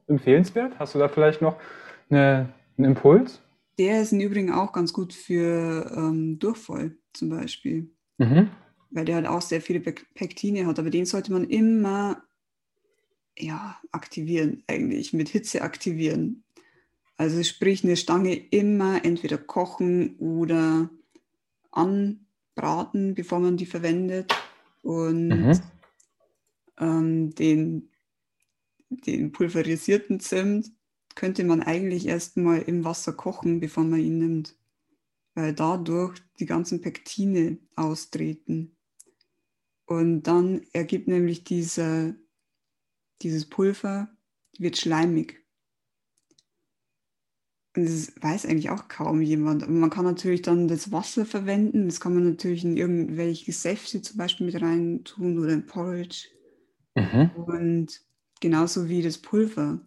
empfehlenswert? 0.07 0.78
Hast 0.80 0.95
du 0.95 0.99
da 0.99 1.07
vielleicht 1.07 1.41
noch 1.41 1.57
eine, 2.09 2.53
einen 2.78 2.86
Impuls? 2.91 3.41
Der 3.80 4.01
ist 4.01 4.11
im 4.11 4.20
Übrigen 4.20 4.51
auch 4.51 4.74
ganz 4.74 4.93
gut 4.93 5.13
für 5.13 5.91
ähm, 5.95 6.39
Durchfall 6.39 6.97
zum 7.13 7.30
Beispiel. 7.30 7.91
Mhm. 8.18 8.49
Weil 8.91 9.05
der 9.05 9.15
halt 9.15 9.28
auch 9.28 9.41
sehr 9.41 9.61
viele 9.61 9.80
Pektine 9.80 10.65
hat. 10.65 10.80
Aber 10.80 10.89
den 10.89 11.05
sollte 11.05 11.32
man 11.32 11.45
immer 11.45 12.24
ja, 13.38 13.78
aktivieren, 13.91 14.63
eigentlich, 14.68 15.13
mit 15.13 15.30
Hitze 15.30 15.61
aktivieren. 15.61 16.43
Also 17.18 17.43
sprich, 17.43 17.84
eine 17.84 17.97
Stange 17.97 18.36
immer 18.36 19.03
entweder 19.03 19.38
kochen 19.38 20.18
oder 20.18 20.89
anbraten, 21.78 23.15
bevor 23.15 23.39
man 23.39 23.57
die 23.57 23.65
verwendet. 23.65 24.34
Und 24.82 25.28
mhm. 25.28 25.59
ähm, 26.80 27.36
den, 27.36 27.89
den 28.89 29.32
pulverisierten 29.32 30.19
Zimt 30.19 30.71
könnte 31.15 31.43
man 31.43 31.63
eigentlich 31.63 32.05
erstmal 32.05 32.61
im 32.61 32.86
Wasser 32.86 33.13
kochen, 33.13 33.59
bevor 33.59 33.84
man 33.84 33.99
ihn 33.99 34.19
nimmt, 34.19 34.55
weil 35.34 35.53
dadurch 35.53 36.19
die 36.39 36.45
ganzen 36.45 36.82
Pektine 36.82 37.57
austreten. 37.75 38.75
Und 39.86 40.23
dann 40.23 40.61
ergibt 40.73 41.07
nämlich 41.07 41.43
diese, 41.43 42.15
dieses 43.21 43.49
Pulver, 43.49 44.09
wird 44.59 44.78
schleimig. 44.78 45.43
Das 47.86 48.11
weiß 48.21 48.45
eigentlich 48.45 48.71
auch 48.71 48.88
kaum 48.88 49.21
jemand. 49.21 49.63
Aber 49.63 49.71
man 49.71 49.89
kann 49.89 50.05
natürlich 50.05 50.41
dann 50.41 50.67
das 50.67 50.91
Wasser 50.91 51.25
verwenden. 51.25 51.86
Das 51.86 51.99
kann 51.99 52.13
man 52.13 52.28
natürlich 52.28 52.65
in 52.65 52.75
irgendwelche 52.75 53.51
Säfte 53.51 54.01
zum 54.01 54.17
Beispiel 54.17 54.47
mit 54.47 54.61
rein 54.61 55.03
tun 55.03 55.38
oder 55.38 55.53
in 55.53 55.65
Porridge. 55.65 56.28
Mhm. 56.95 57.30
Und 57.36 58.01
genauso 58.41 58.89
wie 58.89 59.01
das 59.01 59.19
Pulver. 59.19 59.80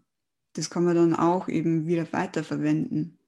Das 0.55 0.71
kann 0.71 0.85
man 0.85 0.95
dann 0.95 1.15
auch 1.15 1.49
eben 1.49 1.87
wieder 1.87 2.07
weiterverwenden. 2.13 3.19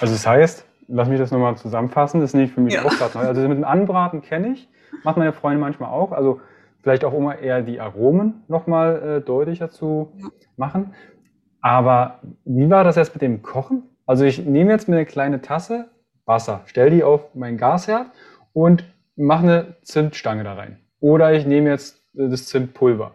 Also 0.00 0.14
das 0.14 0.26
heißt, 0.26 0.64
lass 0.88 1.08
mich 1.08 1.18
das 1.18 1.30
nochmal 1.30 1.56
zusammenfassen, 1.56 2.20
das 2.20 2.30
ist 2.30 2.34
nicht 2.34 2.54
für 2.54 2.60
mich 2.60 2.74
ja. 2.74 2.84
auch 2.84 2.90
gerade 2.90 3.18
neu. 3.18 3.24
Also 3.24 3.40
mit 3.42 3.58
dem 3.58 3.64
Anbraten 3.64 4.22
kenne 4.22 4.52
ich, 4.52 4.68
macht 5.04 5.16
meine 5.16 5.32
Freundin 5.32 5.60
manchmal 5.60 5.90
auch. 5.90 6.12
Also 6.12 6.40
vielleicht 6.82 7.04
auch 7.04 7.14
immer 7.14 7.38
eher 7.38 7.62
die 7.62 7.80
Aromen 7.80 8.42
nochmal 8.48 9.02
äh, 9.02 9.20
deutlicher 9.20 9.70
zu 9.70 10.12
ja. 10.16 10.28
machen. 10.56 10.94
Aber 11.62 12.20
wie 12.44 12.68
war 12.68 12.84
das 12.84 12.96
jetzt 12.96 13.14
mit 13.14 13.22
dem 13.22 13.40
Kochen? 13.40 13.84
Also 14.04 14.24
ich 14.24 14.38
nehme 14.38 14.72
jetzt 14.72 14.88
mir 14.88 14.96
eine 14.96 15.06
kleine 15.06 15.40
Tasse 15.40 15.88
Wasser, 16.24 16.62
stelle 16.66 16.90
die 16.90 17.02
auf 17.02 17.34
meinen 17.34 17.56
Gasherd 17.56 18.10
und 18.52 18.84
mache 19.16 19.42
eine 19.42 19.76
Zimtstange 19.82 20.44
da 20.44 20.54
rein. 20.54 20.78
Oder 21.00 21.34
ich 21.34 21.46
nehme 21.46 21.70
jetzt 21.70 22.02
äh, 22.14 22.28
das 22.28 22.46
Zimtpulver. 22.46 23.14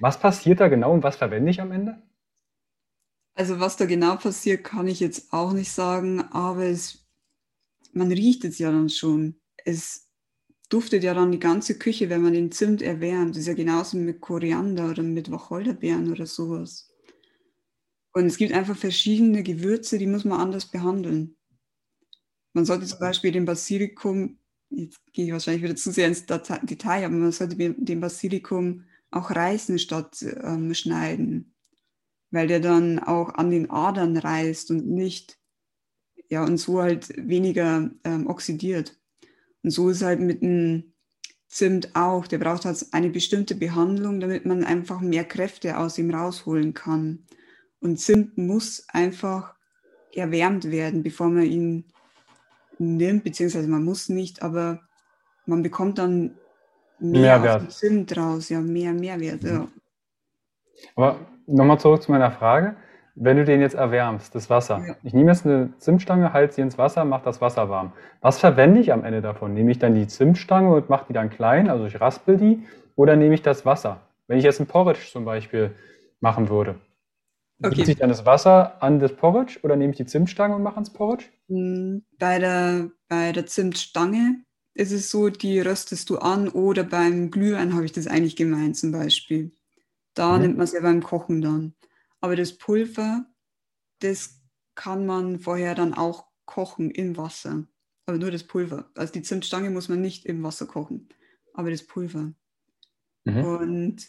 Was 0.00 0.18
passiert 0.18 0.60
da 0.60 0.68
genau 0.68 0.92
und 0.92 1.02
was 1.02 1.16
verwende 1.16 1.50
ich 1.50 1.60
am 1.60 1.72
Ende? 1.72 2.02
Also 3.34 3.60
was 3.60 3.76
da 3.76 3.86
genau 3.86 4.16
passiert, 4.16 4.64
kann 4.64 4.86
ich 4.86 5.00
jetzt 5.00 5.32
auch 5.32 5.52
nicht 5.52 5.72
sagen, 5.72 6.22
aber 6.30 6.64
es, 6.64 7.06
man 7.92 8.12
riecht 8.12 8.44
es 8.44 8.58
ja 8.58 8.70
dann 8.70 8.88
schon. 8.88 9.36
Es 9.64 10.12
duftet 10.68 11.02
ja 11.02 11.14
dann 11.14 11.32
die 11.32 11.40
ganze 11.40 11.78
Küche, 11.78 12.10
wenn 12.10 12.22
man 12.22 12.32
den 12.32 12.52
Zimt 12.52 12.82
erwärmt. 12.82 13.30
Das 13.30 13.38
ist 13.38 13.48
ja 13.48 13.54
genauso 13.54 13.96
mit 13.96 14.20
Koriander 14.20 14.90
oder 14.90 15.02
mit 15.02 15.30
Wacholderbeeren 15.30 16.12
oder 16.12 16.26
sowas. 16.26 16.93
Und 18.14 18.26
es 18.26 18.36
gibt 18.36 18.52
einfach 18.52 18.76
verschiedene 18.76 19.42
Gewürze, 19.42 19.98
die 19.98 20.06
muss 20.06 20.24
man 20.24 20.40
anders 20.40 20.66
behandeln. 20.70 21.36
Man 22.54 22.64
sollte 22.64 22.86
zum 22.86 23.00
Beispiel 23.00 23.32
den 23.32 23.44
Basilikum, 23.44 24.38
jetzt 24.70 25.00
gehe 25.12 25.26
ich 25.26 25.32
wahrscheinlich 25.32 25.64
wieder 25.64 25.74
zu 25.74 25.90
sehr 25.90 26.06
ins 26.06 26.24
Detail, 26.24 27.04
aber 27.04 27.14
man 27.14 27.32
sollte 27.32 27.56
den 27.56 28.00
Basilikum 28.00 28.84
auch 29.10 29.30
reißen 29.30 29.80
statt 29.80 30.22
ähm, 30.22 30.72
schneiden, 30.74 31.54
weil 32.30 32.46
der 32.46 32.60
dann 32.60 33.00
auch 33.00 33.34
an 33.34 33.50
den 33.50 33.70
Adern 33.70 34.16
reißt 34.16 34.70
und 34.70 34.86
nicht, 34.86 35.38
ja, 36.30 36.44
und 36.44 36.58
so 36.58 36.80
halt 36.80 37.12
weniger 37.16 37.90
ähm, 38.04 38.28
oxidiert. 38.28 38.96
Und 39.64 39.70
so 39.70 39.88
ist 39.90 40.02
halt 40.02 40.20
mit 40.20 40.42
dem 40.42 40.94
Zimt 41.48 41.94
auch, 41.96 42.28
der 42.28 42.38
braucht 42.38 42.64
halt 42.64 42.86
eine 42.92 43.10
bestimmte 43.10 43.56
Behandlung, 43.56 44.20
damit 44.20 44.46
man 44.46 44.64
einfach 44.64 45.00
mehr 45.00 45.24
Kräfte 45.24 45.78
aus 45.78 45.98
ihm 45.98 46.12
rausholen 46.12 46.74
kann. 46.74 47.26
Und 47.84 47.98
Zimt 47.98 48.38
muss 48.38 48.86
einfach 48.90 49.54
erwärmt 50.14 50.70
werden, 50.70 51.02
bevor 51.02 51.28
man 51.28 51.42
ihn 51.42 51.84
nimmt, 52.78 53.24
beziehungsweise 53.24 53.68
man 53.68 53.84
muss 53.84 54.08
nicht, 54.08 54.42
aber 54.42 54.80
man 55.44 55.62
bekommt 55.62 55.98
dann 55.98 56.34
mehr 56.98 57.38
Mehrwert. 57.38 57.70
Zimt 57.70 58.16
raus, 58.16 58.48
ja, 58.48 58.62
mehr 58.62 58.94
Mehrwert. 58.94 59.44
Ja. 59.44 59.58
Mhm. 59.58 59.68
Aber 60.96 61.16
nochmal 61.46 61.78
zurück 61.78 62.02
zu 62.02 62.10
meiner 62.10 62.30
Frage. 62.30 62.74
Wenn 63.16 63.36
du 63.36 63.44
den 63.44 63.60
jetzt 63.60 63.74
erwärmst, 63.74 64.34
das 64.34 64.48
Wasser. 64.48 64.82
Ja. 64.84 64.96
Ich 65.02 65.12
nehme 65.12 65.30
jetzt 65.30 65.44
eine 65.44 65.74
Zimtstange, 65.76 66.32
halte 66.32 66.54
sie 66.54 66.62
ins 66.62 66.78
Wasser, 66.78 67.04
mache 67.04 67.24
das 67.26 67.42
Wasser 67.42 67.68
warm. 67.68 67.92
Was 68.22 68.38
verwende 68.38 68.80
ich 68.80 68.94
am 68.94 69.04
Ende 69.04 69.20
davon? 69.20 69.52
Nehme 69.52 69.70
ich 69.70 69.78
dann 69.78 69.94
die 69.94 70.08
Zimtstange 70.08 70.74
und 70.74 70.88
mache 70.88 71.04
die 71.08 71.12
dann 71.12 71.28
klein, 71.28 71.68
also 71.68 71.84
ich 71.84 72.00
raspel 72.00 72.38
die, 72.38 72.66
oder 72.96 73.14
nehme 73.14 73.34
ich 73.34 73.42
das 73.42 73.66
Wasser? 73.66 74.00
Wenn 74.26 74.38
ich 74.38 74.44
jetzt 74.44 74.58
ein 74.58 74.66
Porridge 74.66 75.06
zum 75.12 75.26
Beispiel 75.26 75.74
machen 76.20 76.48
würde, 76.48 76.76
Okay. 77.62 77.76
Gieße 77.76 77.92
ich 77.92 77.98
dann 77.98 78.08
das 78.08 78.26
Wasser 78.26 78.82
an 78.82 78.98
das 78.98 79.14
Porridge 79.14 79.60
oder 79.62 79.76
nehme 79.76 79.92
ich 79.92 79.96
die 79.96 80.06
Zimtstange 80.06 80.56
und 80.56 80.62
mache 80.62 80.74
ans 80.74 80.92
Porridge? 80.92 81.26
Hm, 81.48 82.04
bei 82.18 82.38
der, 82.38 82.90
bei 83.08 83.32
der 83.32 83.46
Zimtstange 83.46 84.44
ist 84.74 84.92
es 84.92 85.10
so, 85.10 85.28
die 85.30 85.60
röstest 85.60 86.10
du 86.10 86.18
an 86.18 86.48
oder 86.48 86.82
beim 86.82 87.30
Glühwein 87.30 87.74
habe 87.74 87.84
ich 87.84 87.92
das 87.92 88.08
eigentlich 88.08 88.36
gemeint 88.36 88.76
zum 88.76 88.90
Beispiel. 88.90 89.56
Da 90.14 90.36
mhm. 90.36 90.42
nimmt 90.42 90.56
man 90.56 90.64
es 90.64 90.72
ja 90.72 90.80
beim 90.80 91.02
Kochen 91.02 91.40
dann. 91.40 91.74
Aber 92.20 92.36
das 92.36 92.58
Pulver, 92.58 93.26
das 94.00 94.40
kann 94.74 95.06
man 95.06 95.38
vorher 95.38 95.74
dann 95.74 95.94
auch 95.94 96.26
kochen 96.46 96.90
im 96.90 97.16
Wasser. 97.16 97.66
Aber 98.06 98.18
nur 98.18 98.30
das 98.30 98.44
Pulver. 98.44 98.90
Also 98.94 99.12
die 99.12 99.22
Zimtstange 99.22 99.70
muss 99.70 99.88
man 99.88 100.00
nicht 100.00 100.26
im 100.26 100.42
Wasser 100.42 100.66
kochen, 100.66 101.08
aber 101.54 101.70
das 101.70 101.86
Pulver. 101.86 102.32
Mhm. 103.24 103.44
Und 103.44 104.06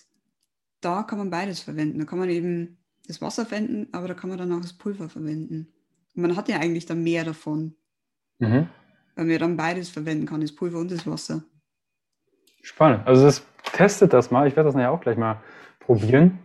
da 0.82 1.04
kann 1.04 1.20
man 1.20 1.30
beides 1.30 1.62
verwenden. 1.62 2.00
Da 2.00 2.06
kann 2.06 2.20
man 2.20 2.30
eben 2.30 2.85
das 3.08 3.22
Wasser 3.22 3.45
verwenden, 3.45 3.88
aber 3.91 4.08
da 4.08 4.14
kann 4.14 4.30
man 4.30 4.39
dann 4.39 4.51
auch 4.51 4.62
das 4.62 4.74
Pulver 4.74 5.10
verwenden. 5.10 5.74
Und 6.16 6.22
man 6.22 6.36
hat 6.36 6.49
ja 6.49 6.58
eigentlich 6.58 6.86
dann 6.86 7.03
mehr 7.03 7.24
davon. 7.24 7.76
Mhm. 8.39 8.68
Weil 9.16 9.26
man 9.26 9.39
dann 9.39 9.58
beides 9.58 9.89
verwenden 9.89 10.26
kann, 10.26 10.41
das 10.41 10.53
Pulver 10.53 10.80
und 10.80 10.91
das 10.91 11.08
Wasser. 11.08 11.43
Spannend. 12.62 13.06
Also 13.08 13.24
das 13.24 13.45
testet 13.74 14.14
das 14.14 14.32
mal. 14.32 14.47
Ich 14.47 14.56
werde 14.56 14.68
das 14.68 14.76
nachher 14.76 14.91
auch 14.91 15.01
gleich 15.01 15.18
mal 15.18 15.41
probieren. 15.80 16.39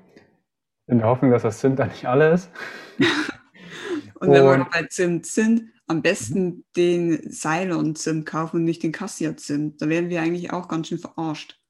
In 0.87 0.99
der 0.99 1.07
Hoffnung, 1.07 1.31
dass 1.31 1.43
das 1.43 1.59
Zimt 1.59 1.79
da 1.79 1.87
nicht 1.87 2.05
alle 2.07 2.33
ist. 2.33 2.51
und 4.15 4.31
wenn 4.31 4.45
wir 4.45 4.69
bei 4.71 4.83
Zimt 4.85 5.27
sind, 5.27 5.73
am 5.87 6.03
besten 6.03 6.65
den 6.77 7.33
Ceylon-Zimt 7.33 8.25
kaufen 8.25 8.59
und 8.59 8.65
nicht 8.65 8.83
den 8.83 8.93
Cassia-Zimt. 8.93 9.83
Da 9.83 9.89
werden 9.89 10.09
wir 10.09 10.23
eigentlich 10.23 10.53
auch 10.53 10.69
ganz 10.69 10.89
schön 10.89 10.99
verarscht. 10.99 11.61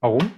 Warum? 0.00 0.30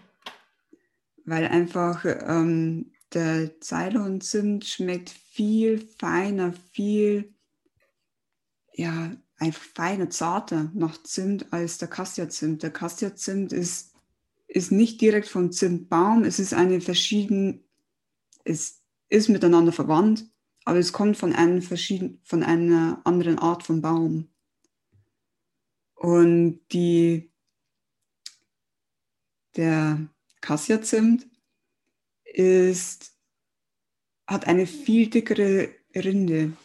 Weil 1.24 1.46
einfach 1.46 2.04
ähm, 2.04 2.91
der 3.14 3.60
Ceylon-Zimt 3.60 4.64
schmeckt 4.64 5.10
viel 5.10 5.86
feiner, 5.98 6.52
viel, 6.72 7.34
ja, 8.74 9.12
einfach 9.36 9.62
feiner, 9.62 10.10
zarter 10.10 10.70
nach 10.74 11.02
Zimt 11.02 11.52
als 11.52 11.78
der 11.78 11.88
Cassia-Zimt. 11.88 12.62
Der 12.62 12.72
Cassia-Zimt 12.72 13.52
ist, 13.52 13.94
ist 14.46 14.72
nicht 14.72 15.00
direkt 15.00 15.28
vom 15.28 15.52
Zimtbaum, 15.52 16.24
es 16.24 16.38
ist 16.38 16.54
eine 16.54 16.80
verschieden, 16.80 17.64
es 18.44 18.82
ist 19.08 19.28
miteinander 19.28 19.72
verwandt, 19.72 20.26
aber 20.64 20.78
es 20.78 20.92
kommt 20.92 21.16
von, 21.16 21.32
einem 21.32 21.60
verschieden, 21.60 22.20
von 22.24 22.42
einer 22.42 23.00
anderen 23.04 23.38
Art 23.38 23.62
von 23.62 23.82
Baum. 23.82 24.28
Und 25.94 26.60
die, 26.72 27.32
der 29.56 30.08
Cassia-Zimt 30.40 31.31
ist, 32.32 33.12
hat 34.26 34.46
eine 34.46 34.66
viel 34.66 35.10
dickere 35.10 35.70
Rinde. 35.94 36.56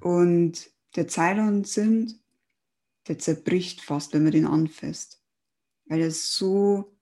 Und 0.00 0.70
der 0.96 1.08
Ceylon-Zimt, 1.08 2.14
der 3.08 3.18
zerbricht 3.18 3.80
fast, 3.80 4.12
wenn 4.12 4.22
man 4.22 4.32
den 4.32 4.46
anfasst, 4.46 5.22
weil 5.86 6.00
er 6.00 6.10
so 6.10 6.98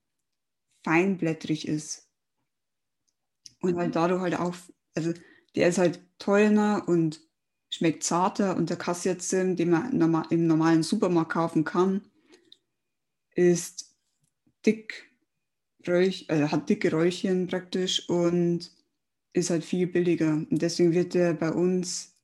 feinblättrig 0.84 1.66
ist. 1.66 2.08
Und 3.60 3.76
halt 3.76 3.96
dadurch 3.96 4.20
halt 4.20 4.38
auch, 4.38 4.54
also 4.94 5.12
der 5.54 5.68
ist 5.68 5.78
halt 5.78 6.00
teurer 6.18 6.84
und 6.86 7.20
schmeckt 7.70 8.04
zarter. 8.04 8.56
Und 8.56 8.70
der 8.70 8.76
Cassia-Zimt, 8.76 9.58
den 9.58 9.70
man 9.70 10.00
im 10.30 10.46
normalen 10.46 10.82
Supermarkt 10.82 11.32
kaufen 11.32 11.64
kann, 11.64 12.08
ist 13.34 13.96
dick, 14.64 15.05
Räuch, 15.88 16.26
äh, 16.28 16.48
hat 16.48 16.68
dicke 16.68 16.90
Räuchchen 16.90 17.46
praktisch 17.46 18.08
und 18.08 18.70
ist 19.32 19.50
halt 19.50 19.64
viel 19.64 19.86
billiger. 19.86 20.32
Und 20.32 20.62
deswegen 20.62 20.92
wird 20.92 21.14
der 21.14 21.34
bei 21.34 21.50
uns 21.50 22.14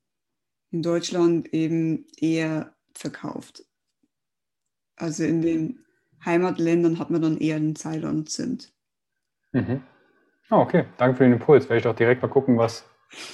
in 0.71 0.83
Deutschland 0.83 1.53
eben 1.53 2.07
eher 2.17 2.75
verkauft. 2.95 3.65
Also 4.97 5.25
in 5.25 5.43
den 5.43 5.85
Heimatländern 6.25 6.99
hat 6.99 7.11
man 7.11 7.23
dann 7.23 7.39
eher 7.39 7.59
den 7.59 7.77
Ceylon-Zimt. 7.77 8.73
Mhm. 9.53 9.83
Oh, 10.51 10.57
okay, 10.57 10.85
danke 10.97 11.17
für 11.17 11.25
den 11.25 11.35
Impuls. 11.35 11.65
Werde 11.65 11.79
ich 11.79 11.85
doch 11.85 11.97
direkt 11.97 12.23
mal 12.23 12.29
gucken, 12.29 12.59
was 12.59 12.85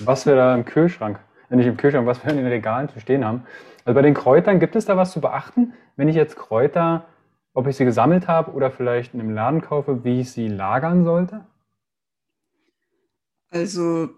was 0.00 0.26
wir 0.26 0.34
da 0.34 0.54
im 0.54 0.64
Kühlschrank, 0.64 1.18
äh, 1.50 1.56
nicht 1.56 1.66
im 1.66 1.76
Kühlschrank, 1.76 2.06
was 2.06 2.24
wir 2.24 2.30
in 2.30 2.38
den 2.38 2.46
Regalen 2.46 2.88
zu 2.88 3.00
stehen 3.00 3.24
haben. 3.24 3.44
Also 3.84 3.94
bei 3.94 4.02
den 4.02 4.14
Kräutern, 4.14 4.60
gibt 4.60 4.76
es 4.76 4.84
da 4.84 4.96
was 4.96 5.12
zu 5.12 5.20
beachten? 5.20 5.74
Wenn 5.96 6.08
ich 6.08 6.16
jetzt 6.16 6.36
Kräuter, 6.36 7.06
ob 7.58 7.66
ich 7.66 7.76
sie 7.76 7.84
gesammelt 7.84 8.28
habe 8.28 8.52
oder 8.52 8.70
vielleicht 8.70 9.14
in 9.14 9.20
einem 9.20 9.30
Laden 9.30 9.60
kaufe, 9.60 10.04
wie 10.04 10.20
ich 10.20 10.30
sie 10.30 10.48
lagern 10.48 11.04
sollte? 11.04 11.44
Also, 13.50 14.10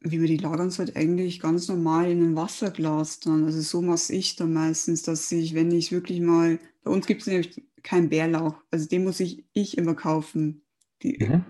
wie 0.00 0.20
wir 0.20 0.28
die 0.28 0.36
lagern 0.36 0.70
sollte, 0.70 0.96
eigentlich 0.96 1.40
ganz 1.40 1.68
normal 1.68 2.10
in 2.10 2.22
einem 2.22 2.36
Wasserglas 2.36 3.20
dann. 3.20 3.44
Also 3.44 3.60
so 3.60 3.82
mache 3.82 4.12
ich 4.12 4.36
dann 4.36 4.52
meistens, 4.52 5.02
dass 5.02 5.30
ich, 5.32 5.54
wenn 5.54 5.70
ich 5.70 5.92
wirklich 5.92 6.20
mal, 6.20 6.58
bei 6.84 6.90
uns 6.90 7.06
gibt 7.06 7.22
es 7.22 7.26
nämlich 7.26 7.62
keinen 7.82 8.08
Bärlauch, 8.08 8.54
also 8.70 8.88
den 8.88 9.04
muss 9.04 9.20
ich, 9.20 9.44
ich 9.52 9.76
immer 9.78 9.94
kaufen. 9.94 10.62
Die, 11.02 11.18
mhm 11.24 11.44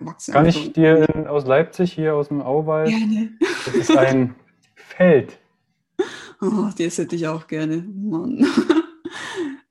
wachsen. 0.00 0.32
Kann 0.32 0.46
ich 0.46 0.72
dir 0.72 1.08
in, 1.14 1.26
aus 1.26 1.46
Leipzig 1.46 1.92
hier 1.92 2.14
aus 2.14 2.28
dem 2.28 2.40
Auwald? 2.40 2.88
Gerne. 2.88 3.30
Das 3.64 3.74
ist 3.74 3.96
ein 3.96 4.34
Feld. 4.74 5.38
Oh, 6.40 6.68
das 6.76 6.98
hätte 6.98 7.16
ich 7.16 7.28
auch 7.28 7.46
gerne. 7.46 7.84
Mann. 7.94 8.46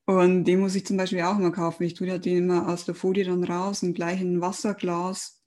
Und 0.06 0.44
den 0.46 0.60
muss 0.60 0.76
ich 0.76 0.86
zum 0.86 0.98
Beispiel 0.98 1.22
auch 1.22 1.38
immer 1.38 1.52
kaufen. 1.52 1.84
Ich 1.84 1.96
tue 1.96 2.08
ja 2.08 2.18
den 2.18 2.38
immer 2.38 2.70
aus 2.70 2.86
der 2.86 2.94
Folie 2.94 3.26
dann 3.26 3.44
raus 3.44 3.82
und 3.82 3.96
gleich 3.96 4.22
in 4.22 4.38
ein 4.38 4.42
Wasserglas. 4.42 5.44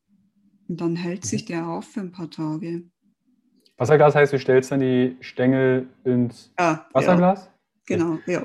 Und 0.69 0.81
dann 0.81 0.97
hält 0.97 1.25
sich 1.25 1.45
der 1.45 1.67
auf 1.69 1.87
für 1.87 2.01
ein 2.01 2.13
paar 2.13 2.31
Tage. 2.31 2.83
Wasserglas 3.77 4.15
heißt, 4.17 4.33
du 4.33 4.39
stellst 4.39 4.73
dann 4.73 4.81
die 4.81 5.17
Stängel 5.21 5.89
ins 6.05 6.53
ah, 6.57 6.81
Wasserglas? 6.93 7.45
Ja. 7.89 7.97
Genau, 7.97 8.19
ja. 8.27 8.45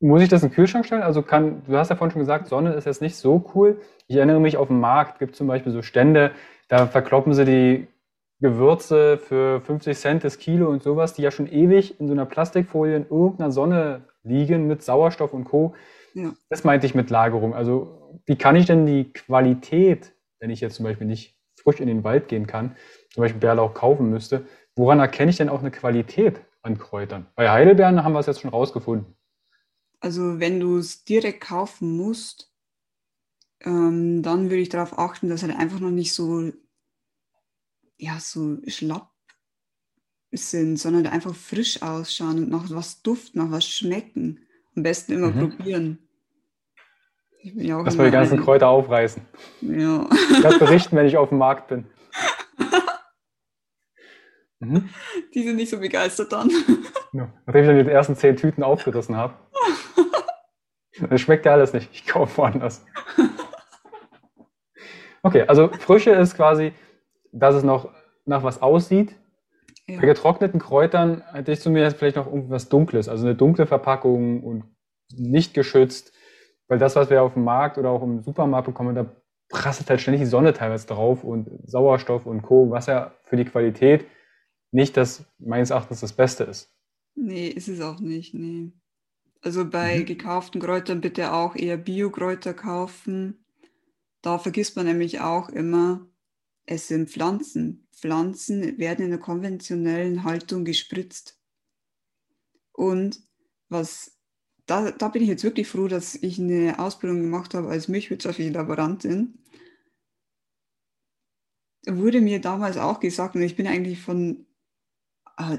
Muss 0.00 0.22
ich 0.22 0.28
das 0.28 0.42
in 0.42 0.48
den 0.48 0.54
Kühlschrank 0.54 0.84
stellen? 0.84 1.02
Also 1.02 1.22
kann, 1.22 1.62
du 1.64 1.76
hast 1.76 1.88
ja 1.88 1.96
vorhin 1.96 2.12
schon 2.12 2.20
gesagt, 2.20 2.48
Sonne 2.48 2.74
ist 2.74 2.84
jetzt 2.84 3.00
nicht 3.00 3.16
so 3.16 3.50
cool. 3.54 3.80
Ich 4.08 4.16
erinnere 4.16 4.40
mich, 4.40 4.56
auf 4.56 4.68
dem 4.68 4.80
Markt 4.80 5.20
gibt 5.20 5.32
es 5.32 5.38
zum 5.38 5.46
Beispiel 5.46 5.72
so 5.72 5.82
Stände, 5.82 6.32
da 6.68 6.86
verkloppen 6.86 7.32
sie 7.32 7.44
die 7.44 7.86
Gewürze 8.40 9.18
für 9.18 9.60
50 9.60 9.96
Cent 9.96 10.24
das 10.24 10.38
Kilo 10.38 10.68
und 10.68 10.82
sowas, 10.82 11.14
die 11.14 11.22
ja 11.22 11.30
schon 11.30 11.50
ewig 11.50 11.98
in 11.98 12.06
so 12.06 12.12
einer 12.12 12.26
Plastikfolie 12.26 12.96
in 12.96 13.06
irgendeiner 13.08 13.50
Sonne 13.50 14.02
liegen 14.22 14.66
mit 14.66 14.82
Sauerstoff 14.82 15.32
und 15.32 15.44
Co. 15.44 15.74
Ja. 16.14 16.32
Das 16.48 16.64
meinte 16.64 16.86
ich 16.86 16.94
mit 16.94 17.10
Lagerung. 17.10 17.54
Also 17.54 18.20
wie 18.26 18.36
kann 18.36 18.56
ich 18.56 18.66
denn 18.66 18.86
die 18.86 19.12
Qualität, 19.12 20.14
wenn 20.40 20.50
ich 20.50 20.60
jetzt 20.60 20.76
zum 20.76 20.84
Beispiel 20.84 21.06
nicht 21.06 21.36
frisch 21.62 21.80
in 21.80 21.88
den 21.88 22.04
Wald 22.04 22.28
gehen 22.28 22.46
kann, 22.46 22.76
zum 23.10 23.22
Beispiel 23.22 23.40
Bärlauch 23.40 23.74
kaufen 23.74 24.10
müsste, 24.10 24.46
woran 24.76 25.00
erkenne 25.00 25.30
ich 25.30 25.36
denn 25.36 25.48
auch 25.48 25.60
eine 25.60 25.70
Qualität 25.70 26.40
an 26.62 26.78
Kräutern? 26.78 27.26
Bei 27.34 27.50
Heidelbeeren 27.50 28.04
haben 28.04 28.12
wir 28.12 28.20
es 28.20 28.26
jetzt 28.26 28.40
schon 28.40 28.50
rausgefunden. 28.50 29.14
Also 30.00 30.38
wenn 30.38 30.60
du 30.60 30.78
es 30.78 31.04
direkt 31.04 31.40
kaufen 31.40 31.96
musst, 31.96 32.52
ähm, 33.60 34.22
dann 34.22 34.44
würde 34.44 34.62
ich 34.62 34.68
darauf 34.68 34.98
achten, 34.98 35.28
dass 35.28 35.42
halt 35.42 35.56
einfach 35.56 35.80
noch 35.80 35.90
nicht 35.90 36.14
so, 36.14 36.52
ja, 37.96 38.20
so 38.20 38.58
schlapp 38.68 39.10
sind, 40.32 40.76
sondern 40.76 41.06
einfach 41.06 41.34
frisch 41.34 41.82
ausschauen 41.82 42.38
und 42.38 42.50
nach 42.50 42.70
was 42.70 43.02
duften, 43.02 43.40
nach 43.40 43.50
was 43.50 43.66
schmecken. 43.66 44.40
Am 44.76 44.82
besten 44.82 45.12
immer 45.12 45.28
mhm. 45.30 45.50
probieren. 45.50 45.98
Ich 47.40 47.54
bin 47.54 47.64
ja 47.64 47.78
auch 47.78 47.84
Dass 47.84 47.96
wir 47.96 48.04
die 48.04 48.10
ganzen 48.10 48.34
eine... 48.34 48.42
Kräuter 48.42 48.68
aufreißen. 48.68 49.22
Ja. 49.62 50.08
Ich 50.30 50.42
werde 50.42 50.58
berichten, 50.58 50.96
wenn 50.96 51.06
ich 51.06 51.16
auf 51.16 51.30
dem 51.30 51.38
Markt 51.38 51.68
bin. 51.68 51.86
Mhm. 54.60 54.88
Die 55.34 55.44
sind 55.44 55.54
nicht 55.54 55.70
so 55.70 55.78
begeistert 55.78 56.32
dann. 56.32 56.50
Ja, 57.12 57.32
nachdem 57.46 57.62
ich 57.62 57.68
dann 57.68 57.78
die 57.78 57.92
ersten 57.92 58.16
zehn 58.16 58.36
Tüten 58.36 58.64
aufgerissen 58.64 59.16
habe. 59.16 59.34
Das 61.10 61.20
schmeckt 61.20 61.46
ja 61.46 61.52
alles 61.52 61.72
nicht. 61.72 61.88
Ich 61.92 62.08
kaufe 62.08 62.38
woanders. 62.38 62.84
Okay, 65.22 65.42
also 65.42 65.68
Frische 65.68 66.10
ist 66.10 66.34
quasi, 66.34 66.72
dass 67.30 67.54
es 67.54 67.62
noch 67.62 67.90
nach 68.24 68.42
was 68.42 68.60
aussieht. 68.60 69.14
Ja. 69.88 70.00
Bei 70.00 70.06
getrockneten 70.06 70.60
Kräutern 70.60 71.22
hätte 71.32 71.52
ich 71.52 71.60
zu 71.60 71.70
mir 71.70 71.90
vielleicht 71.90 72.16
noch 72.16 72.26
irgendwas 72.26 72.68
Dunkles, 72.68 73.08
also 73.08 73.24
eine 73.24 73.34
dunkle 73.34 73.66
Verpackung 73.66 74.42
und 74.42 74.64
nicht 75.16 75.54
geschützt. 75.54 76.12
Weil 76.68 76.78
das, 76.78 76.94
was 76.96 77.08
wir 77.08 77.22
auf 77.22 77.32
dem 77.32 77.44
Markt 77.44 77.78
oder 77.78 77.88
auch 77.90 78.02
im 78.02 78.20
Supermarkt 78.20 78.66
bekommen, 78.66 78.94
da 78.94 79.10
prasselt 79.48 79.88
halt 79.88 80.02
ständig 80.02 80.20
die 80.20 80.26
Sonne 80.26 80.52
teilweise 80.52 80.86
drauf 80.86 81.24
und 81.24 81.48
Sauerstoff 81.64 82.26
und 82.26 82.42
Co., 82.42 82.70
was 82.70 82.86
ja 82.86 83.14
für 83.24 83.36
die 83.36 83.46
Qualität 83.46 84.04
nicht 84.70 84.98
das, 84.98 85.24
meines 85.38 85.70
Erachtens, 85.70 86.00
das 86.00 86.12
Beste 86.12 86.44
ist. 86.44 86.70
Nee, 87.14 87.48
ist 87.48 87.68
es 87.68 87.80
auch 87.80 88.00
nicht, 88.00 88.34
nee. 88.34 88.72
Also 89.40 89.68
bei 89.68 90.00
mhm. 90.00 90.04
gekauften 90.04 90.60
Kräutern 90.60 91.00
bitte 91.00 91.32
auch 91.32 91.56
eher 91.56 91.78
Biokräuter 91.78 92.52
kaufen. 92.52 93.44
Da 94.20 94.38
vergisst 94.38 94.76
man 94.76 94.84
nämlich 94.84 95.20
auch 95.20 95.48
immer, 95.48 96.06
es 96.68 96.88
sind 96.88 97.10
Pflanzen. 97.10 97.88
Pflanzen 97.92 98.78
werden 98.78 99.04
in 99.04 99.10
der 99.10 99.20
konventionellen 99.20 100.24
Haltung 100.24 100.64
gespritzt. 100.64 101.40
Und 102.72 103.20
was, 103.68 104.18
da, 104.66 104.90
da 104.90 105.08
bin 105.08 105.22
ich 105.22 105.28
jetzt 105.28 105.44
wirklich 105.44 105.68
froh, 105.68 105.88
dass 105.88 106.14
ich 106.14 106.38
eine 106.38 106.78
Ausbildung 106.78 107.22
gemacht 107.22 107.54
habe 107.54 107.68
als 107.68 107.88
milchwirtschaftliche 107.88 108.52
Laborantin. 108.52 109.38
Da 111.82 111.96
wurde 111.96 112.20
mir 112.20 112.40
damals 112.40 112.76
auch 112.76 113.00
gesagt, 113.00 113.34
und 113.34 113.42
ich 113.42 113.56
bin 113.56 113.66
eigentlich 113.66 114.00
von, 114.00 114.46
ah, 115.36 115.58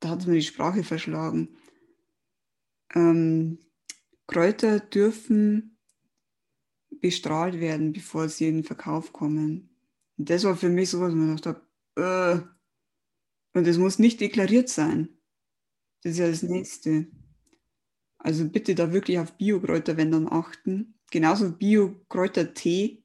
da 0.00 0.10
hat 0.10 0.26
mir 0.26 0.34
die 0.34 0.42
Sprache 0.42 0.82
verschlagen 0.84 1.56
ähm, 2.94 3.58
Kräuter 4.26 4.80
dürfen 4.80 5.78
bestrahlt 6.90 7.60
werden, 7.60 7.92
bevor 7.92 8.28
sie 8.28 8.48
in 8.48 8.56
den 8.56 8.64
Verkauf 8.64 9.12
kommen. 9.12 9.77
Und 10.18 10.28
das 10.28 10.44
war 10.44 10.56
für 10.56 10.68
mich 10.68 10.90
so, 10.90 11.00
was 11.00 11.14
man 11.14 11.36
dachte, 11.36 11.62
äh, 11.96 12.40
und 13.56 13.66
es 13.66 13.78
muss 13.78 13.98
nicht 13.98 14.20
deklariert 14.20 14.68
sein. 14.68 15.08
Das 16.02 16.12
ist 16.12 16.18
ja 16.18 16.28
das 16.28 16.42
Nächste. 16.42 17.06
Also 18.18 18.48
bitte 18.48 18.74
da 18.74 18.92
wirklich 18.92 19.18
auf 19.18 19.36
Biokräuter, 19.36 19.96
wenn 19.96 20.12
dann 20.12 20.28
achten. 20.30 20.98
Genauso 21.10 21.52
Biokräuter-Tee 21.52 23.02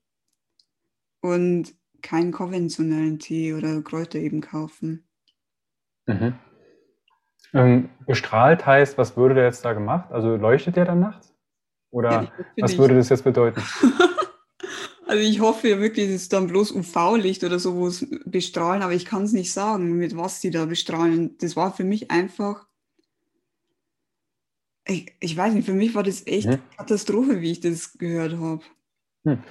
und 1.22 1.74
keinen 2.01 2.32
konventionellen 2.32 3.20
Tee 3.20 3.53
oder 3.53 3.82
Kräuter 3.82 4.20
eben 4.20 4.41
kaufen. 4.41 5.07
Mhm. 6.05 6.36
Ähm, 7.53 7.89
bestrahlt 8.05 8.66
heißt, 8.66 8.97
was 8.97 9.16
würde 9.16 9.36
der 9.36 9.45
jetzt 9.45 9.64
da 9.64 9.74
gemacht? 9.74 10.11
Also 10.11 10.36
leuchtet 10.36 10.76
der 10.76 10.86
dann 10.86 10.99
nachts? 10.99 11.34
Oder 11.91 12.24
ja, 12.24 12.32
was 12.57 12.78
würde 12.78 12.95
das 12.95 13.09
jetzt 13.09 13.24
bedeuten? 13.24 13.61
also 15.14 15.24
ich 15.24 15.41
hoffe 15.41 15.70
ja 15.70 15.80
wirklich, 15.80 16.09
es 16.09 16.24
ist 16.24 16.34
dann 16.34 16.47
bloß 16.47 16.72
UV-Licht 16.72 17.43
oder 17.43 17.59
so, 17.59 17.76
wo 17.76 17.86
es 17.86 18.03
bestrahlen, 18.26 18.82
aber 18.82 18.93
ich 18.93 19.05
kann 19.05 19.22
es 19.22 19.32
nicht 19.32 19.53
sagen, 19.53 19.95
mit 19.95 20.18
was 20.18 20.39
die 20.39 20.49
da 20.49 20.66
bestrahlen. 20.66 21.38
Das 21.38 21.55
war 21.55 21.72
für 21.72 21.84
mich 21.84 22.09
einfach, 22.09 22.66
ich, 24.88 25.14
ich 25.20 25.38
weiß 25.38 25.53
nicht, 25.53 25.68
für 25.68 25.76
mich 25.76 25.93
war 25.93 26.01
das 26.01 26.26
echt 26.26 26.47
hm. 26.47 26.59
Katastrophe, 26.76 27.41
wie 27.41 27.51
ich 27.51 27.59
das 27.59 27.95
gehört 27.99 28.39
habe. 28.39 28.64
Hm. 29.24 29.43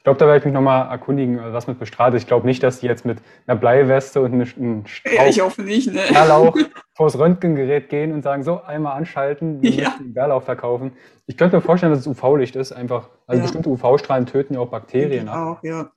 Ich 0.00 0.04
glaube, 0.04 0.18
da 0.18 0.24
werde 0.24 0.38
ich 0.38 0.44
mich 0.46 0.54
nochmal 0.54 0.90
erkundigen, 0.90 1.38
was 1.52 1.66
mit 1.66 1.78
bestrahlt 1.78 2.14
ist. 2.14 2.22
Ich 2.22 2.26
glaube 2.26 2.46
nicht, 2.46 2.62
dass 2.62 2.80
die 2.80 2.86
jetzt 2.86 3.04
mit 3.04 3.18
einer 3.46 3.60
Bleiweste 3.60 4.22
und 4.22 4.32
einem 4.32 4.86
Strauch 4.86 5.12
ja, 5.12 5.26
ich 5.26 5.42
hoffe 5.42 5.60
nicht, 5.60 5.92
ne? 5.92 6.00
Bärlauch 6.10 6.56
vors 6.94 7.18
Röntgengerät 7.18 7.90
gehen 7.90 8.12
und 8.14 8.22
sagen, 8.22 8.42
so, 8.42 8.62
einmal 8.62 8.96
anschalten, 8.96 9.60
wir 9.60 9.70
ja. 9.70 9.90
müssen 9.90 10.14
Bärlauch 10.14 10.42
verkaufen. 10.42 10.92
Ich 11.26 11.36
könnte 11.36 11.56
mir 11.56 11.60
vorstellen, 11.60 11.92
dass 11.92 12.00
es 12.00 12.06
UV-Licht 12.06 12.56
ist, 12.56 12.72
einfach, 12.72 13.10
also 13.26 13.40
ja. 13.40 13.42
bestimmte 13.42 13.68
UV-Strahlen 13.68 14.24
töten 14.24 14.54
ja 14.54 14.60
auch 14.60 14.70
Bakterien 14.70 15.28
ab. 15.28 15.58
Auch, 15.58 15.62
ja. 15.62 15.92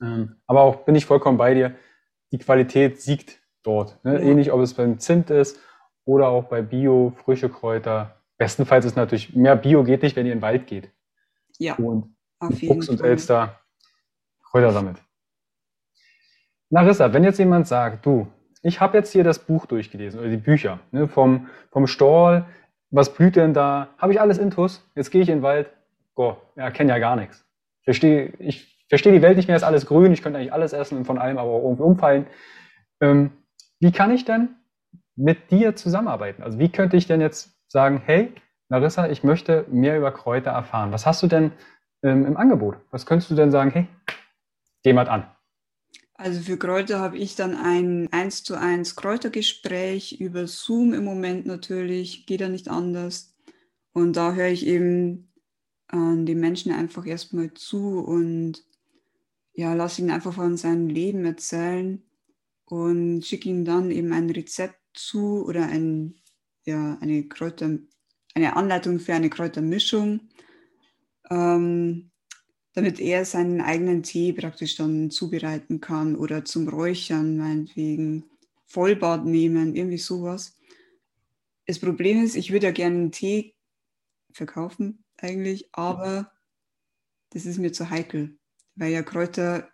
Ähm, 0.00 0.36
aber 0.46 0.62
auch 0.62 0.76
bin 0.86 0.94
ich 0.94 1.04
vollkommen 1.04 1.36
bei 1.36 1.52
dir, 1.52 1.74
die 2.32 2.38
Qualität 2.38 3.02
siegt 3.02 3.42
dort. 3.62 4.02
Ne? 4.04 4.14
Ja. 4.14 4.20
Ähnlich, 4.20 4.52
ob 4.52 4.62
es 4.62 4.72
beim 4.72 4.98
Zimt 4.98 5.28
ist 5.28 5.60
oder 6.06 6.28
auch 6.28 6.44
bei 6.44 6.62
Bio, 6.62 7.12
frische 7.22 7.50
Kräuter. 7.50 8.22
Bestenfalls 8.38 8.86
ist 8.86 8.96
natürlich, 8.96 9.36
mehr 9.36 9.54
Bio 9.54 9.84
geht 9.84 10.02
nicht, 10.02 10.16
wenn 10.16 10.24
ihr 10.24 10.32
in 10.32 10.38
den 10.38 10.42
Wald 10.42 10.66
geht. 10.66 10.90
Ja. 11.58 11.74
Und 11.74 12.13
auf 12.48 12.58
Fuchs 12.58 12.88
und 12.88 13.00
Fall. 13.00 13.10
Elster 13.10 13.60
Kräuter 14.42 14.72
sammelt. 14.72 15.02
Larissa, 16.70 17.12
wenn 17.12 17.24
jetzt 17.24 17.38
jemand 17.38 17.66
sagt, 17.66 18.04
du, 18.06 18.26
ich 18.62 18.80
habe 18.80 18.96
jetzt 18.96 19.12
hier 19.12 19.24
das 19.24 19.38
Buch 19.38 19.66
durchgelesen 19.66 20.20
oder 20.20 20.28
die 20.28 20.36
Bücher 20.36 20.80
ne, 20.90 21.06
vom, 21.06 21.48
vom 21.70 21.86
Storl, 21.86 22.46
was 22.90 23.12
blüht 23.12 23.36
denn 23.36 23.52
da? 23.54 23.88
Habe 23.98 24.12
ich 24.12 24.20
alles 24.20 24.38
intus? 24.38 24.88
Jetzt 24.94 25.10
gehe 25.10 25.22
ich 25.22 25.28
in 25.28 25.38
den 25.38 25.42
Wald. 25.42 25.70
Boah, 26.14 26.40
ja, 26.56 26.70
kenne 26.70 26.90
ja 26.90 26.98
gar 26.98 27.16
nichts. 27.16 27.44
Versteh, 27.82 28.32
ich 28.38 28.86
verstehe 28.88 29.12
die 29.12 29.22
Welt 29.22 29.36
nicht 29.36 29.48
mehr, 29.48 29.56
ist 29.56 29.64
alles 29.64 29.86
grün, 29.86 30.12
ich 30.12 30.22
könnte 30.22 30.38
eigentlich 30.38 30.52
alles 30.52 30.72
essen 30.72 30.98
und 30.98 31.04
von 31.04 31.18
allem 31.18 31.38
aber 31.38 31.50
auch 31.50 31.62
irgendwie 31.62 31.82
umfallen. 31.82 32.26
Ähm, 33.00 33.32
wie 33.80 33.92
kann 33.92 34.10
ich 34.12 34.24
denn 34.24 34.50
mit 35.16 35.50
dir 35.50 35.76
zusammenarbeiten? 35.76 36.42
Also 36.42 36.58
wie 36.58 36.70
könnte 36.70 36.96
ich 36.96 37.06
denn 37.06 37.20
jetzt 37.20 37.54
sagen, 37.68 38.00
hey, 38.04 38.32
Larissa, 38.68 39.08
ich 39.08 39.24
möchte 39.24 39.66
mehr 39.68 39.98
über 39.98 40.10
Kräuter 40.10 40.52
erfahren. 40.52 40.92
Was 40.92 41.06
hast 41.06 41.22
du 41.22 41.26
denn 41.26 41.52
ähm, 42.04 42.26
im 42.26 42.36
Angebot? 42.36 42.76
Was 42.90 43.06
könntest 43.06 43.30
du 43.30 43.34
denn 43.34 43.50
sagen, 43.50 43.70
hey, 43.70 43.88
geh 44.84 44.92
mal 44.92 45.08
an? 45.08 45.26
Also 46.14 46.40
für 46.40 46.56
Kräuter 46.56 47.00
habe 47.00 47.18
ich 47.18 47.34
dann 47.34 47.56
ein 47.56 48.08
1 48.12 48.44
zu 48.44 48.56
1 48.56 48.94
Kräutergespräch 48.94 50.20
über 50.20 50.46
Zoom 50.46 50.94
im 50.94 51.04
Moment 51.04 51.44
natürlich, 51.46 52.26
geht 52.26 52.40
ja 52.40 52.48
nicht 52.48 52.68
anders. 52.68 53.34
Und 53.92 54.16
da 54.16 54.34
höre 54.34 54.48
ich 54.48 54.66
eben 54.66 55.32
äh, 55.90 55.96
den 55.96 56.38
Menschen 56.38 56.72
einfach 56.72 57.04
erstmal 57.04 57.52
zu 57.54 57.98
und 57.98 58.64
ja, 59.54 59.74
lasse 59.74 60.02
ihn 60.02 60.10
einfach 60.10 60.34
von 60.34 60.56
seinem 60.56 60.88
Leben 60.88 61.24
erzählen 61.24 62.02
und 62.64 63.24
schicke 63.24 63.48
ihm 63.48 63.64
dann 63.64 63.90
eben 63.90 64.12
ein 64.12 64.30
Rezept 64.30 64.80
zu 64.94 65.44
oder 65.44 65.66
ein, 65.66 66.16
ja, 66.64 66.96
eine 67.00 67.24
Kräuter, 67.28 67.78
eine 68.34 68.56
Anleitung 68.56 68.98
für 69.00 69.14
eine 69.14 69.30
Kräutermischung 69.30 70.20
ähm, 71.30 72.10
damit 72.72 73.00
er 73.00 73.24
seinen 73.24 73.60
eigenen 73.60 74.02
Tee 74.02 74.32
praktisch 74.32 74.76
dann 74.76 75.10
zubereiten 75.10 75.80
kann 75.80 76.16
oder 76.16 76.44
zum 76.44 76.68
Räuchern, 76.68 77.36
meinetwegen 77.36 78.24
Vollbad 78.66 79.24
nehmen, 79.24 79.76
irgendwie 79.76 79.98
sowas. 79.98 80.58
Das 81.66 81.78
Problem 81.78 82.22
ist, 82.22 82.34
ich 82.34 82.50
würde 82.50 82.66
ja 82.66 82.72
gerne 82.72 82.96
einen 82.96 83.12
Tee 83.12 83.54
verkaufen 84.32 85.04
eigentlich, 85.16 85.68
aber 85.72 86.32
das 87.30 87.46
ist 87.46 87.58
mir 87.58 87.72
zu 87.72 87.90
heikel, 87.90 88.36
weil 88.74 88.92
ja 88.92 89.02
Kräuter 89.02 89.68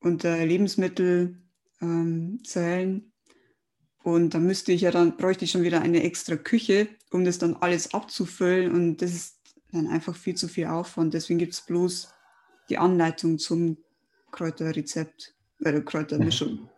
unter 0.00 0.44
Lebensmittel 0.44 1.40
ähm, 1.80 2.40
zählen 2.44 3.10
und 4.02 4.34
da 4.34 4.38
müsste 4.38 4.72
ich 4.72 4.82
ja 4.82 4.90
dann, 4.90 5.16
bräuchte 5.16 5.44
ich 5.44 5.50
schon 5.50 5.62
wieder 5.62 5.82
eine 5.82 6.02
extra 6.02 6.36
Küche, 6.36 6.88
um 7.10 7.24
das 7.24 7.38
dann 7.38 7.54
alles 7.56 7.92
abzufüllen 7.94 8.72
und 8.72 9.02
das 9.02 9.12
ist 9.12 9.39
dann 9.72 9.86
einfach 9.86 10.14
viel 10.14 10.34
zu 10.34 10.48
viel 10.48 10.66
Aufwand. 10.66 11.14
Deswegen 11.14 11.38
gibt 11.38 11.52
es 11.52 11.60
bloß 11.60 12.12
die 12.68 12.78
Anleitung 12.78 13.38
zum 13.38 13.78
Kräuterrezept, 14.30 15.34
äh, 15.64 15.80
Kräutermischung. 15.80 16.68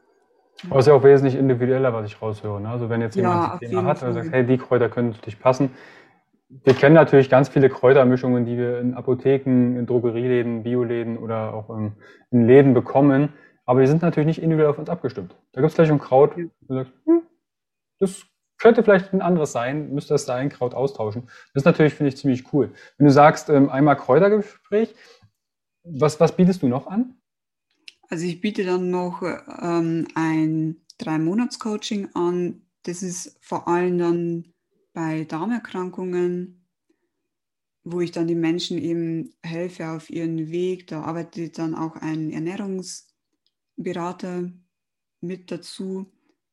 Aber 0.69 0.79
es 0.79 0.87
ist 0.87 0.89
ja 0.89 0.95
auch 0.95 1.03
wesentlich 1.03 1.35
individueller, 1.35 1.93
was 1.93 2.07
ich 2.07 2.21
raushöre. 2.21 2.61
Ne? 2.61 2.69
Also 2.69 2.89
wenn 2.89 3.01
jetzt 3.01 3.17
jemand 3.17 3.35
ja, 3.35 3.53
ein 3.55 3.59
Thema 3.59 3.85
hat 3.85 4.03
und 4.03 4.15
sagt, 4.15 4.31
hey, 4.31 4.47
die 4.47 4.59
Kräuter 4.59 4.89
können 4.89 5.15
für 5.15 5.23
dich 5.23 5.39
passen. 5.41 5.71
Wir 6.49 6.75
kennen 6.75 6.95
natürlich 6.95 7.31
ganz 7.31 7.49
viele 7.49 7.71
Kräutermischungen, 7.71 8.45
die 8.45 8.59
wir 8.59 8.79
in 8.79 8.95
Apotheken, 8.95 9.77
in 9.79 9.87
Drogerieläden, 9.87 10.63
Bioläden 10.63 11.17
oder 11.17 11.55
auch 11.55 11.71
in, 11.71 11.93
in 12.31 12.47
Läden 12.47 12.75
bekommen. 12.75 13.33
Aber 13.65 13.81
die 13.81 13.87
sind 13.87 14.03
natürlich 14.03 14.27
nicht 14.27 14.43
individuell 14.43 14.71
auf 14.71 14.79
uns 14.79 14.91
abgestimmt. 14.91 15.35
Da 15.53 15.61
gibt 15.61 15.71
es 15.71 15.75
gleich 15.77 15.91
ein 15.91 15.99
Kraut, 15.99 16.37
ja. 16.37 16.45
du 16.61 16.75
sagst, 16.75 16.93
hm, 17.07 17.23
das 17.99 18.27
könnte 18.59 18.83
vielleicht 18.83 19.13
ein 19.13 19.23
anderes 19.23 19.53
sein, 19.53 19.93
müsste 19.93 20.15
das 20.15 20.25
sein, 20.25 20.49
Kraut 20.49 20.75
austauschen. 20.75 21.25
Das 21.53 21.63
ist 21.63 21.65
natürlich, 21.65 21.95
finde 21.95 22.11
ich, 22.11 22.17
ziemlich 22.17 22.53
cool. 22.53 22.73
Wenn 22.97 23.07
du 23.07 23.13
sagst, 23.13 23.49
ähm, 23.49 23.71
einmal 23.71 23.97
Kräutergespräch, 23.97 24.95
was, 25.85 26.21
was 26.21 26.37
bietest 26.37 26.63
du 26.63 26.69
noch 26.69 26.87
an? 26.87 27.17
Also 28.09 28.25
ich 28.27 28.41
biete 28.41 28.65
dann 28.65 28.91
noch 28.91 29.23
ähm, 29.23 30.07
ein 30.15 30.85
Drei-Monats-Coaching 30.99 32.11
an. 32.15 32.63
Das 32.85 33.03
ist 33.03 33.37
vor 33.41 33.67
allem 33.69 33.99
dann 33.99 34.55
bei 34.93 35.25
Darmerkrankungen, 35.25 36.69
wo 37.85 38.01
ich 38.01 38.13
dann 38.13 38.29
den 38.29 38.41
Menschen 38.41 38.79
eben 38.79 39.35
helfe 39.43 39.91
auf 39.91 40.09
ihren 40.11 40.51
Weg. 40.51 40.87
Da 40.89 41.03
arbeitet 41.03 41.59
dann 41.59 41.75
auch 41.75 41.97
ein 41.97 42.31
Ernährungsberater 42.31 44.53
mit 45.21 45.51
dazu 45.51 46.13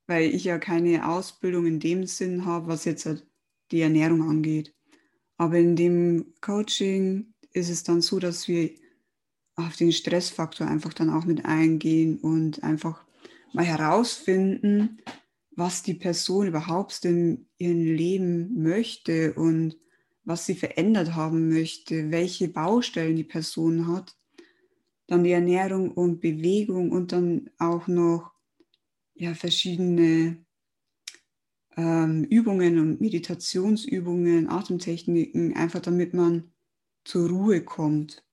weil 0.09 0.33
ich 0.33 0.43
ja 0.43 0.57
keine 0.57 1.07
Ausbildung 1.07 1.67
in 1.67 1.79
dem 1.79 2.07
Sinn 2.07 2.43
habe, 2.43 2.67
was 2.67 2.83
jetzt 2.83 3.05
halt 3.05 3.27
die 3.71 3.81
Ernährung 3.81 4.27
angeht. 4.27 4.73
Aber 5.37 5.57
in 5.59 5.75
dem 5.75 6.33
Coaching 6.41 7.35
ist 7.53 7.69
es 7.69 7.83
dann 7.83 8.01
so, 8.01 8.17
dass 8.17 8.47
wir 8.47 8.71
auf 9.55 9.75
den 9.75 9.91
Stressfaktor 9.91 10.65
einfach 10.65 10.93
dann 10.93 11.11
auch 11.11 11.25
mit 11.25 11.45
eingehen 11.45 12.17
und 12.17 12.63
einfach 12.63 13.05
mal 13.53 13.65
herausfinden, 13.65 14.97
was 15.51 15.83
die 15.83 15.93
Person 15.93 16.47
überhaupt 16.47 17.05
in 17.05 17.45
ihrem 17.59 17.83
Leben 17.83 18.63
möchte 18.63 19.33
und 19.33 19.77
was 20.23 20.47
sie 20.47 20.55
verändert 20.55 21.13
haben 21.13 21.49
möchte, 21.49 22.09
welche 22.09 22.47
Baustellen 22.47 23.15
die 23.15 23.23
Person 23.23 23.87
hat. 23.87 24.17
Dann 25.05 25.23
die 25.23 25.31
Ernährung 25.31 25.91
und 25.91 26.19
Bewegung 26.19 26.91
und 26.91 27.11
dann 27.11 27.51
auch 27.59 27.87
noch 27.87 28.38
ja, 29.19 29.33
verschiedene 29.33 30.37
ähm, 31.75 32.23
Übungen 32.23 32.79
und 32.79 33.01
Meditationsübungen, 33.01 34.49
Atemtechniken, 34.49 35.55
einfach 35.55 35.81
damit 35.81 36.13
man 36.13 36.53
zur 37.03 37.29
Ruhe 37.29 37.61
kommt. 37.61 38.23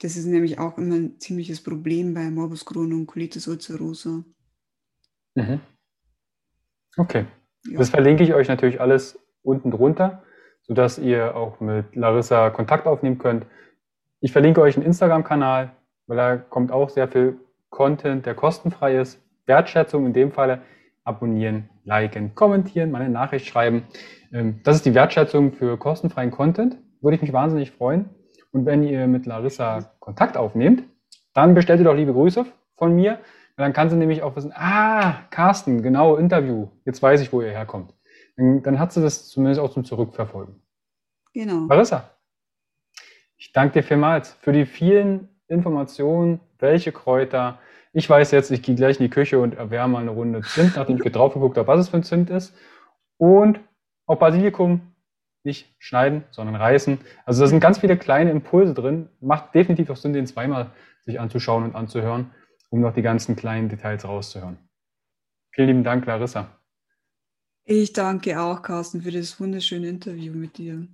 Das 0.00 0.16
ist 0.16 0.26
nämlich 0.26 0.58
auch 0.58 0.78
immer 0.78 0.94
ein 0.94 1.18
ziemliches 1.18 1.62
Problem 1.62 2.14
bei 2.14 2.30
Morbus 2.30 2.64
Crohn 2.64 2.92
und 2.92 3.06
Colitis 3.06 3.48
ulcerosa. 3.48 4.24
Mhm. 5.34 5.60
Okay. 6.96 7.26
Ja. 7.66 7.78
Das 7.78 7.90
verlinke 7.90 8.22
ich 8.22 8.32
euch 8.32 8.48
natürlich 8.48 8.80
alles 8.80 9.18
unten 9.42 9.70
drunter, 9.70 10.22
sodass 10.62 10.98
ihr 10.98 11.34
auch 11.34 11.60
mit 11.60 11.96
Larissa 11.96 12.50
Kontakt 12.50 12.86
aufnehmen 12.86 13.18
könnt. 13.18 13.46
Ich 14.20 14.32
verlinke 14.32 14.60
euch 14.60 14.76
einen 14.76 14.86
Instagram-Kanal, 14.86 15.74
weil 16.06 16.16
da 16.16 16.36
kommt 16.36 16.70
auch 16.70 16.90
sehr 16.90 17.08
viel 17.08 17.40
Content, 17.70 18.24
der 18.24 18.34
kostenfrei 18.34 19.00
ist. 19.00 19.20
Wertschätzung 19.46 20.06
in 20.06 20.12
dem 20.12 20.32
Falle 20.32 20.62
abonnieren, 21.04 21.68
liken, 21.84 22.34
kommentieren, 22.34 22.90
meine 22.90 23.08
Nachricht 23.08 23.46
schreiben. 23.46 23.84
Ähm, 24.32 24.60
das 24.64 24.76
ist 24.76 24.86
die 24.86 24.94
Wertschätzung 24.94 25.52
für 25.52 25.76
kostenfreien 25.78 26.30
Content. 26.30 26.76
Würde 27.00 27.16
ich 27.16 27.22
mich 27.22 27.32
wahnsinnig 27.32 27.70
freuen. 27.70 28.10
Und 28.52 28.66
wenn 28.66 28.82
ihr 28.82 29.06
mit 29.06 29.26
Larissa 29.26 29.92
Kontakt 30.00 30.36
aufnehmt, 30.36 30.82
dann 31.34 31.54
bestellt 31.54 31.80
ihr 31.80 31.84
doch 31.84 31.94
liebe 31.94 32.12
Grüße 32.12 32.46
von 32.76 32.94
mir. 32.94 33.18
Dann 33.56 33.72
kann 33.72 33.88
sie 33.88 33.96
nämlich 33.96 34.22
auch 34.22 34.36
wissen, 34.36 34.52
ah, 34.54 35.22
Carsten, 35.30 35.82
genau, 35.82 36.16
Interview. 36.16 36.68
Jetzt 36.84 37.02
weiß 37.02 37.20
ich, 37.20 37.32
wo 37.32 37.40
ihr 37.40 37.50
herkommt. 37.50 37.94
Dann 38.36 38.78
hat 38.78 38.92
sie 38.92 39.00
das 39.00 39.28
zumindest 39.28 39.60
auch 39.60 39.70
zum 39.70 39.84
Zurückverfolgen. 39.84 40.60
Genau. 41.32 41.66
Larissa, 41.68 42.10
ich 43.36 43.52
danke 43.52 43.74
dir 43.74 43.82
vielmals 43.82 44.32
für 44.40 44.52
die 44.52 44.66
vielen 44.66 45.28
Informationen, 45.48 46.40
welche 46.58 46.92
Kräuter. 46.92 47.58
Ich 47.96 48.10
weiß 48.10 48.30
jetzt, 48.32 48.50
ich 48.50 48.60
gehe 48.60 48.74
gleich 48.74 49.00
in 49.00 49.04
die 49.04 49.10
Küche 49.10 49.38
und 49.38 49.54
erwärme 49.54 49.94
mal 49.94 50.00
eine 50.00 50.10
Runde 50.10 50.42
Zimt, 50.42 50.76
nachdem 50.76 51.00
ich 51.02 51.12
drauf 51.12 51.32
geguckt 51.32 51.56
habe, 51.56 51.66
was 51.66 51.80
es 51.80 51.88
für 51.88 51.96
ein 51.96 52.02
Zimt 52.02 52.28
ist. 52.28 52.54
Und 53.16 53.58
auch 54.04 54.18
Basilikum 54.18 54.82
nicht 55.44 55.74
schneiden, 55.78 56.24
sondern 56.30 56.56
reißen. 56.56 56.98
Also 57.24 57.40
da 57.40 57.48
sind 57.48 57.60
ganz 57.60 57.78
viele 57.78 57.96
kleine 57.96 58.32
Impulse 58.32 58.74
drin. 58.74 59.08
Macht 59.22 59.54
definitiv 59.54 59.88
auch 59.88 59.96
Sinn, 59.96 60.12
den 60.12 60.26
zweimal 60.26 60.72
sich 61.06 61.18
anzuschauen 61.18 61.64
und 61.64 61.74
anzuhören, 61.74 62.32
um 62.68 62.80
noch 62.80 62.92
die 62.92 63.00
ganzen 63.00 63.34
kleinen 63.34 63.70
Details 63.70 64.04
rauszuhören. 64.04 64.58
Vielen 65.52 65.68
lieben 65.68 65.84
Dank, 65.84 66.04
Larissa. 66.04 66.50
Ich 67.64 67.94
danke 67.94 68.38
auch, 68.42 68.60
Carsten, 68.60 69.00
für 69.00 69.10
das 69.10 69.40
wunderschöne 69.40 69.88
Interview 69.88 70.34
mit 70.34 70.58
dir. 70.58 70.86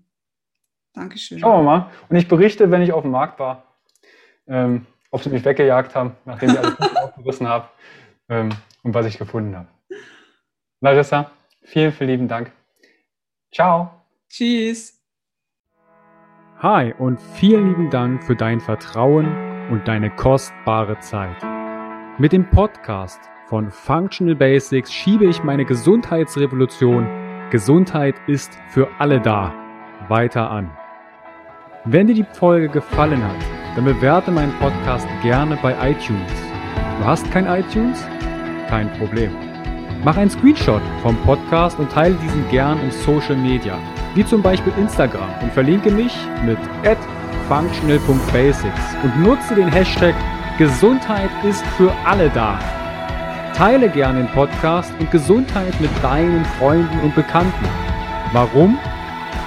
Dankeschön. 0.92 1.40
Schauen 1.40 1.64
wir 1.64 1.78
mal. 1.78 1.90
Und 2.09 2.14
ich 2.14 2.28
berichte, 2.28 2.70
wenn 2.70 2.82
ich 2.82 2.92
auf 2.92 3.03
dem 3.03 3.11
Markt 3.11 3.40
war, 3.40 3.74
ähm, 4.46 4.86
ob 5.12 5.22
sie 5.22 5.30
mich 5.30 5.44
weggejagt 5.44 5.94
haben, 5.94 6.16
nachdem 6.24 6.50
ich 6.50 6.58
alles 6.58 6.80
aufgerissen 6.96 7.46
habe 7.48 7.68
ähm, 8.28 8.48
und 8.82 8.94
was 8.94 9.06
ich 9.06 9.18
gefunden 9.18 9.56
habe. 9.56 9.68
Larissa, 10.80 11.30
vielen, 11.62 11.92
vielen 11.92 12.10
lieben 12.10 12.28
Dank. 12.28 12.50
Ciao. 13.52 13.90
Tschüss. 14.28 14.98
Hi 16.58 16.94
und 16.98 17.20
vielen 17.20 17.68
lieben 17.68 17.90
Dank 17.90 18.24
für 18.24 18.34
dein 18.34 18.60
Vertrauen 18.60 19.70
und 19.70 19.86
deine 19.86 20.10
kostbare 20.10 20.98
Zeit. 21.00 21.36
Mit 22.18 22.32
dem 22.32 22.48
Podcast 22.50 23.20
von 23.48 23.70
Functional 23.70 24.34
Basics 24.34 24.92
schiebe 24.92 25.26
ich 25.26 25.42
meine 25.42 25.64
Gesundheitsrevolution 25.64 27.06
Gesundheit 27.50 28.14
ist 28.28 28.58
für 28.70 28.88
alle 28.98 29.20
da 29.20 29.52
weiter 30.08 30.50
an. 30.50 30.70
Wenn 31.84 32.06
dir 32.06 32.14
die 32.14 32.24
Folge 32.24 32.70
gefallen 32.70 33.22
hat, 33.22 33.61
dann 33.74 33.84
bewerte 33.84 34.30
meinen 34.30 34.52
Podcast 34.58 35.06
gerne 35.22 35.56
bei 35.62 35.72
iTunes. 35.90 36.32
Du 36.98 37.04
hast 37.04 37.30
kein 37.30 37.46
iTunes? 37.46 38.04
Kein 38.68 38.92
Problem. 38.98 39.32
Mach 40.04 40.16
einen 40.16 40.30
Screenshot 40.30 40.82
vom 41.02 41.16
Podcast 41.18 41.78
und 41.78 41.90
teile 41.90 42.14
diesen 42.16 42.48
gern 42.50 42.80
in 42.80 42.90
Social 42.90 43.36
Media 43.36 43.78
wie 44.14 44.24
zum 44.24 44.42
Beispiel 44.42 44.72
Instagram 44.78 45.30
und 45.42 45.52
verlinke 45.52 45.90
mich 45.90 46.14
mit 46.44 46.58
functional.basics 47.48 48.96
und 49.02 49.22
nutze 49.22 49.54
den 49.54 49.68
Hashtag 49.68 50.14
Gesundheit 50.58 51.30
ist 51.44 51.64
für 51.78 51.92
alle 52.04 52.28
da. 52.30 52.58
Teile 53.54 53.88
gerne 53.88 54.20
den 54.24 54.28
Podcast 54.28 54.92
und 54.98 55.10
Gesundheit 55.10 55.78
mit 55.80 55.90
deinen 56.02 56.44
Freunden 56.58 57.00
und 57.00 57.14
Bekannten. 57.14 57.66
Warum? 58.32 58.78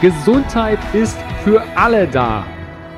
Gesundheit 0.02 0.80
ist 0.94 1.18
für 1.44 1.64
alle 1.76 2.08
da. 2.08 2.46